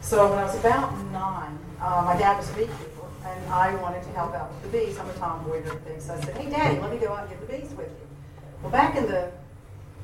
So 0.00 0.28
when 0.28 0.38
I 0.38 0.44
was 0.44 0.58
about 0.58 0.96
nine, 1.10 1.58
uh, 1.80 2.02
my 2.04 2.16
dad 2.18 2.36
was 2.36 2.50
a 2.50 2.54
beekeeper, 2.54 3.06
and 3.24 3.50
I 3.50 3.74
wanted 3.76 4.02
to 4.02 4.10
help 4.10 4.34
out 4.34 4.52
with 4.52 4.62
the 4.70 4.78
bees. 4.78 4.98
I'm 4.98 5.08
a 5.08 5.14
tomboy 5.14 5.58
and 5.58 5.66
everything, 5.66 6.00
so 6.00 6.14
I 6.14 6.20
said, 6.20 6.36
"Hey, 6.36 6.50
Daddy, 6.50 6.80
let 6.80 6.90
me 6.90 6.98
go 6.98 7.12
out 7.12 7.20
and 7.20 7.30
get 7.30 7.40
the 7.40 7.46
bees 7.46 7.70
with 7.70 7.88
you." 7.88 8.06
Well, 8.62 8.70
back 8.70 8.96
in 8.96 9.06
the 9.06 9.30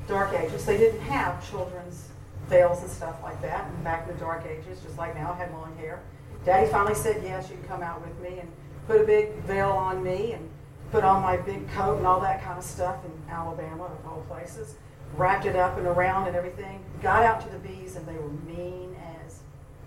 dark 0.07 0.33
ages, 0.33 0.65
they 0.65 0.77
didn't 0.77 1.01
have 1.01 1.47
children's 1.47 2.07
veils 2.47 2.81
and 2.81 2.89
stuff 2.89 3.21
like 3.23 3.39
that. 3.41 3.67
And 3.67 3.83
back 3.83 4.07
in 4.07 4.13
the 4.13 4.19
dark 4.19 4.45
ages, 4.45 4.81
just 4.83 4.97
like 4.97 5.15
now, 5.15 5.33
I 5.33 5.37
had 5.37 5.53
long 5.53 5.75
hair. 5.77 6.01
Daddy 6.45 6.69
finally 6.71 6.95
said, 6.95 7.21
"Yes, 7.23 7.49
you 7.49 7.57
can 7.57 7.67
come 7.67 7.83
out 7.83 8.01
with 8.01 8.19
me," 8.21 8.39
and 8.39 8.51
put 8.87 9.01
a 9.01 9.03
big 9.03 9.33
veil 9.43 9.69
on 9.69 10.03
me 10.03 10.33
and 10.33 10.49
put 10.91 11.03
on 11.03 11.21
my 11.21 11.37
big 11.37 11.69
coat 11.71 11.97
and 11.97 12.07
all 12.07 12.19
that 12.19 12.43
kind 12.43 12.57
of 12.57 12.63
stuff 12.63 12.97
in 13.05 13.11
Alabama, 13.33 13.85
of 13.85 14.05
all 14.05 14.25
places. 14.27 14.75
Wrapped 15.15 15.45
it 15.45 15.55
up 15.55 15.77
and 15.77 15.87
around 15.87 16.27
and 16.27 16.35
everything. 16.35 16.83
Got 17.01 17.23
out 17.23 17.41
to 17.41 17.49
the 17.49 17.59
bees, 17.59 17.95
and 17.95 18.05
they 18.07 18.13
were 18.13 18.29
mean 18.47 18.95
as 19.25 19.39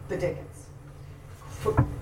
the 0.08 0.16
dickens. 0.16 0.66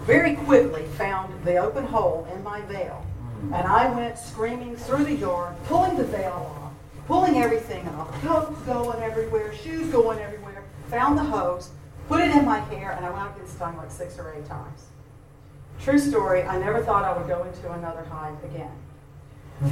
Very 0.00 0.34
quickly 0.34 0.84
found 0.98 1.32
the 1.44 1.56
open 1.56 1.84
hole 1.84 2.26
in 2.34 2.42
my 2.42 2.62
veil, 2.62 3.06
mm. 3.44 3.54
and 3.56 3.66
I 3.66 3.88
went 3.94 4.18
screaming 4.18 4.76
through 4.76 5.04
the 5.04 5.14
yard, 5.14 5.54
pulling 5.66 5.96
the 5.96 6.04
veil 6.04 6.52
off, 6.58 6.72
pulling 7.06 7.36
everything 7.36 7.86
off, 7.90 8.12
coats 8.22 8.60
going 8.62 9.00
everywhere, 9.02 9.54
shoes 9.54 9.88
going 9.92 10.18
everywhere. 10.18 10.64
Found 10.88 11.16
the 11.16 11.22
hose, 11.22 11.70
put 12.12 12.20
it 12.20 12.36
in 12.36 12.44
my 12.44 12.58
hair, 12.58 12.90
and 12.90 13.06
I 13.06 13.10
wound 13.10 13.30
up 13.30 13.36
getting 13.36 13.50
stung 13.50 13.74
like 13.78 13.90
six 13.90 14.18
or 14.18 14.34
eight 14.34 14.44
times. 14.44 14.82
True 15.80 15.98
story, 15.98 16.42
I 16.42 16.58
never 16.58 16.84
thought 16.84 17.04
I 17.04 17.16
would 17.16 17.26
go 17.26 17.42
into 17.44 17.72
another 17.72 18.04
hive 18.04 18.36
again. 18.44 18.70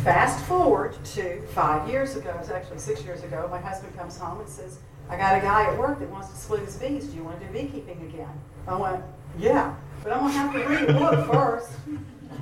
Fast 0.03 0.43
forward 0.47 0.97
to 1.05 1.43
five 1.49 1.87
years 1.91 2.17
ago, 2.17 2.35
it's 2.41 2.49
actually 2.49 2.79
six 2.79 3.05
years 3.05 3.23
ago, 3.23 3.47
my 3.51 3.61
husband 3.61 3.95
comes 3.95 4.17
home 4.17 4.41
and 4.41 4.49
says, 4.49 4.79
I 5.11 5.19
got 5.19 5.37
a 5.37 5.41
guy 5.41 5.65
at 5.65 5.79
work 5.79 5.99
that 5.99 6.09
wants 6.09 6.31
to 6.31 6.37
split 6.37 6.61
his 6.61 6.77
bees. 6.77 7.09
Do 7.09 7.17
you 7.17 7.25
want 7.25 7.41
to 7.41 7.47
do 7.47 7.53
beekeeping 7.53 8.09
again? 8.09 8.33
I 8.67 8.77
went, 8.77 9.05
yeah, 9.39 9.75
but 10.03 10.13
I'm 10.13 10.21
going 10.21 10.33
to 10.33 10.39
have 10.39 10.53
to 10.55 10.67
read 10.67 10.89
the 10.89 10.93
book 10.95 11.31
first. 11.31 11.73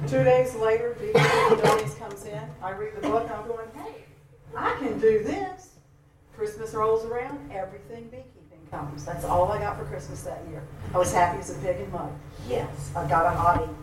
Two 0.07 0.23
days 0.23 0.55
later, 0.55 0.95
Beekeeping 1.01 1.59
Donnies 1.59 1.99
comes 1.99 2.25
in. 2.25 2.43
I 2.63 2.71
read 2.71 2.95
the 2.95 3.01
book 3.01 3.25
and 3.25 3.33
I'm 3.33 3.49
going, 3.49 3.69
hey, 3.75 4.05
I 4.55 4.77
can 4.79 5.01
do 5.01 5.25
this. 5.25 5.71
Christmas 6.37 6.73
rolls 6.73 7.05
around, 7.05 7.51
everything 7.51 8.05
beekeeping 8.05 8.38
comes. 8.71 9.05
That's 9.05 9.25
all 9.25 9.51
I 9.51 9.59
got 9.59 9.79
for 9.79 9.85
Christmas 9.85 10.23
that 10.23 10.43
year. 10.51 10.63
I 10.95 10.99
was 10.99 11.13
happy 11.13 11.39
as 11.41 11.51
a 11.51 11.59
pig 11.61 11.81
in 11.81 11.91
mud. 11.91 12.13
Yes, 12.49 12.91
I 12.95 13.09
got 13.09 13.27
a 13.27 13.37
hottie. 13.37 13.75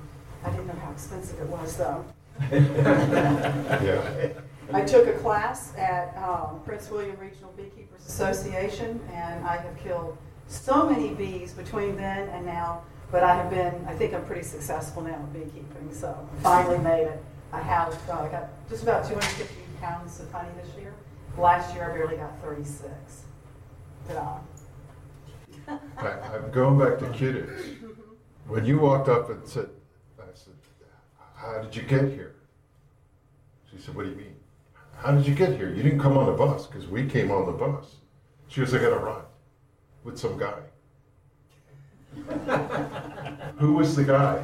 I 0.43 0.49
didn't 0.51 0.67
know 0.67 0.79
how 0.83 0.91
expensive 0.91 1.39
it 1.39 1.47
was 1.47 1.77
though. 1.77 2.05
Yeah. 2.51 4.29
I 4.73 4.81
took 4.81 5.07
a 5.07 5.13
class 5.19 5.75
at 5.77 6.17
um, 6.17 6.59
Prince 6.65 6.89
William 6.89 7.17
Regional 7.19 7.53
Beekeepers 7.55 8.05
Association, 8.07 8.99
and 9.13 9.45
I 9.45 9.57
have 9.57 9.77
killed 9.77 10.17
so 10.47 10.89
many 10.89 11.13
bees 11.13 11.53
between 11.53 11.95
then 11.97 12.29
and 12.29 12.45
now. 12.45 12.83
But 13.11 13.23
I 13.23 13.35
have 13.35 13.51
been, 13.51 13.85
I 13.87 13.93
think 13.93 14.13
I'm 14.13 14.25
pretty 14.25 14.41
successful 14.41 15.03
now 15.03 15.13
at 15.13 15.33
beekeeping, 15.33 15.93
so 15.93 16.27
I 16.39 16.41
finally 16.41 16.79
made 16.79 17.03
it. 17.03 17.23
I 17.53 17.61
have 17.61 17.93
uh, 18.09 18.27
got 18.27 18.49
just 18.67 18.83
about 18.83 19.07
250 19.07 19.55
pounds 19.79 20.19
of 20.19 20.31
honey 20.31 20.49
this 20.61 20.75
year. 20.77 20.93
Last 21.37 21.73
year 21.75 21.91
I 21.91 21.93
barely 21.93 22.17
got 22.17 22.41
36. 22.41 22.89
Ta-da. 24.07 24.39
I, 25.67 26.07
I'm 26.33 26.51
going 26.51 26.77
back 26.79 26.99
to 26.99 27.05
Kutik's. 27.05 27.69
When 28.47 28.65
you 28.65 28.79
walked 28.79 29.09
up 29.09 29.29
and 29.29 29.47
said, 29.47 29.69
I 30.19 30.23
said, 30.33 30.53
how 31.35 31.61
did 31.61 31.75
you 31.75 31.81
get 31.81 32.11
here? 32.11 32.35
She 33.71 33.79
said, 33.81 33.95
what 33.95 34.03
do 34.05 34.11
you 34.11 34.15
mean? 34.17 34.35
How 34.97 35.11
did 35.11 35.25
you 35.27 35.33
get 35.35 35.57
here? 35.57 35.69
You 35.69 35.83
didn't 35.83 35.99
come 35.99 36.17
on 36.17 36.27
the 36.27 36.33
bus 36.33 36.67
because 36.67 36.87
we 36.87 37.05
came 37.07 37.31
on 37.31 37.45
the 37.45 37.51
bus. 37.51 37.95
She 38.47 38.61
goes, 38.61 38.73
I 38.73 38.77
got 38.79 38.93
a 38.93 38.97
ride 38.97 39.25
with 40.03 40.17
some 40.17 40.37
guy. 40.37 40.59
Who 43.57 43.73
was 43.73 43.95
the 43.95 44.03
guy? 44.03 44.43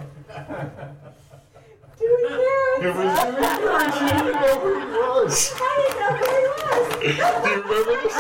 Do 2.00 2.06
we 2.22 2.28
care? 2.28 2.90
It 2.90 2.96
was 2.96 3.20
Jimmy 3.20 3.38
Curry. 3.42 3.92
She 3.92 4.06
didn't 4.06 4.42
know 4.42 4.60
who 4.60 4.80
he 4.80 4.86
was. 4.86 5.54
I 5.56 5.60
didn't 5.78 6.00
know 6.00 6.12
who 6.18 6.26
he 6.36 6.46
was. 6.58 6.92
Do 7.02 7.08
you 7.50 7.62
remember 7.62 7.96
this? 8.02 8.16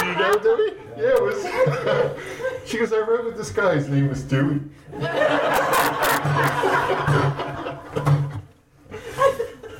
Do 0.00 0.06
you 0.06 0.14
know 0.18 0.34
Dewey? 0.38 0.87
Yeah, 0.98 1.14
it 1.14 1.22
was. 1.22 2.18
she 2.68 2.78
goes, 2.78 2.92
I 2.92 2.96
remember 2.96 3.30
this 3.36 3.50
guy. 3.50 3.76
His 3.76 3.88
name 3.88 4.08
was 4.08 4.22
Dewey. 4.24 4.60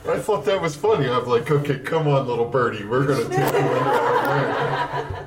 I 0.09 0.19
thought 0.21 0.45
that 0.45 0.61
was 0.63 0.77
funny. 0.77 1.09
I'm 1.09 1.27
like, 1.27 1.51
okay, 1.51 1.81
come 1.81 2.07
on, 2.09 2.27
little 2.27 2.49
birdie, 2.49 2.85
we're 2.85 3.07
gonna 3.07 3.29
take 3.29 3.39
you 3.39 3.59
under 3.59 3.79
our 3.81 5.05
wing. 5.05 5.27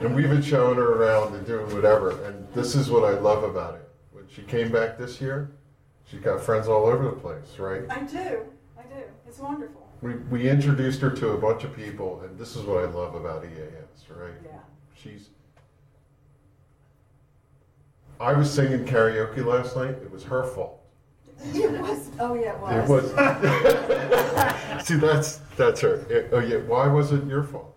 And 0.00 0.14
we've 0.14 0.28
been 0.28 0.42
showing 0.42 0.76
her 0.76 0.94
around 0.94 1.34
and 1.34 1.46
doing 1.46 1.74
whatever. 1.74 2.24
And 2.24 2.46
this 2.54 2.74
is 2.74 2.90
what 2.90 3.04
I 3.04 3.18
love 3.18 3.42
about 3.44 3.74
it. 3.74 3.88
When 4.12 4.28
she 4.28 4.42
came 4.42 4.70
back 4.70 4.96
this 4.96 5.20
year, 5.20 5.50
she's 6.04 6.20
got 6.20 6.40
friends 6.40 6.68
all 6.68 6.86
over 6.86 7.04
the 7.04 7.12
place, 7.12 7.58
right? 7.58 7.82
I 7.90 8.00
do. 8.00 8.46
I 8.78 8.82
do. 8.82 9.02
It's 9.26 9.38
wonderful. 9.38 9.88
We, 10.00 10.14
we 10.14 10.48
introduced 10.48 11.00
her 11.00 11.10
to 11.10 11.30
a 11.30 11.38
bunch 11.38 11.64
of 11.64 11.74
people, 11.76 12.22
and 12.22 12.38
this 12.38 12.56
is 12.56 12.62
what 12.64 12.78
I 12.78 12.86
love 12.86 13.14
about 13.14 13.44
EAS, 13.44 14.04
right? 14.10 14.32
Yeah. 14.44 14.58
She's. 14.94 15.30
I 18.20 18.32
was 18.34 18.52
singing 18.52 18.84
karaoke 18.84 19.44
last 19.44 19.76
night. 19.76 19.90
It 19.90 20.10
was 20.10 20.22
her 20.24 20.44
fault. 20.44 20.78
It 21.54 21.70
was. 21.80 22.08
Oh 22.20 22.34
yeah, 22.34 22.52
it 22.54 22.88
was. 22.88 23.10
It 23.10 23.14
was. 24.78 24.86
See, 24.86 24.94
that's 24.96 25.36
that's 25.56 25.80
her. 25.80 26.04
Eh, 26.10 26.28
Oh 26.32 26.38
yeah. 26.38 26.58
Why 26.58 26.86
was 26.86 27.10
it 27.12 27.24
your 27.26 27.42
fault? 27.42 27.76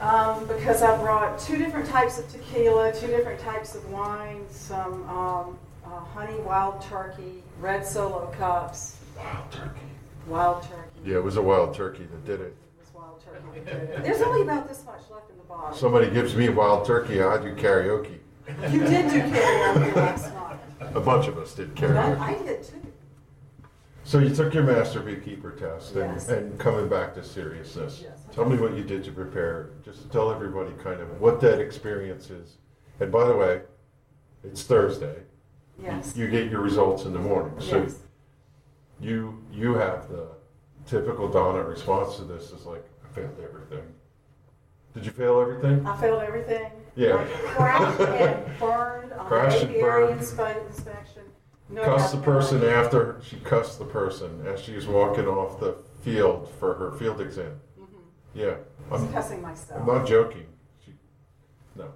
Um, 0.00 0.44
because 0.48 0.82
I 0.82 0.96
brought 1.00 1.38
two 1.38 1.56
different 1.58 1.86
types 1.88 2.18
of 2.18 2.28
tequila, 2.28 2.92
two 2.92 3.06
different 3.06 3.38
types 3.40 3.76
of 3.76 3.88
wine, 3.88 4.44
some 4.50 5.08
um, 5.08 5.56
uh, 5.86 6.00
honey 6.00 6.40
wild 6.40 6.82
turkey, 6.82 7.44
red 7.60 7.86
solo 7.86 8.26
cups, 8.36 8.96
Wild 9.16 9.52
turkey. 9.52 9.80
wild 10.26 10.62
turkey. 10.64 10.90
Yeah, 11.04 11.16
it 11.18 11.22
was 11.24 11.36
a 11.36 11.42
wild 11.42 11.72
turkey 11.74 12.02
that 12.10 12.24
did 12.24 12.40
it. 12.40 12.46
It 12.46 12.56
was 12.80 12.92
wild 12.92 13.22
turkey 13.24 13.60
did 13.64 13.74
it. 13.90 14.02
There's 14.02 14.22
only 14.22 14.42
about 14.42 14.68
this 14.68 14.84
much 14.84 15.02
left 15.08 15.30
in 15.30 15.36
the 15.36 15.44
bottle. 15.44 15.72
Somebody 15.76 16.10
gives 16.10 16.34
me 16.34 16.48
wild 16.48 16.84
turkey, 16.84 17.22
I 17.22 17.38
do 17.40 17.54
karaoke. 17.54 18.18
You 18.48 18.80
did 18.80 19.10
do 19.10 19.20
karaoke 19.20 19.94
last 19.96 20.34
night. 20.34 20.58
A 20.80 21.00
bunch 21.00 21.28
of 21.28 21.38
us 21.38 21.54
did 21.54 21.70
I, 21.70 21.80
karaoke. 21.80 22.18
I 22.18 22.42
did 22.42 22.62
too. 22.64 22.74
So 24.04 24.18
you 24.18 24.34
took 24.34 24.52
your 24.52 24.64
master 24.64 25.00
beekeeper 25.00 25.52
test 25.52 25.94
and, 25.94 26.14
Yes. 26.14 26.28
and 26.28 26.58
coming 26.58 26.88
back 26.88 27.14
to 27.14 27.22
seriousness. 27.24 28.00
Yes. 28.02 28.18
Tell 28.32 28.44
me 28.44 28.56
what 28.58 28.76
you 28.76 28.82
did 28.82 29.04
to 29.04 29.12
prepare. 29.12 29.70
Just 29.84 30.10
tell 30.10 30.30
everybody 30.32 30.72
kind 30.82 31.00
of 31.00 31.20
what 31.20 31.40
that 31.42 31.60
experience 31.60 32.28
is. 32.30 32.56
And 32.98 33.12
by 33.12 33.24
the 33.26 33.36
way, 33.36 33.62
it's 34.42 34.64
Thursday. 34.64 35.22
Yes. 35.80 36.16
You 36.16 36.28
get 36.28 36.50
your 36.50 36.60
results 36.62 37.04
in 37.04 37.12
the 37.12 37.18
morning. 37.20 37.54
So 37.60 37.82
Yes. 37.82 38.00
you 39.00 39.38
you 39.52 39.74
have 39.74 40.08
the 40.08 40.26
typical 40.86 41.28
Donna 41.28 41.62
response 41.62 42.16
to 42.16 42.24
this 42.24 42.50
is 42.50 42.66
like, 42.66 42.84
I 43.04 43.14
failed 43.14 43.38
everything. 43.42 43.84
Did 44.94 45.06
you 45.06 45.12
fail 45.12 45.40
everything? 45.40 45.86
I 45.86 45.96
failed 46.00 46.22
everything. 46.22 46.70
Yeah. 46.94 47.16
I 47.16 47.24
crashed 47.54 48.00
and 48.00 48.58
burned 48.58 49.12
on 49.12 49.26
Crashed 49.26 49.60
the 49.60 49.66
and 49.66 49.76
apiary 49.76 50.06
burned. 50.08 50.20
inspe- 50.20 50.66
inspection. 50.68 51.22
No 51.70 51.82
Cussed 51.84 52.10
the 52.12 52.16
doubt 52.18 52.24
person 52.24 52.64
after 52.64 53.20
she 53.22 53.36
cussed 53.36 53.78
the 53.78 53.84
person 53.86 54.44
as 54.46 54.60
she 54.60 54.74
was 54.74 54.86
walking 54.86 55.26
off 55.26 55.58
the 55.58 55.76
field 56.02 56.50
for 56.60 56.74
her 56.74 56.92
field 56.98 57.20
exam. 57.20 57.58
Mm-hmm. 57.80 57.94
Yeah. 58.34 58.54
I 58.90 58.92
was 58.92 59.02
I'm, 59.02 59.12
cussing 59.12 59.40
myself. 59.40 59.80
I'm 59.80 59.86
not 59.86 60.06
joking. 60.06 60.46
She, 60.84 60.92
no. 61.76 61.86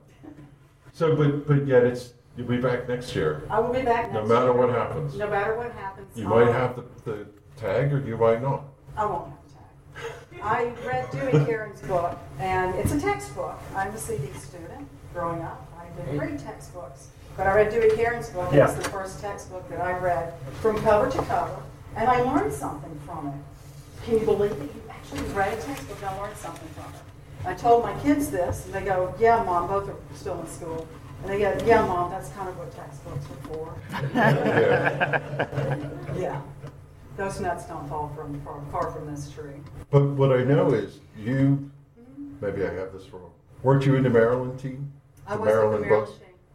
So, 0.93 1.15
but 1.15 1.47
but 1.47 1.67
yet 1.67 1.85
it's 1.85 2.15
you'll 2.39 2.47
be 2.49 2.57
back 2.59 2.89
next 2.89 3.15
year, 3.15 3.43
I 3.51 3.61
will 3.61 3.73
be 3.73 3.83
back 3.83 4.13
no 4.13 4.25
matter 4.25 4.47
year. 4.47 4.53
what 4.55 4.71
happens. 4.71 5.15
No 5.17 5.29
matter 5.29 5.55
what 5.57 5.73
happens. 5.73 6.17
You 6.17 6.25
I'll- 6.33 6.45
might 6.47 6.53
have 6.53 6.77
the, 6.77 6.85
the 7.11 7.27
tag, 7.57 7.93
or 7.93 8.01
you 8.01 8.17
might 8.17 8.41
not. 8.41 8.63
I 8.97 9.05
won't 9.05 9.29
have 9.31 9.39
a 9.39 10.35
tag. 10.35 10.43
I 10.43 10.87
read 10.87 11.11
Dewey 11.11 11.45
Caron's 11.45 11.81
book, 11.83 12.19
and 12.39 12.75
it's 12.77 12.93
a 12.93 13.01
textbook. 13.01 13.59
I'm 13.75 13.89
a 13.93 13.99
CD 13.99 14.33
student 14.39 14.76
growing 15.17 15.41
up. 15.41 15.67
I 15.81 15.89
didn't 15.97 16.19
read 16.19 16.39
textbooks. 16.39 17.09
But 17.39 17.47
I 17.47 17.55
read 17.55 17.71
Dewey 17.71 17.91
Caron's 17.97 18.29
book. 18.29 18.53
Yeah. 18.53 18.67
It's 18.71 18.85
the 18.85 18.91
first 18.91 19.19
textbook 19.19 19.67
that 19.71 19.81
I 19.81 19.99
read 19.99 20.35
from 20.61 20.79
cover 20.83 21.11
to 21.11 21.23
cover, 21.25 21.57
and 21.97 22.09
I 22.09 22.21
learned 22.21 22.53
something 22.53 23.01
from 23.07 23.29
it. 23.29 24.05
Can 24.05 24.19
you 24.19 24.27
believe 24.27 24.53
it? 24.53 24.59
You 24.59 24.83
actually 24.91 25.23
read 25.33 25.59
a 25.59 25.63
textbook 25.63 25.97
and 25.99 26.11
I 26.11 26.21
learned 26.21 26.37
something 26.37 26.69
from 26.69 26.93
it. 26.93 27.49
I 27.49 27.55
told 27.55 27.83
my 27.83 27.99
kids 28.01 28.31
this, 28.31 28.67
and 28.67 28.75
they 28.75 28.83
go, 28.83 29.15
yeah, 29.19 29.43
Mom, 29.43 29.69
both 29.69 29.89
are 29.89 29.97
still 30.15 30.39
in 30.41 30.47
school. 30.49 30.87
And 31.23 31.33
they 31.33 31.39
go, 31.39 31.57
yeah, 31.65 31.87
Mom, 31.87 32.11
that's 32.11 32.29
kind 32.31 32.49
of 32.51 32.59
what 32.59 32.75
textbooks 32.77 33.25
are 33.25 33.49
for. 33.49 33.75
Yeah. 34.15 35.81
Yeah. 36.17 36.41
Those 37.19 37.41
nuts 37.41 37.65
don't 37.67 37.87
fall 37.89 38.11
from 38.17 38.41
far, 38.41 38.63
far 38.73 38.91
from 38.91 39.07
this 39.11 39.31
tree. 39.31 39.61
But 39.91 40.05
what 40.05 40.33
I 40.33 40.45
know 40.45 40.73
is 40.73 41.01
you. 41.19 41.71
Maybe 42.41 42.65
I 42.65 42.73
have 42.73 42.93
this 42.93 43.11
wrong. 43.13 43.31
Weren't 43.63 43.85
you 43.85 43.97
in 43.97 44.03
the 44.03 44.11
Maryland 44.11 44.59
team? 44.59 44.93
I 45.27 45.35
The 45.37 45.41
was 45.43 45.49
in 45.49 45.55
the 45.55 45.61
Maryland 45.61 45.89
bus? 45.89 46.11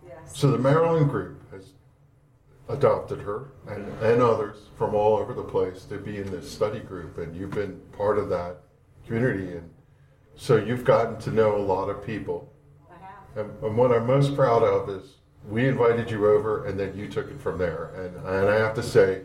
yes. 0.07 0.17
So 0.39 0.51
the 0.51 0.57
Maryland 0.57 1.09
group 1.09 1.51
has 1.51 1.74
adopted 2.69 3.19
her 3.19 3.49
and, 3.67 3.86
and 4.01 4.22
others 4.22 4.57
from 4.78 4.95
all 4.95 5.17
over 5.17 5.34
the 5.34 5.43
place 5.43 5.84
to 5.86 5.97
be 5.97 6.17
in 6.17 6.30
this 6.32 6.49
study 6.49 6.80
group, 6.80 7.17
and 7.17 7.36
you've 7.36 7.51
been 7.51 7.80
part 7.91 8.17
of 8.17 8.30
that 8.30 8.57
community, 9.05 9.53
and 9.57 9.69
so 10.36 10.55
you've 10.55 10.86
gotten 10.86 11.17
to 11.19 11.32
know 11.32 11.55
a 11.55 11.59
lot 11.61 11.89
of 11.89 12.05
people. 12.05 12.51
I 12.89 12.93
have. 13.39 13.45
And, 13.47 13.63
and 13.63 13.78
what 13.78 13.91
I'm 13.91 14.07
most 14.07 14.36
proud 14.36 14.63
of 14.63 14.89
is 14.89 15.15
we 15.49 15.67
invited 15.67 16.09
you 16.09 16.28
over, 16.28 16.65
and 16.65 16.80
then 16.80 16.95
you 16.95 17.07
took 17.09 17.30
it 17.30 17.41
from 17.41 17.57
there. 17.57 17.91
And, 17.95 18.15
and 18.26 18.49
I 18.49 18.55
have 18.55 18.74
to 18.76 18.84
say, 18.84 19.24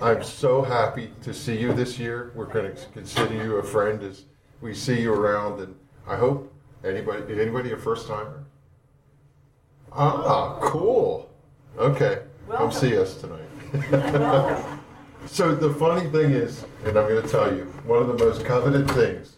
I'm 0.00 0.22
so 0.22 0.62
happy 0.62 1.10
to 1.22 1.34
see 1.34 1.58
you 1.58 1.72
this 1.72 1.98
year. 1.98 2.32
We're 2.34 2.46
going 2.46 2.74
to 2.74 2.86
consider 2.92 3.34
you 3.34 3.56
a 3.56 3.62
friend 3.62 4.02
as 4.02 4.24
we 4.60 4.72
see 4.72 5.00
you 5.00 5.12
around, 5.12 5.60
and 5.60 5.74
I 6.06 6.16
hope 6.16 6.52
anybody 6.84 7.22
is 7.32 7.38
anybody 7.38 7.72
a 7.72 7.76
first 7.76 8.06
timer. 8.06 8.43
Ah, 9.96 10.58
cool. 10.60 11.30
Okay, 11.78 12.22
come 12.48 12.48
Welcome. 12.48 12.72
see 12.72 12.98
us 12.98 13.20
tonight. 13.20 13.40
so 15.26 15.54
the 15.54 15.72
funny 15.74 16.08
thing 16.10 16.32
is, 16.32 16.64
and 16.84 16.96
I'm 16.98 17.08
going 17.08 17.22
to 17.22 17.28
tell 17.28 17.54
you, 17.54 17.64
one 17.84 18.00
of 18.00 18.08
the 18.08 18.24
most 18.24 18.44
coveted 18.44 18.90
things 18.90 19.36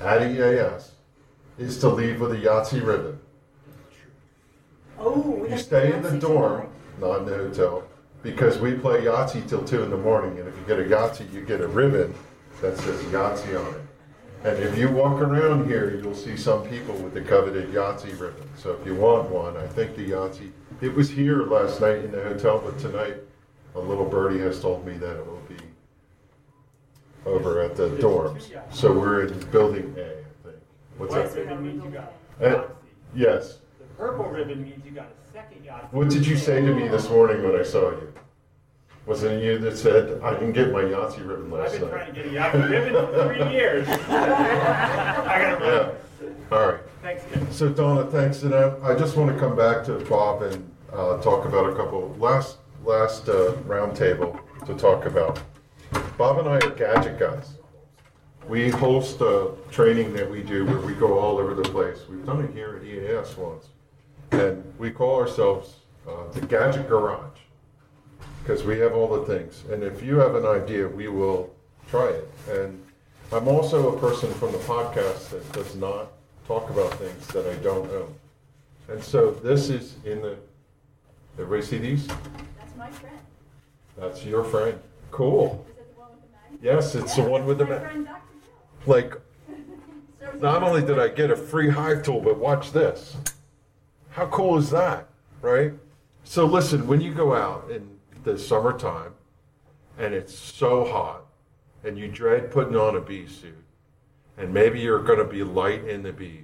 at 0.00 0.22
EAS 0.22 0.92
is 1.58 1.78
to 1.80 1.88
leave 1.88 2.20
with 2.20 2.32
a 2.32 2.36
Yahtzee 2.36 2.84
ribbon. 2.84 3.18
Oh, 4.98 5.20
we 5.20 5.50
You 5.50 5.58
stay 5.58 5.92
in 5.92 6.02
the 6.02 6.18
dorm, 6.18 6.68
not 7.00 7.20
in 7.20 7.26
the 7.26 7.36
hotel, 7.36 7.84
because 8.22 8.58
we 8.58 8.74
play 8.74 9.02
Yahtzee 9.02 9.48
till 9.48 9.64
two 9.64 9.82
in 9.82 9.90
the 9.90 9.96
morning, 9.96 10.38
and 10.38 10.48
if 10.48 10.56
you 10.56 10.64
get 10.66 10.78
a 10.78 10.84
Yahtzee, 10.84 11.32
you 11.32 11.44
get 11.44 11.60
a 11.60 11.68
ribbon 11.68 12.14
that 12.60 12.76
says 12.78 13.02
Yahtzee 13.04 13.58
on 13.60 13.74
it. 13.74 13.80
And 14.46 14.62
if 14.62 14.78
you 14.78 14.88
walk 14.88 15.20
around 15.20 15.66
here, 15.66 15.96
you'll 16.00 16.14
see 16.14 16.36
some 16.36 16.62
people 16.68 16.94
with 16.94 17.14
the 17.14 17.20
coveted 17.20 17.72
Yahtzee 17.72 18.12
ribbon. 18.20 18.48
So 18.54 18.74
if 18.80 18.86
you 18.86 18.94
want 18.94 19.28
one, 19.28 19.56
I 19.56 19.66
think 19.66 19.96
the 19.96 20.10
Yahtzee, 20.10 20.52
it 20.80 20.94
was 20.94 21.10
here 21.10 21.42
last 21.46 21.80
night 21.80 22.04
in 22.04 22.12
the 22.12 22.22
hotel, 22.22 22.62
but 22.64 22.78
tonight, 22.78 23.16
a 23.74 23.80
little 23.80 24.04
birdie 24.04 24.38
has 24.38 24.60
told 24.60 24.86
me 24.86 24.96
that 24.98 25.16
it 25.16 25.26
will 25.26 25.42
be 25.48 25.56
over 27.24 27.60
at 27.60 27.74
the 27.74 27.88
dorms. 27.88 28.48
So 28.72 28.92
we're 28.96 29.26
in 29.26 29.50
building 29.50 29.92
A, 29.98 30.00
I 30.00 30.14
think. 30.44 30.56
What's 30.96 31.12
White 31.12 31.28
that? 31.32 31.36
ribbon 31.40 31.66
means 31.66 31.82
you 31.84 31.90
got 31.90 32.12
Uh, 32.40 32.46
a 32.46 32.50
Yahtzee. 32.50 32.70
Yes. 33.16 33.58
The 33.80 33.84
purple 33.98 34.26
ribbon 34.26 34.62
means 34.62 34.80
you 34.84 34.92
got 34.92 35.06
a 35.08 35.32
second 35.32 35.64
Yahtzee. 35.66 35.92
What 35.92 36.08
did 36.08 36.24
you 36.24 36.36
say 36.36 36.60
to 36.64 36.72
me 36.72 36.86
this 36.86 37.10
morning 37.10 37.42
when 37.42 37.56
I 37.58 37.64
saw 37.64 37.90
you? 37.90 38.12
Wasn't 39.06 39.34
it 39.34 39.44
you 39.44 39.58
that 39.58 39.78
said, 39.78 40.20
I 40.20 40.34
didn't 40.34 40.52
get 40.52 40.72
my 40.72 40.82
Yahtzee 40.82 41.26
ribbon 41.26 41.46
I've 41.46 41.52
last 41.60 41.78
been 41.78 41.88
trying 41.88 42.12
to 42.12 42.12
get 42.12 42.26
a 42.26 42.30
Yahtzee 42.30 42.70
ribbon 42.70 43.06
for 43.06 43.34
three 43.34 43.52
years. 43.56 43.88
I 43.88 45.58
gotta 45.60 45.94
Yeah, 46.20 46.28
all 46.56 46.66
right. 46.72 46.80
Thanks, 47.02 47.22
Kim. 47.32 47.52
So 47.52 47.68
Donna, 47.68 48.04
thanks, 48.10 48.42
and 48.42 48.52
I, 48.52 48.74
I 48.82 48.98
just 48.98 49.16
want 49.16 49.32
to 49.32 49.38
come 49.38 49.56
back 49.56 49.84
to 49.86 50.00
Bob 50.06 50.42
and 50.42 50.68
uh, 50.92 51.18
talk 51.22 51.44
about 51.44 51.70
a 51.70 51.74
couple, 51.76 52.16
last, 52.18 52.56
last 52.84 53.28
uh, 53.28 53.52
roundtable 53.68 54.40
to 54.66 54.74
talk 54.74 55.06
about. 55.06 55.40
Bob 56.18 56.40
and 56.40 56.48
I 56.48 56.56
are 56.56 56.70
gadget 56.70 57.20
guys. 57.20 57.54
We 58.48 58.70
host 58.70 59.20
a 59.20 59.52
training 59.70 60.14
that 60.14 60.28
we 60.28 60.42
do 60.42 60.64
where 60.66 60.80
we 60.80 60.94
go 60.94 61.18
all 61.18 61.38
over 61.38 61.54
the 61.54 61.62
place. 61.62 61.98
We've 62.08 62.26
done 62.26 62.44
it 62.44 62.52
here 62.52 62.76
at 62.76 62.84
EAS 62.84 63.36
once. 63.36 63.68
And 64.32 64.64
we 64.78 64.90
call 64.90 65.20
ourselves 65.20 65.76
uh, 66.08 66.28
the 66.32 66.40
Gadget 66.40 66.88
Garage 66.88 67.38
because 68.46 68.62
we 68.62 68.78
have 68.78 68.94
all 68.94 69.08
the 69.08 69.26
things. 69.26 69.64
And 69.72 69.82
if 69.82 70.04
you 70.04 70.18
have 70.18 70.36
an 70.36 70.46
idea, 70.46 70.86
we 70.86 71.08
will 71.08 71.52
try 71.90 72.06
it. 72.06 72.28
And 72.48 72.80
I'm 73.32 73.48
also 73.48 73.96
a 73.96 73.98
person 73.98 74.32
from 74.34 74.52
the 74.52 74.58
podcast 74.58 75.30
that 75.30 75.52
does 75.52 75.74
not 75.74 76.12
talk 76.46 76.70
about 76.70 76.94
things 76.94 77.26
that 77.28 77.44
I 77.44 77.56
don't 77.56 77.90
own. 77.90 78.14
And 78.88 79.02
so 79.02 79.32
this 79.32 79.68
is 79.68 79.96
in 80.04 80.22
the, 80.22 80.36
everybody 81.40 81.66
see 81.66 81.78
these? 81.78 82.06
That's 82.06 82.76
my 82.78 82.88
friend. 82.88 83.18
That's 83.98 84.24
your 84.24 84.44
friend. 84.44 84.78
Cool. 85.10 85.66
Is 85.68 85.78
it 85.78 85.96
the 85.96 86.00
one 86.00 86.10
with 86.12 86.20
the 86.22 86.28
magnet? 86.32 86.60
Yes, 86.62 86.94
it's 86.94 87.16
the 87.16 87.22
one 87.22 87.46
with 87.46 87.58
the, 87.58 87.64
My 87.64 87.70
ma- 87.70 87.80
friend 87.80 88.06
Dr. 88.06 88.20
like. 88.86 89.12
Not 90.40 90.62
only 90.62 90.82
did 90.82 91.00
I 91.00 91.08
get 91.08 91.32
a 91.32 91.36
free 91.36 91.68
hive 91.68 92.04
tool, 92.04 92.20
but 92.20 92.38
watch 92.38 92.70
this. 92.70 93.16
How 94.10 94.26
cool 94.26 94.56
is 94.56 94.70
that, 94.70 95.08
right? 95.42 95.72
So 96.22 96.44
listen, 96.44 96.86
when 96.86 97.00
you 97.00 97.12
go 97.12 97.34
out 97.34 97.70
in 97.70 97.95
the 98.26 98.36
summertime 98.36 99.14
and 99.98 100.12
it's 100.12 100.36
so 100.36 100.84
hot 100.84 101.24
and 101.84 101.96
you 101.96 102.08
dread 102.08 102.50
putting 102.50 102.74
on 102.76 102.96
a 102.96 103.00
bee 103.00 103.26
suit 103.26 103.54
and 104.36 104.52
maybe 104.52 104.80
you're 104.80 105.02
going 105.02 105.18
to 105.20 105.24
be 105.24 105.44
light 105.44 105.84
in 105.88 106.02
the 106.02 106.12
bees, 106.12 106.42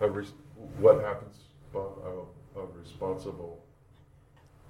a 0.00 0.08
res- 0.08 0.32
what 0.78 1.00
happens? 1.04 1.36
A, 1.74 1.78
a 1.78 2.66
responsible, 2.80 3.62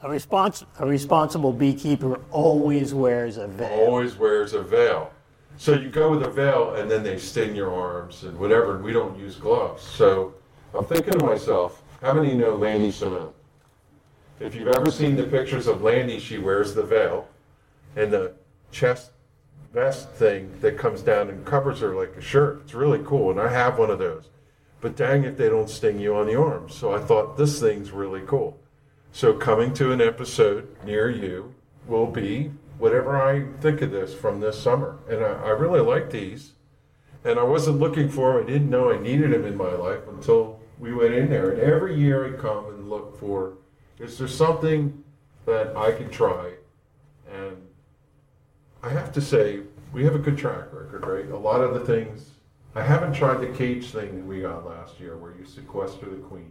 A, 0.03 0.09
respons- 0.09 0.66
a 0.81 0.87
responsible 0.87 1.53
beekeeper 1.53 2.20
always 2.33 2.93
wears 2.93 3.37
a 3.39 3.47
veil. 3.47 3.68
always 3.70 4.16
wears 4.16 4.53
a 4.53 4.62
veil. 4.62 5.11
So 5.57 5.75
you 5.75 5.89
go 5.89 6.11
with 6.11 6.25
a 6.25 6.31
veil 6.31 6.75
and 6.75 6.91
then 6.91 7.03
they 7.05 7.16
sting 7.18 7.55
your 7.55 7.73
arms 7.73 8.25
and 8.25 8.37
whatever, 8.39 8.75
and 8.75 8.85
we 8.85 8.93
don't 8.93 9.16
use 9.18 9.37
gloves. 9.37 9.83
So 9.83 10.35
I'm 10.75 10.85
thinking 10.85 11.12
to 11.18 11.25
myself, 11.25 11.81
how 12.03 12.12
many 12.12 12.35
know 12.35 12.57
Landi 12.57 12.91
Simone? 12.91 13.33
If 14.41 14.55
you've 14.55 14.68
ever 14.68 14.91
seen 14.91 15.16
the 15.16 15.24
pictures 15.24 15.66
of 15.66 15.83
Landi, 15.83 16.18
she 16.18 16.39
wears 16.39 16.74
the 16.74 16.83
veil 16.83 17.28
and 17.95 18.12
the 18.12 18.35
chest 18.70 19.11
vest 19.72 20.11
thing 20.11 20.53
that 20.61 20.76
comes 20.76 21.01
down 21.01 21.30
and 21.30 21.45
covers 21.47 21.80
her 21.80 21.95
like 21.95 22.14
a 22.16 22.20
shirt. 22.20 22.61
It's 22.64 22.74
really 22.74 23.01
cool, 23.05 23.30
and 23.30 23.41
I 23.41 23.49
have 23.49 23.78
one 23.78 23.91
of 23.91 23.99
those. 23.99 24.28
But 24.80 24.97
dang 24.97 25.24
if 25.24 25.37
they 25.37 25.49
don't 25.49 25.70
sting 25.70 25.99
you 25.99 26.14
on 26.16 26.26
the 26.26 26.35
arms. 26.35 26.74
So 26.74 26.93
I 26.93 26.99
thought 26.99 27.37
this 27.37 27.61
thing's 27.61 27.91
really 27.91 28.22
cool. 28.26 28.59
So 29.12 29.33
coming 29.33 29.72
to 29.74 29.93
an 29.93 30.01
episode 30.01 30.76
near 30.85 31.09
you 31.09 31.55
will 31.87 32.07
be 32.07 32.51
whatever 32.78 33.20
I 33.20 33.47
think 33.61 33.80
of 33.80 33.93
this 33.93 34.12
from 34.12 34.41
this 34.41 34.61
summer. 34.61 34.99
And 35.09 35.24
I, 35.24 35.35
I 35.35 35.51
really 35.51 35.80
like 35.80 36.11
these. 36.11 36.53
And 37.24 37.39
I 37.39 37.45
wasn't 37.45 37.78
looking 37.78 38.09
for 38.09 38.33
them. 38.33 38.43
I 38.43 38.47
didn't 38.47 38.70
know 38.70 38.91
I 38.91 38.99
needed 38.99 39.33
them 39.33 39.45
in 39.45 39.57
my 39.57 39.72
life 39.72 40.09
until 40.09 40.59
we 40.78 40.93
went 40.93 41.14
in 41.14 41.30
there. 41.30 41.51
And 41.51 41.61
every 41.61 41.95
year 41.95 42.26
I 42.26 42.37
come 42.37 42.66
and 42.66 42.91
look 42.91 43.18
for, 43.20 43.53
is 43.99 44.18
there 44.18 44.28
something 44.28 45.03
that 45.47 45.76
I 45.76 45.93
can 45.93 46.11
try? 46.11 46.53
And 47.30 47.57
I 48.82 48.90
have 48.90 49.12
to 49.12 49.20
say, 49.20 49.61
we 49.93 50.05
have 50.05 50.14
a 50.14 50.18
good 50.18 50.38
track 50.38 50.72
record, 50.72 51.07
right? 51.07 51.30
A 51.30 51.36
lot 51.36 51.61
of 51.61 51.74
the 51.74 51.80
things, 51.80 52.30
I 52.74 52.82
haven't 52.82 53.12
tried 53.12 53.40
the 53.40 53.57
cage 53.57 53.90
thing 53.90 54.16
that 54.16 54.26
we 54.26 54.40
got 54.40 54.66
last 54.66 54.99
year 54.99 55.16
where 55.16 55.32
you 55.32 55.45
sequester 55.45 56.07
the 56.07 56.16
queen. 56.16 56.51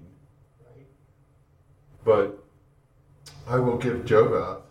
But 2.04 2.44
I 3.48 3.58
will 3.58 3.78
give 3.78 4.06
Joe 4.06 4.62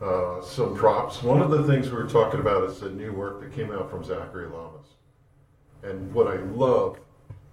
Beth 0.00 0.08
uh, 0.08 0.42
some 0.42 0.74
props. 0.74 1.22
One 1.22 1.40
of 1.40 1.50
the 1.50 1.64
things 1.64 1.90
we 1.90 1.96
were 1.96 2.08
talking 2.08 2.40
about 2.40 2.64
is 2.64 2.80
the 2.80 2.90
new 2.90 3.12
work 3.12 3.40
that 3.40 3.54
came 3.54 3.70
out 3.70 3.90
from 3.90 4.04
Zachary 4.04 4.48
Lamas. 4.48 4.86
And 5.82 6.12
what 6.12 6.26
I 6.26 6.36
love, 6.36 6.98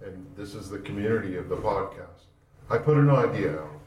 and 0.03 0.25
this 0.37 0.55
is 0.55 0.69
the 0.69 0.79
community 0.79 1.35
of 1.37 1.49
the 1.49 1.57
podcast, 1.57 2.25
I 2.69 2.77
put 2.77 2.97
an 2.97 3.09
idea 3.09 3.59
out. 3.59 3.80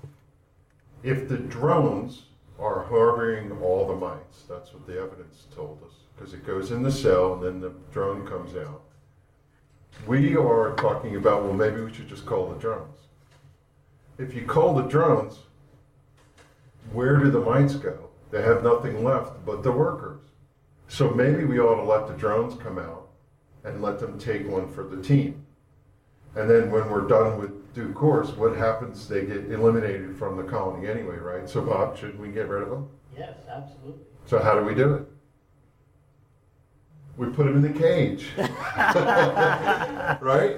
If 1.04 1.28
the 1.28 1.36
drones 1.36 2.22
are 2.58 2.82
harboring 2.84 3.52
all 3.60 3.86
the 3.86 3.94
mites, 3.94 4.44
that's 4.48 4.72
what 4.72 4.86
the 4.86 4.98
evidence 4.98 5.46
told 5.54 5.78
us, 5.84 5.92
because 6.16 6.32
it 6.32 6.46
goes 6.46 6.70
in 6.70 6.82
the 6.82 6.90
cell 6.90 7.34
and 7.34 7.42
then 7.42 7.60
the 7.60 7.74
drone 7.92 8.26
comes 8.26 8.56
out. 8.56 8.80
We 10.06 10.34
are 10.34 10.74
talking 10.76 11.16
about, 11.16 11.44
well, 11.44 11.52
maybe 11.52 11.82
we 11.82 11.92
should 11.92 12.08
just 12.08 12.24
call 12.24 12.48
the 12.48 12.58
drones. 12.58 12.96
If 14.16 14.34
you 14.34 14.46
call 14.46 14.74
the 14.74 14.88
drones, 14.88 15.40
where 16.92 17.18
do 17.18 17.30
the 17.30 17.40
mites 17.40 17.74
go? 17.74 18.08
They 18.30 18.40
have 18.40 18.64
nothing 18.64 19.04
left 19.04 19.44
but 19.44 19.62
the 19.62 19.72
workers. 19.72 20.22
So 20.88 21.10
maybe 21.10 21.44
we 21.44 21.60
ought 21.60 21.76
to 21.76 21.82
let 21.82 22.08
the 22.08 22.14
drones 22.14 22.60
come 22.62 22.78
out 22.78 23.08
and 23.62 23.82
let 23.82 23.98
them 23.98 24.18
take 24.18 24.48
one 24.48 24.72
for 24.72 24.84
the 24.84 25.02
team. 25.02 25.44
And 26.34 26.48
then 26.48 26.70
when 26.70 26.88
we're 26.88 27.06
done 27.06 27.38
with 27.38 27.63
due 27.74 27.92
course, 27.92 28.30
what 28.30 28.56
happens? 28.56 29.08
They 29.08 29.26
get 29.26 29.50
eliminated 29.50 30.16
from 30.16 30.36
the 30.36 30.44
colony 30.44 30.88
anyway, 30.88 31.16
right? 31.16 31.48
So 31.48 31.60
Bob, 31.60 31.98
should 31.98 32.18
we 32.18 32.28
get 32.28 32.48
rid 32.48 32.62
of 32.62 32.70
them? 32.70 32.88
Yes, 33.16 33.34
absolutely. 33.48 34.04
So 34.26 34.38
how 34.38 34.58
do 34.58 34.64
we 34.64 34.74
do 34.74 34.94
it? 34.94 35.02
We 37.16 37.26
put 37.28 37.46
them 37.46 37.56
in 37.56 37.62
the 37.62 37.78
cage. 37.78 38.28
right? 38.36 38.48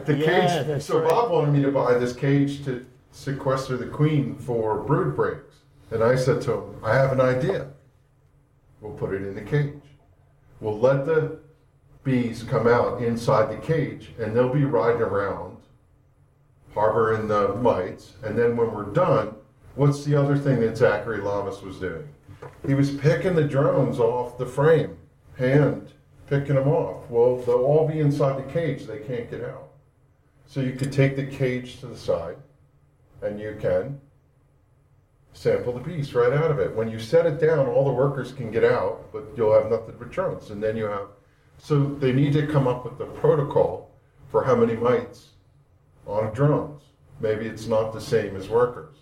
The 0.06 0.16
Yeah, 0.16 0.64
cage. 0.64 0.82
So 0.82 1.00
right. 1.00 1.10
Bob 1.10 1.30
wanted 1.30 1.52
me 1.52 1.62
to 1.62 1.70
buy 1.70 1.94
this 1.94 2.14
cage 2.14 2.64
to 2.64 2.84
sequester 3.10 3.76
the 3.76 3.86
queen 3.86 4.36
for 4.36 4.80
brood 4.82 5.16
breaks. 5.16 5.56
And 5.90 6.02
I 6.02 6.16
said 6.16 6.40
to 6.42 6.52
him, 6.52 6.76
I 6.82 6.94
have 6.94 7.12
an 7.12 7.20
idea. 7.20 7.68
We'll 8.80 8.94
put 8.94 9.12
it 9.12 9.22
in 9.22 9.34
the 9.34 9.42
cage. 9.42 9.74
We'll 10.60 10.78
let 10.78 11.06
the 11.06 11.38
bees 12.04 12.42
come 12.42 12.66
out 12.66 13.02
inside 13.02 13.50
the 13.50 13.66
cage 13.66 14.12
and 14.18 14.34
they'll 14.34 14.52
be 14.52 14.64
riding 14.64 15.02
around, 15.02 15.55
harboring 16.76 17.26
the 17.26 17.54
mites. 17.54 18.12
And 18.22 18.38
then 18.38 18.54
when 18.54 18.72
we're 18.72 18.92
done, 18.92 19.34
what's 19.76 20.04
the 20.04 20.14
other 20.14 20.36
thing 20.36 20.60
that 20.60 20.76
Zachary 20.76 21.22
Lamas 21.22 21.62
was 21.62 21.78
doing? 21.78 22.06
He 22.66 22.74
was 22.74 22.90
picking 22.90 23.34
the 23.34 23.44
drones 23.44 23.98
off 23.98 24.36
the 24.36 24.44
frame, 24.44 24.98
hand 25.38 25.92
picking 26.26 26.56
them 26.56 26.68
off. 26.68 27.08
Well, 27.08 27.38
they'll 27.38 27.64
all 27.64 27.88
be 27.88 28.00
inside 28.00 28.36
the 28.36 28.52
cage, 28.52 28.86
they 28.86 28.98
can't 28.98 29.30
get 29.30 29.42
out. 29.42 29.70
So 30.44 30.60
you 30.60 30.72
could 30.72 30.92
take 30.92 31.16
the 31.16 31.24
cage 31.24 31.80
to 31.80 31.86
the 31.86 31.96
side, 31.96 32.36
and 33.22 33.40
you 33.40 33.56
can 33.58 33.98
sample 35.32 35.72
the 35.72 35.80
bees 35.80 36.14
right 36.14 36.32
out 36.32 36.50
of 36.50 36.58
it. 36.58 36.76
When 36.76 36.90
you 36.90 36.98
set 36.98 37.24
it 37.24 37.40
down, 37.40 37.66
all 37.66 37.86
the 37.86 37.92
workers 37.92 38.32
can 38.32 38.50
get 38.50 38.64
out, 38.64 39.10
but 39.12 39.24
you'll 39.34 39.54
have 39.54 39.70
nothing 39.70 39.94
but 39.98 40.10
drones. 40.10 40.50
And 40.50 40.62
then 40.62 40.76
you 40.76 40.84
have, 40.84 41.08
so 41.56 41.84
they 41.84 42.12
need 42.12 42.34
to 42.34 42.46
come 42.46 42.68
up 42.68 42.84
with 42.84 42.98
the 42.98 43.06
protocol 43.06 43.90
for 44.28 44.44
how 44.44 44.56
many 44.56 44.76
mites 44.76 45.30
on 46.06 46.32
drones. 46.32 46.82
Maybe 47.20 47.46
it's 47.46 47.66
not 47.66 47.92
the 47.92 48.00
same 48.00 48.36
as 48.36 48.48
workers. 48.48 48.96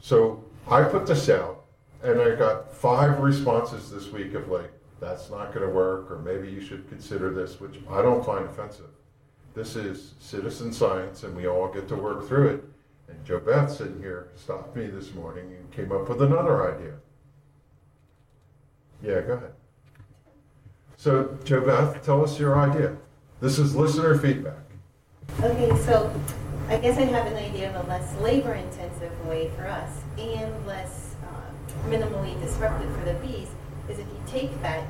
So 0.00 0.44
I 0.68 0.82
put 0.84 1.06
this 1.06 1.28
out 1.28 1.64
and 2.02 2.20
I 2.20 2.34
got 2.34 2.72
five 2.72 3.20
responses 3.20 3.90
this 3.90 4.08
week 4.08 4.34
of 4.34 4.48
like, 4.48 4.72
that's 5.00 5.30
not 5.30 5.54
going 5.54 5.66
to 5.66 5.72
work, 5.72 6.10
or 6.10 6.18
maybe 6.18 6.50
you 6.50 6.60
should 6.60 6.88
consider 6.88 7.32
this, 7.32 7.58
which 7.58 7.80
I 7.90 8.02
don't 8.02 8.24
find 8.24 8.44
offensive. 8.44 8.90
This 9.54 9.76
is 9.76 10.14
citizen 10.20 10.72
science 10.72 11.22
and 11.22 11.34
we 11.34 11.46
all 11.46 11.68
get 11.68 11.88
to 11.88 11.96
work 11.96 12.26
through 12.28 12.48
it. 12.48 12.64
And 13.08 13.24
Joe 13.24 13.40
Beth 13.40 13.70
sitting 13.70 13.98
here 13.98 14.28
stopped 14.36 14.76
me 14.76 14.86
this 14.86 15.12
morning 15.14 15.46
and 15.52 15.70
came 15.72 15.92
up 15.92 16.08
with 16.08 16.22
another 16.22 16.74
idea. 16.74 16.94
Yeah, 19.02 19.20
go 19.22 19.32
ahead. 19.34 19.52
So, 20.96 21.38
Joe 21.44 21.62
Beth, 21.62 22.04
tell 22.04 22.22
us 22.22 22.38
your 22.38 22.58
idea. 22.58 22.96
This 23.40 23.58
is 23.58 23.74
listener 23.74 24.18
feedback. 24.18 24.69
Okay, 25.38 25.70
so 25.86 26.12
I 26.68 26.76
guess 26.76 26.98
I 26.98 27.02
have 27.02 27.26
an 27.26 27.36
idea 27.36 27.74
of 27.74 27.86
a 27.86 27.88
less 27.88 28.14
labor-intensive 28.20 29.26
way 29.26 29.50
for 29.56 29.66
us 29.66 29.90
and 30.18 30.66
less 30.66 31.14
uh, 31.24 31.88
minimally 31.88 32.38
disruptive 32.42 32.94
for 32.94 33.04
the 33.04 33.14
bees 33.14 33.48
is 33.88 33.98
if 33.98 34.06
you 34.06 34.20
take 34.26 34.60
that 34.62 34.84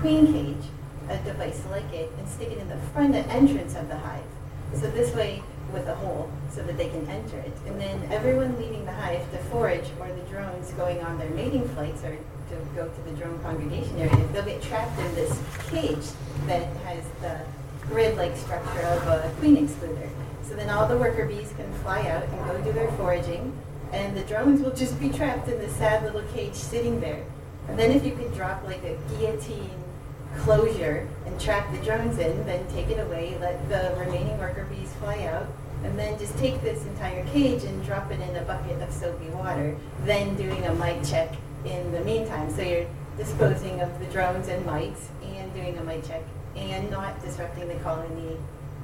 queen 0.00 0.32
cage, 0.32 0.70
a 1.08 1.16
device 1.24 1.62
like 1.70 1.92
it, 1.92 2.10
and 2.18 2.28
stick 2.28 2.50
it 2.52 2.58
in 2.58 2.68
the 2.68 2.76
front 2.92 3.14
entrance 3.16 3.74
of 3.74 3.88
the 3.88 3.96
hive. 3.96 4.22
So 4.74 4.88
this 4.90 5.12
way, 5.14 5.42
with 5.72 5.88
a 5.88 5.94
hole, 5.96 6.30
so 6.52 6.62
that 6.62 6.76
they 6.76 6.88
can 6.88 7.06
enter 7.08 7.38
it. 7.38 7.52
And 7.66 7.80
then 7.80 8.12
everyone 8.12 8.56
leaving 8.58 8.84
the 8.84 8.92
hive 8.92 9.28
to 9.32 9.38
forage, 9.50 9.86
or 9.98 10.06
the 10.08 10.22
drones 10.30 10.70
going 10.72 11.00
on 11.00 11.18
their 11.18 11.30
mating 11.30 11.68
flights, 11.70 12.04
or 12.04 12.16
to 12.16 12.56
go 12.76 12.88
to 12.88 13.00
the 13.02 13.16
drone 13.16 13.38
congregation 13.40 13.98
area, 13.98 14.26
they'll 14.32 14.44
get 14.44 14.62
trapped 14.62 14.98
in 15.00 15.14
this 15.14 15.40
cage 15.68 16.06
that 16.46 16.66
has 16.84 17.04
the 17.20 17.40
grid-like 17.90 18.36
structure 18.36 18.80
of 18.80 19.06
a 19.06 19.32
queen 19.38 19.56
excluder. 19.56 20.08
So 20.44 20.54
then 20.54 20.70
all 20.70 20.88
the 20.88 20.96
worker 20.96 21.26
bees 21.26 21.52
can 21.56 21.72
fly 21.74 22.08
out 22.08 22.24
and 22.24 22.46
go 22.46 22.60
do 22.62 22.72
their 22.72 22.90
foraging, 22.92 23.52
and 23.92 24.16
the 24.16 24.22
drones 24.22 24.62
will 24.62 24.74
just 24.74 24.98
be 24.98 25.10
trapped 25.10 25.48
in 25.48 25.58
this 25.58 25.74
sad 25.76 26.04
little 26.04 26.22
cage 26.32 26.54
sitting 26.54 27.00
there. 27.00 27.22
And 27.68 27.78
then 27.78 27.90
if 27.90 28.04
you 28.06 28.12
could 28.16 28.34
drop 28.34 28.64
like 28.64 28.82
a 28.84 28.96
guillotine 29.10 29.70
closure 30.38 31.08
and 31.26 31.40
trap 31.40 31.70
the 31.72 31.78
drones 31.84 32.18
in, 32.18 32.46
then 32.46 32.66
take 32.72 32.88
it 32.88 33.00
away, 33.00 33.36
let 33.40 33.68
the 33.68 33.94
remaining 33.98 34.38
worker 34.38 34.66
bees 34.70 34.92
fly 34.94 35.24
out, 35.24 35.46
and 35.82 35.98
then 35.98 36.18
just 36.18 36.36
take 36.38 36.60
this 36.62 36.84
entire 36.84 37.24
cage 37.26 37.64
and 37.64 37.84
drop 37.84 38.10
it 38.10 38.20
in 38.20 38.36
a 38.36 38.42
bucket 38.42 38.80
of 38.82 38.92
soapy 38.92 39.28
water, 39.30 39.76
then 40.04 40.36
doing 40.36 40.64
a 40.66 40.74
mite 40.74 41.04
check 41.04 41.34
in 41.64 41.90
the 41.92 42.00
meantime. 42.00 42.50
So 42.54 42.62
you're 42.62 42.86
disposing 43.16 43.80
of 43.80 43.98
the 43.98 44.06
drones 44.06 44.48
and 44.48 44.64
mites 44.64 45.08
and 45.22 45.52
doing 45.54 45.76
a 45.78 45.84
mite 45.84 46.06
check 46.06 46.22
and 46.56 46.90
not 46.90 47.20
disrupting 47.22 47.68
the 47.68 47.74
colony. 47.76 48.36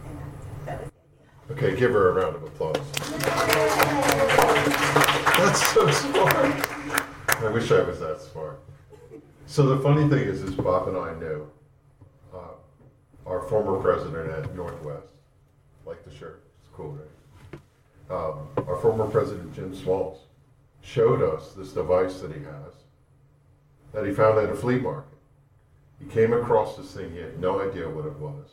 And 0.04 0.18
that, 0.18 0.66
that 0.66 0.80
was 0.82 0.90
the 1.48 1.54
idea. 1.54 1.68
Okay, 1.68 1.78
give 1.78 1.92
her 1.92 2.10
a 2.10 2.12
round 2.12 2.36
of 2.36 2.42
applause. 2.42 2.76
That's 5.36 5.66
so 5.72 5.90
smart. 5.90 6.54
I 7.42 7.50
wish 7.52 7.70
I 7.70 7.82
was 7.82 8.00
that 8.00 8.20
smart. 8.20 8.60
So 9.46 9.66
the 9.66 9.82
funny 9.82 10.08
thing 10.08 10.26
is, 10.26 10.42
is 10.42 10.54
Bob 10.54 10.88
and 10.88 10.96
I 10.96 11.14
knew 11.14 11.48
uh, 12.34 12.56
our 13.26 13.42
former 13.42 13.80
president 13.80 14.30
at 14.30 14.54
Northwest, 14.56 15.12
like 15.84 16.04
the 16.04 16.10
shirt, 16.10 16.42
it's 16.60 16.68
cool, 16.74 16.98
right? 16.98 17.60
Um, 18.08 18.48
our 18.66 18.76
former 18.76 19.06
president 19.06 19.54
Jim 19.54 19.74
Smalls 19.74 20.20
showed 20.80 21.22
us 21.22 21.52
this 21.52 21.72
device 21.72 22.20
that 22.20 22.32
he 22.32 22.42
has 22.44 22.72
that 23.92 24.06
he 24.06 24.12
found 24.12 24.38
at 24.38 24.50
a 24.50 24.54
flea 24.54 24.78
market. 24.78 25.15
He 25.98 26.06
came 26.06 26.32
across 26.32 26.76
this 26.76 26.92
thing, 26.92 27.12
he 27.12 27.18
had 27.18 27.40
no 27.40 27.60
idea 27.60 27.88
what 27.88 28.06
it 28.06 28.16
was. 28.18 28.50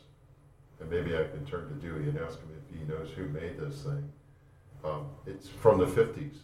And 0.80 0.90
maybe 0.90 1.16
I 1.16 1.24
can 1.24 1.44
turn 1.46 1.68
to 1.68 1.74
Dewey 1.74 2.08
and 2.08 2.18
ask 2.18 2.38
him 2.38 2.48
if 2.56 2.78
he 2.78 2.84
knows 2.86 3.10
who 3.10 3.26
made 3.28 3.58
this 3.58 3.82
thing. 3.82 4.10
Um, 4.84 5.06
it's 5.26 5.48
from 5.48 5.78
the 5.78 5.86
50s. 5.86 6.36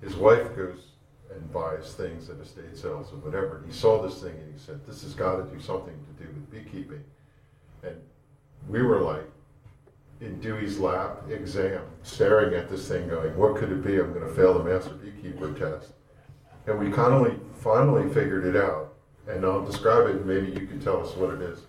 His 0.00 0.16
wife 0.16 0.54
goes 0.56 0.88
and 1.30 1.52
buys 1.52 1.94
things 1.94 2.30
at 2.30 2.38
estate 2.38 2.76
sales 2.76 3.12
or 3.12 3.16
whatever. 3.16 3.62
He 3.66 3.72
saw 3.72 4.02
this 4.02 4.22
thing 4.22 4.34
and 4.34 4.52
he 4.52 4.58
said, 4.58 4.86
This 4.86 5.02
has 5.02 5.14
got 5.14 5.36
to 5.36 5.44
do 5.44 5.60
something 5.60 5.94
to 5.94 6.24
do 6.24 6.30
with 6.30 6.50
beekeeping. 6.50 7.04
And 7.82 7.96
we 8.68 8.82
were 8.82 9.00
like 9.00 9.30
in 10.20 10.40
Dewey's 10.40 10.78
lap 10.78 11.22
exam, 11.30 11.82
staring 12.02 12.54
at 12.54 12.68
this 12.68 12.88
thing, 12.88 13.08
going, 13.08 13.36
What 13.36 13.56
could 13.56 13.70
it 13.70 13.84
be? 13.84 13.98
I'm 13.98 14.12
going 14.12 14.26
to 14.26 14.34
fail 14.34 14.54
the 14.54 14.64
master 14.64 14.94
beekeeper 14.94 15.52
test. 15.52 15.92
And 16.66 16.78
we 16.78 16.90
finally, 16.90 17.34
finally 17.60 18.08
figured 18.12 18.44
it 18.44 18.56
out. 18.56 18.94
And 19.28 19.44
I'll 19.44 19.64
describe 19.64 20.08
it, 20.08 20.24
maybe 20.24 20.48
you 20.58 20.66
can 20.66 20.80
tell 20.80 21.04
us 21.04 21.14
what 21.14 21.34
it 21.34 21.42
is. 21.42 21.60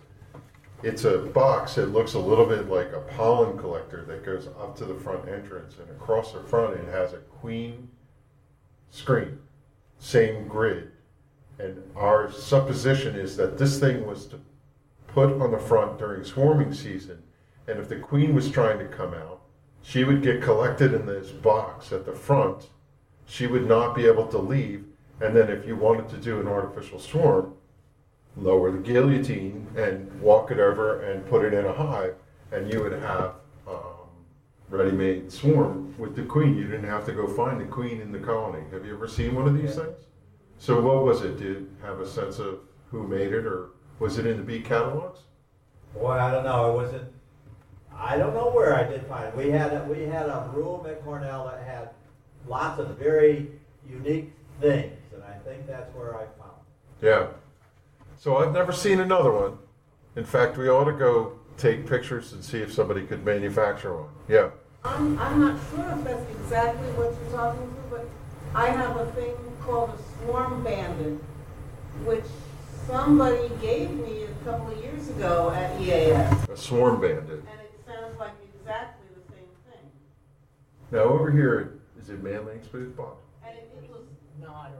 It's 0.81 1.03
a 1.03 1.17
box 1.17 1.75
that 1.75 1.87
looks 1.87 2.13
a 2.13 2.19
little 2.19 2.45
bit 2.45 2.69
like 2.69 2.93
a 2.93 3.01
pollen 3.01 3.57
collector 3.57 4.05
that 4.05 4.23
goes 4.25 4.47
up 4.47 4.77
to 4.77 4.85
the 4.85 4.95
front 4.95 5.27
entrance, 5.27 5.75
and 5.77 5.89
across 5.89 6.31
the 6.31 6.39
front 6.39 6.75
it 6.75 6.87
has 6.87 7.11
a 7.11 7.17
queen 7.17 7.89
screen, 8.89 9.39
same 9.97 10.47
grid. 10.47 10.91
And 11.59 11.83
our 11.97 12.31
supposition 12.31 13.15
is 13.15 13.35
that 13.35 13.57
this 13.57 13.77
thing 13.77 14.07
was 14.07 14.25
to 14.27 14.39
put 15.07 15.33
on 15.41 15.51
the 15.51 15.59
front 15.59 15.99
during 15.99 16.23
swarming 16.23 16.73
season, 16.73 17.21
and 17.67 17.77
if 17.77 17.89
the 17.89 17.99
queen 17.99 18.33
was 18.33 18.49
trying 18.49 18.79
to 18.79 18.87
come 18.87 19.13
out, 19.13 19.41
she 19.81 20.05
would 20.05 20.21
get 20.21 20.41
collected 20.41 20.93
in 20.93 21.05
this 21.05 21.29
box 21.29 21.91
at 21.91 22.05
the 22.05 22.13
front. 22.13 22.69
She 23.25 23.47
would 23.47 23.67
not 23.67 23.95
be 23.95 24.05
able 24.05 24.27
to 24.27 24.37
leave, 24.37 24.85
and 25.21 25.35
then 25.35 25.49
if 25.49 25.65
you 25.65 25.75
wanted 25.75 26.09
to 26.09 26.17
do 26.17 26.39
an 26.39 26.47
artificial 26.47 26.99
swarm, 26.99 27.55
lower 28.37 28.71
the 28.71 28.77
guillotine 28.77 29.67
and 29.75 30.21
walk 30.21 30.51
it 30.51 30.59
over 30.59 31.01
and 31.01 31.25
put 31.27 31.43
it 31.43 31.53
in 31.53 31.65
a 31.65 31.73
hive, 31.73 32.15
and 32.51 32.71
you 32.71 32.81
would 32.81 32.93
have 32.93 33.33
um, 33.67 34.07
ready-made 34.69 35.31
swarm 35.31 35.93
with 35.97 36.15
the 36.15 36.23
queen. 36.23 36.55
You 36.55 36.67
didn't 36.67 36.89
have 36.89 37.05
to 37.05 37.11
go 37.11 37.27
find 37.27 37.59
the 37.59 37.65
queen 37.65 38.01
in 38.01 38.11
the 38.11 38.19
colony. 38.19 38.63
Have 38.71 38.85
you 38.85 38.95
ever 38.95 39.07
seen 39.07 39.35
one 39.35 39.47
of 39.47 39.55
these 39.55 39.75
things? 39.75 40.05
So 40.57 40.79
what 40.81 41.03
was 41.03 41.21
it? 41.21 41.37
Did 41.37 41.47
you 41.47 41.69
have 41.83 41.99
a 41.99 42.07
sense 42.07 42.39
of 42.39 42.59
who 42.91 43.07
made 43.07 43.33
it, 43.33 43.45
or 43.45 43.69
was 43.99 44.17
it 44.17 44.25
in 44.25 44.37
the 44.37 44.43
bee 44.43 44.61
catalogs? 44.61 45.19
Boy, 45.93 46.11
I 46.11 46.31
don't 46.31 46.43
know. 46.43 46.71
It 46.71 46.75
wasn't. 46.75 47.11
I 47.95 48.17
don't 48.17 48.33
know 48.33 48.49
where 48.49 48.75
I 48.75 48.83
did 48.83 49.05
find 49.07 49.27
it. 49.27 49.35
We 49.35 49.49
had 49.49 49.73
a, 49.73 49.83
we 49.83 50.03
had 50.03 50.27
a 50.27 50.49
room 50.53 50.85
at 50.85 51.03
Cornell 51.03 51.45
that 51.47 51.65
had 51.65 51.89
lots 52.47 52.79
of 52.79 52.97
very 52.97 53.51
unique 53.89 54.31
things, 54.61 54.93
think 55.49 55.67
that's 55.67 55.93
where 55.95 56.15
I 56.15 56.25
found. 56.39 56.59
it. 57.01 57.05
Yeah. 57.05 57.27
So 58.17 58.37
I've 58.37 58.53
never 58.53 58.71
seen 58.71 58.99
another 58.99 59.31
one. 59.31 59.57
In 60.15 60.25
fact, 60.25 60.57
we 60.57 60.69
ought 60.69 60.85
to 60.85 60.93
go 60.93 61.39
take 61.57 61.87
pictures 61.87 62.33
and 62.33 62.43
see 62.43 62.59
if 62.59 62.73
somebody 62.73 63.03
could 63.05 63.23
manufacture 63.25 63.95
one. 63.95 64.09
Yeah. 64.27 64.49
I'm, 64.83 65.17
I'm 65.19 65.39
not 65.39 65.59
sure 65.71 65.89
if 65.97 66.03
that's 66.03 66.29
exactly 66.31 66.87
what 66.93 67.13
you're 67.13 67.37
talking 67.37 67.67
to, 67.67 67.81
but 67.89 68.09
I 68.55 68.69
have 68.69 68.95
a 68.97 69.05
thing 69.11 69.33
called 69.61 69.91
a 69.91 70.23
swarm 70.25 70.63
bandit, 70.63 71.19
which 72.05 72.23
somebody 72.87 73.49
gave 73.61 73.91
me 73.91 74.23
a 74.23 74.45
couple 74.45 74.71
of 74.71 74.77
years 74.83 75.09
ago 75.09 75.51
at 75.51 75.79
EAS, 75.81 76.49
A 76.49 76.57
swarm 76.57 77.01
bandit. 77.01 77.39
and 77.39 77.59
it 77.61 77.73
sounds 77.85 78.17
like 78.19 78.31
exactly 78.55 79.07
the 79.15 79.33
same 79.33 79.45
thing. 79.69 79.83
Now 80.91 81.03
over 81.03 81.29
here, 81.31 81.79
is 81.99 82.09
it 82.09 82.23
Mann 82.23 82.45
Lake's 82.45 82.67
booth, 82.67 82.95
Bob? 82.95 83.17
And 83.45 83.57
it, 83.57 83.69
it 83.83 83.89
was, 83.89 84.01
Nod 84.41 84.71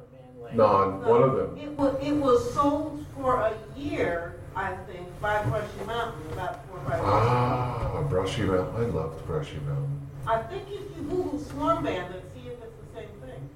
or 0.52 0.56
man 0.56 1.02
Non, 1.02 1.06
one 1.08 1.24
of 1.24 1.36
them. 1.36 1.58
it 1.58 1.70
was, 1.72 1.96
it 2.02 2.14
was 2.14 2.54
sold 2.54 3.06
for 3.16 3.36
a 3.38 3.54
year, 3.78 4.36
I 4.56 4.76
think, 4.92 5.08
by 5.22 5.42
Brushy 5.44 5.86
Mountain, 5.86 6.22
about 6.34 6.66
four 6.68 6.78
or 6.78 6.84
five 6.84 7.00
years. 7.00 7.04
Ah, 7.06 8.02
Brushy 8.10 8.44
Mountain. 8.44 8.76
I 8.76 8.86
loved 8.90 9.26
Brushy 9.26 9.58
Mountain. 9.68 10.08
I 10.28 10.42
think 10.44 10.64
if 10.70 10.82
you 10.98 11.04
Google 11.10 11.40
swarm 11.40 11.84
bandit, 11.84 12.24
see 12.36 12.48
if 12.50 12.54
it's 12.54 12.94
the 12.94 13.00
same 13.00 13.10
thing. 13.22 13.50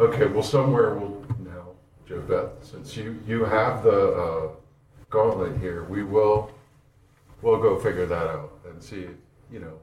Okay, 0.00 0.26
well, 0.26 0.42
somewhere 0.42 0.94
we'll 0.94 1.24
now, 1.38 1.68
Joe 2.08 2.20
Beth, 2.20 2.50
since 2.64 2.96
you 2.96 3.18
you 3.26 3.44
have 3.44 3.84
the 3.84 4.12
uh, 4.14 4.48
gauntlet 5.10 5.56
here, 5.58 5.84
we 5.84 6.02
will 6.02 6.50
we'll 7.42 7.60
go 7.62 7.78
figure 7.78 8.06
that 8.06 8.26
out 8.26 8.58
and 8.68 8.82
see. 8.82 9.06
You 9.52 9.60
know, 9.60 9.78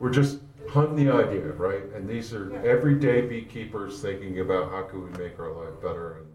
we're 0.00 0.10
just 0.10 0.40
hunting 0.68 1.06
the 1.06 1.12
idea, 1.12 1.52
right? 1.52 1.84
And 1.94 2.08
these 2.08 2.32
are 2.32 2.54
everyday 2.64 3.22
beekeepers 3.22 4.00
thinking 4.00 4.40
about 4.40 4.70
how 4.70 4.82
can 4.82 5.04
we 5.04 5.10
make 5.18 5.38
our 5.38 5.52
life 5.52 5.80
better, 5.82 6.18
and 6.18 6.26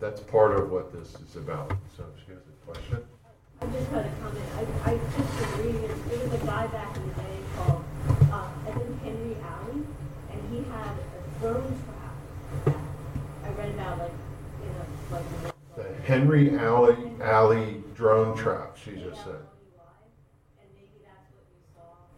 that's 0.00 0.20
part 0.20 0.58
of 0.58 0.70
what 0.70 0.92
this 0.92 1.14
is 1.14 1.36
about. 1.36 1.72
So, 1.96 2.04
she 2.24 2.32
has 2.32 2.40
a 2.40 2.70
question. 2.70 2.98
I 3.60 3.66
just 3.66 3.90
had 3.90 4.06
a 4.06 4.10
comment. 4.20 4.44
I, 4.56 4.90
I 4.90 4.98
just 4.98 5.56
been 5.56 5.66
reading 5.66 5.84
it. 5.84 6.10
There 6.10 6.18
was 6.18 6.42
a 6.42 6.46
guy 6.46 6.66
back 6.66 6.96
in 6.96 7.08
the 7.08 7.14
day 7.14 7.38
called 7.56 7.84
uh, 8.32 8.48
Evan 8.68 8.98
Henry 9.02 9.36
Alley, 9.42 9.82
and 10.30 10.40
he 10.50 10.58
had 10.70 10.90
a 10.90 11.40
drone 11.40 11.78
trap. 11.84 12.76
I 13.44 13.48
read 13.50 13.74
about 13.74 13.98
like, 13.98 14.12
you 14.62 14.68
know, 14.70 14.84
like. 15.12 15.54
The 15.76 16.02
Henry 16.02 16.56
Alley 16.56 17.10
Alley 17.20 17.82
drone 17.94 18.36
trap. 18.36 18.76
She 18.76 18.92
just 18.92 19.24
said. 19.24 19.34
And 20.60 20.70
maybe 20.74 21.00
that's 21.02 21.30
what 21.32 21.44
you 21.50 21.64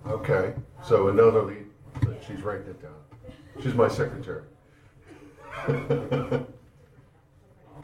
saw. 0.04 0.10
Okay, 0.12 0.54
so 0.86 1.08
another 1.08 1.42
lead, 1.42 1.66
she's 2.26 2.42
writing 2.42 2.66
it 2.66 2.82
down. 2.82 2.92
She's 3.62 3.74
my 3.74 3.88
secretary. 3.88 4.44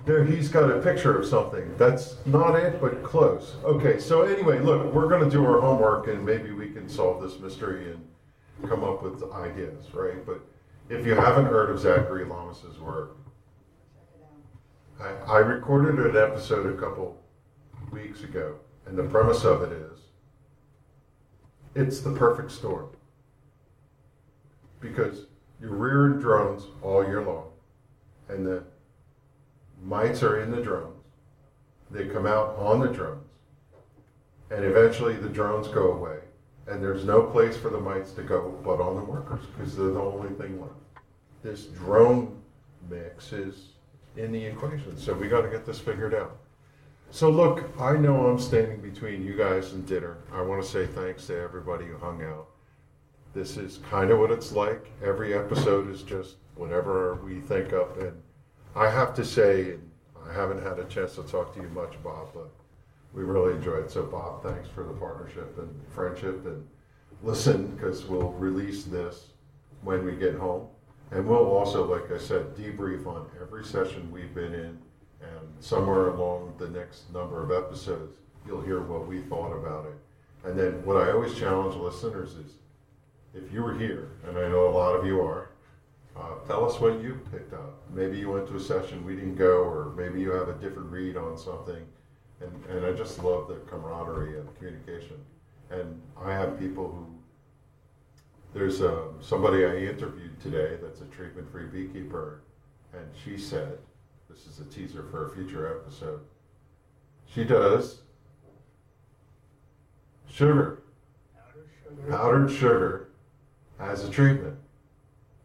There, 0.04 0.24
he's 0.24 0.48
got 0.48 0.68
a 0.68 0.80
picture 0.80 1.16
of 1.16 1.24
something. 1.26 1.76
That's 1.76 2.16
not 2.26 2.56
it, 2.56 2.80
but 2.80 3.04
close. 3.04 3.54
Okay, 3.62 4.00
so 4.00 4.22
anyway, 4.22 4.58
look, 4.58 4.92
we're 4.92 5.08
gonna 5.08 5.30
do 5.30 5.44
our 5.46 5.60
homework 5.60 6.08
and 6.08 6.26
maybe 6.26 6.50
we 6.50 6.70
can 6.70 6.88
solve 6.88 7.22
this 7.22 7.38
mystery 7.38 7.92
and 7.92 8.68
come 8.68 8.82
up 8.82 9.02
with 9.02 9.22
ideas, 9.32 9.94
right? 9.94 10.24
But 10.26 10.40
if 10.88 11.06
you 11.06 11.14
haven't 11.14 11.46
heard 11.46 11.70
of 11.70 11.78
Zachary 11.78 12.24
Lamas's 12.24 12.80
work, 12.80 13.16
I, 15.00 15.10
I 15.28 15.38
recorded 15.38 16.04
an 16.04 16.16
episode 16.16 16.66
a 16.66 16.76
couple 16.80 17.16
weeks 17.92 18.24
ago, 18.24 18.56
and 18.86 18.98
the 18.98 19.04
premise 19.04 19.44
of 19.44 19.62
it 19.62 19.72
is 19.72 19.91
it's 21.74 22.00
the 22.00 22.12
perfect 22.12 22.50
storm. 22.50 22.88
Because 24.80 25.26
you're 25.60 25.74
rearing 25.74 26.18
drones 26.18 26.66
all 26.82 27.04
year 27.04 27.22
long, 27.22 27.46
and 28.28 28.46
the 28.46 28.64
mites 29.82 30.22
are 30.22 30.40
in 30.40 30.50
the 30.50 30.60
drones. 30.60 30.96
They 31.90 32.06
come 32.06 32.26
out 32.26 32.56
on 32.56 32.80
the 32.80 32.88
drones, 32.88 33.26
and 34.50 34.64
eventually 34.64 35.14
the 35.14 35.28
drones 35.28 35.68
go 35.68 35.92
away, 35.92 36.18
and 36.66 36.82
there's 36.82 37.04
no 37.04 37.22
place 37.22 37.56
for 37.56 37.68
the 37.68 37.80
mites 37.80 38.12
to 38.12 38.22
go 38.22 38.58
but 38.64 38.80
on 38.80 38.96
the 38.96 39.04
workers 39.04 39.44
because 39.46 39.76
they're 39.76 39.88
the 39.88 40.00
only 40.00 40.30
thing 40.34 40.60
left. 40.60 40.74
This 41.42 41.66
drone 41.66 42.40
mix 42.88 43.32
is 43.32 43.68
in 44.16 44.32
the 44.32 44.44
equation, 44.44 44.96
so 44.96 45.12
we 45.14 45.28
got 45.28 45.42
to 45.42 45.48
get 45.48 45.64
this 45.66 45.78
figured 45.78 46.14
out. 46.14 46.38
So 47.12 47.28
look, 47.28 47.68
I 47.78 47.98
know 47.98 48.26
I'm 48.26 48.38
standing 48.38 48.80
between 48.80 49.22
you 49.22 49.36
guys 49.36 49.74
and 49.74 49.86
dinner. 49.86 50.16
I 50.32 50.40
want 50.40 50.62
to 50.62 50.68
say 50.68 50.86
thanks 50.86 51.26
to 51.26 51.38
everybody 51.38 51.84
who 51.84 51.98
hung 51.98 52.22
out. 52.22 52.46
This 53.34 53.58
is 53.58 53.80
kind 53.90 54.10
of 54.10 54.18
what 54.18 54.30
it's 54.30 54.52
like. 54.52 54.90
Every 55.04 55.34
episode 55.34 55.90
is 55.90 56.00
just 56.00 56.36
whatever 56.54 57.16
we 57.16 57.38
think 57.40 57.74
up, 57.74 57.98
and 57.98 58.14
I 58.74 58.88
have 58.88 59.12
to 59.16 59.26
say, 59.26 59.74
I 60.26 60.32
haven't 60.32 60.62
had 60.62 60.78
a 60.78 60.84
chance 60.84 61.16
to 61.16 61.22
talk 61.22 61.54
to 61.54 61.60
you 61.60 61.68
much, 61.68 62.02
Bob, 62.02 62.28
but 62.32 62.50
we 63.12 63.24
really 63.24 63.56
enjoyed 63.56 63.84
it. 63.84 63.90
So, 63.90 64.04
Bob, 64.04 64.42
thanks 64.42 64.70
for 64.70 64.82
the 64.82 64.94
partnership 64.94 65.58
and 65.58 65.68
friendship. 65.94 66.46
And 66.46 66.66
listen, 67.22 67.66
because 67.76 68.06
we'll 68.06 68.32
release 68.32 68.84
this 68.84 69.26
when 69.82 70.06
we 70.06 70.12
get 70.12 70.34
home. 70.34 70.66
And 71.10 71.28
we'll 71.28 71.44
also, 71.44 71.84
like 71.84 72.10
I 72.10 72.16
said, 72.16 72.56
debrief 72.56 73.06
on 73.06 73.26
every 73.38 73.66
session 73.66 74.10
we've 74.10 74.34
been 74.34 74.54
in. 74.54 74.78
And 75.22 75.48
somewhere 75.60 76.08
along 76.08 76.54
the 76.58 76.68
next 76.68 77.12
number 77.12 77.42
of 77.42 77.50
episodes, 77.50 78.16
you'll 78.46 78.62
hear 78.62 78.80
what 78.82 79.06
we 79.06 79.20
thought 79.20 79.52
about 79.52 79.86
it. 79.86 79.94
And 80.48 80.58
then 80.58 80.84
what 80.84 80.96
I 80.96 81.12
always 81.12 81.38
challenge 81.38 81.76
listeners 81.76 82.34
is 82.34 82.54
if 83.34 83.52
you 83.52 83.62
were 83.62 83.78
here, 83.78 84.10
and 84.26 84.36
I 84.36 84.48
know 84.48 84.68
a 84.68 84.70
lot 84.76 84.94
of 84.94 85.06
you 85.06 85.20
are, 85.20 85.50
uh, 86.16 86.34
tell 86.46 86.68
us 86.68 86.78
what 86.80 87.00
you 87.00 87.20
picked 87.30 87.54
up. 87.54 87.80
Maybe 87.90 88.18
you 88.18 88.30
went 88.30 88.46
to 88.48 88.56
a 88.56 88.60
session 88.60 89.04
we 89.06 89.14
didn't 89.14 89.36
go, 89.36 89.62
or 89.62 89.94
maybe 89.96 90.20
you 90.20 90.30
have 90.32 90.48
a 90.48 90.54
different 90.54 90.90
read 90.90 91.16
on 91.16 91.38
something. 91.38 91.82
And, 92.40 92.64
and 92.66 92.84
I 92.84 92.92
just 92.92 93.22
love 93.22 93.48
the 93.48 93.54
camaraderie 93.70 94.38
and 94.38 94.58
communication. 94.58 95.16
And 95.70 96.00
I 96.20 96.32
have 96.32 96.58
people 96.58 96.88
who, 96.88 97.06
there's 98.52 98.82
uh, 98.82 99.04
somebody 99.20 99.64
I 99.64 99.76
interviewed 99.76 100.38
today 100.40 100.76
that's 100.82 101.00
a 101.00 101.06
treatment 101.06 101.50
free 101.50 101.66
beekeeper, 101.66 102.42
and 102.92 103.06
she 103.24 103.38
said, 103.38 103.78
this 104.32 104.46
is 104.46 104.60
a 104.60 104.64
teaser 104.64 105.04
for 105.10 105.26
a 105.26 105.30
future 105.30 105.68
episode, 105.78 106.20
she 107.26 107.44
does 107.44 107.98
sugar, 110.30 110.82
powdered 112.08 112.48
sugar 112.50 113.08
as 113.78 114.04
a 114.08 114.10
treatment. 114.10 114.56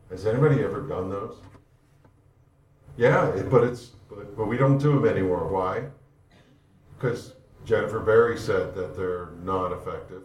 Has 0.10 0.26
anybody 0.26 0.64
ever 0.64 0.82
done 0.82 1.10
those? 1.10 1.38
Yeah, 2.96 3.28
it- 3.30 3.50
but 3.50 3.64
it's 3.64 3.92
but, 4.10 4.38
but 4.38 4.46
we 4.46 4.58
don't 4.58 4.78
do 4.78 4.94
them 4.94 5.06
anymore. 5.06 5.48
Why? 5.50 5.88
Because 6.98 7.34
Jennifer 7.66 8.00
Berry 8.00 8.38
said 8.38 8.74
that 8.76 8.96
they're 8.96 9.32
not 9.44 9.74
effective, 9.74 10.24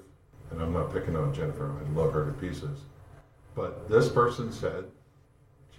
and 0.52 0.62
I'm 0.62 0.72
not 0.72 0.92
picking 0.92 1.16
on 1.16 1.34
Jennifer. 1.34 1.68
I 1.72 1.90
love 1.98 2.12
her 2.12 2.24
to 2.26 2.32
pieces, 2.32 2.78
but 3.56 3.88
this 3.88 4.08
person 4.08 4.52
said 4.52 4.84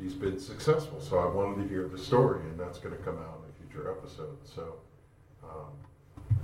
she's 0.04 0.14
been 0.14 0.40
successful. 0.40 1.00
So 1.00 1.18
I 1.18 1.26
wanted 1.26 1.64
to 1.64 1.70
hear 1.70 1.88
the 1.88 1.98
story, 1.98 2.42
and 2.42 2.60
that's 2.60 2.78
going 2.78 2.96
to 2.96 3.02
come 3.04 3.18
out 3.18 3.42
in 3.44 3.50
a 3.50 3.70
future 3.70 3.90
episode. 3.90 4.38
So 4.44 4.76
um, 5.44 5.72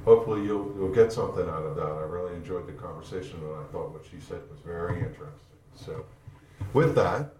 hopefully 0.06 0.44
you'll 0.44 0.74
you'll 0.78 0.94
get 0.94 1.12
something 1.12 1.48
out 1.48 1.64
of 1.64 1.76
that. 1.76 1.86
I 1.86 2.04
really 2.04 2.36
enjoyed 2.36 2.68
the 2.68 2.74
conversation, 2.74 3.40
and 3.42 3.56
I 3.56 3.72
thought 3.72 3.92
what 3.92 4.06
she 4.10 4.20
said 4.20 4.42
was 4.50 4.60
very 4.66 5.00
interesting. 5.00 5.60
So 5.76 6.06
with 6.74 6.96
that, 6.96 7.34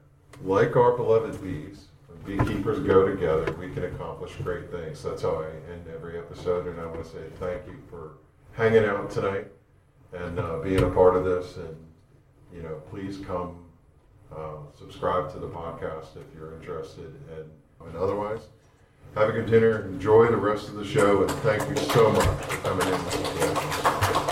like 0.44 0.76
our 0.76 0.96
beloved 0.96 1.42
bees, 1.42 1.86
beekeepers 2.26 2.80
go 2.80 3.08
together, 3.08 3.54
we 3.54 3.70
can 3.74 3.86
accomplish 3.86 4.36
great 4.44 4.70
things. 4.70 5.02
That's 5.02 5.22
how 5.22 5.42
I 5.42 5.72
end 5.72 5.86
every 5.94 6.18
episode, 6.18 6.68
and 6.68 6.80
I 6.80 6.86
want 6.86 7.04
to 7.04 7.10
say 7.10 7.24
thank 7.40 7.66
you 7.68 7.78
for 7.90 8.18
hanging 8.54 8.84
out 8.84 9.10
tonight 9.10 9.48
and 10.12 10.40
uh, 10.40 10.60
being 10.60 10.84
a 10.84 10.90
part 10.90 11.16
of 11.16 11.24
this. 11.24 11.56
And 11.56 11.78
you 12.54 12.64
know, 12.64 12.82
please 12.90 13.18
come 13.26 13.69
uh, 14.36 14.58
subscribe 14.78 15.32
to 15.34 15.40
the 15.40 15.48
podcast 15.48 16.16
if 16.16 16.36
you're 16.36 16.54
interested. 16.56 17.14
And, 17.36 17.50
and 17.88 17.98
otherwise, 17.98 18.42
have 19.16 19.30
a 19.30 19.32
good 19.32 19.48
dinner. 19.48 19.86
Enjoy 19.88 20.28
the 20.28 20.38
rest 20.38 20.68
of 20.70 20.76
the 20.76 20.86
show, 20.86 21.22
and 21.24 21.32
thank 21.42 21.68
you 21.70 21.78
so 21.78 22.12
much 22.12 22.26
for 22.26 22.58
coming 22.58 22.88
in. 22.88 24.29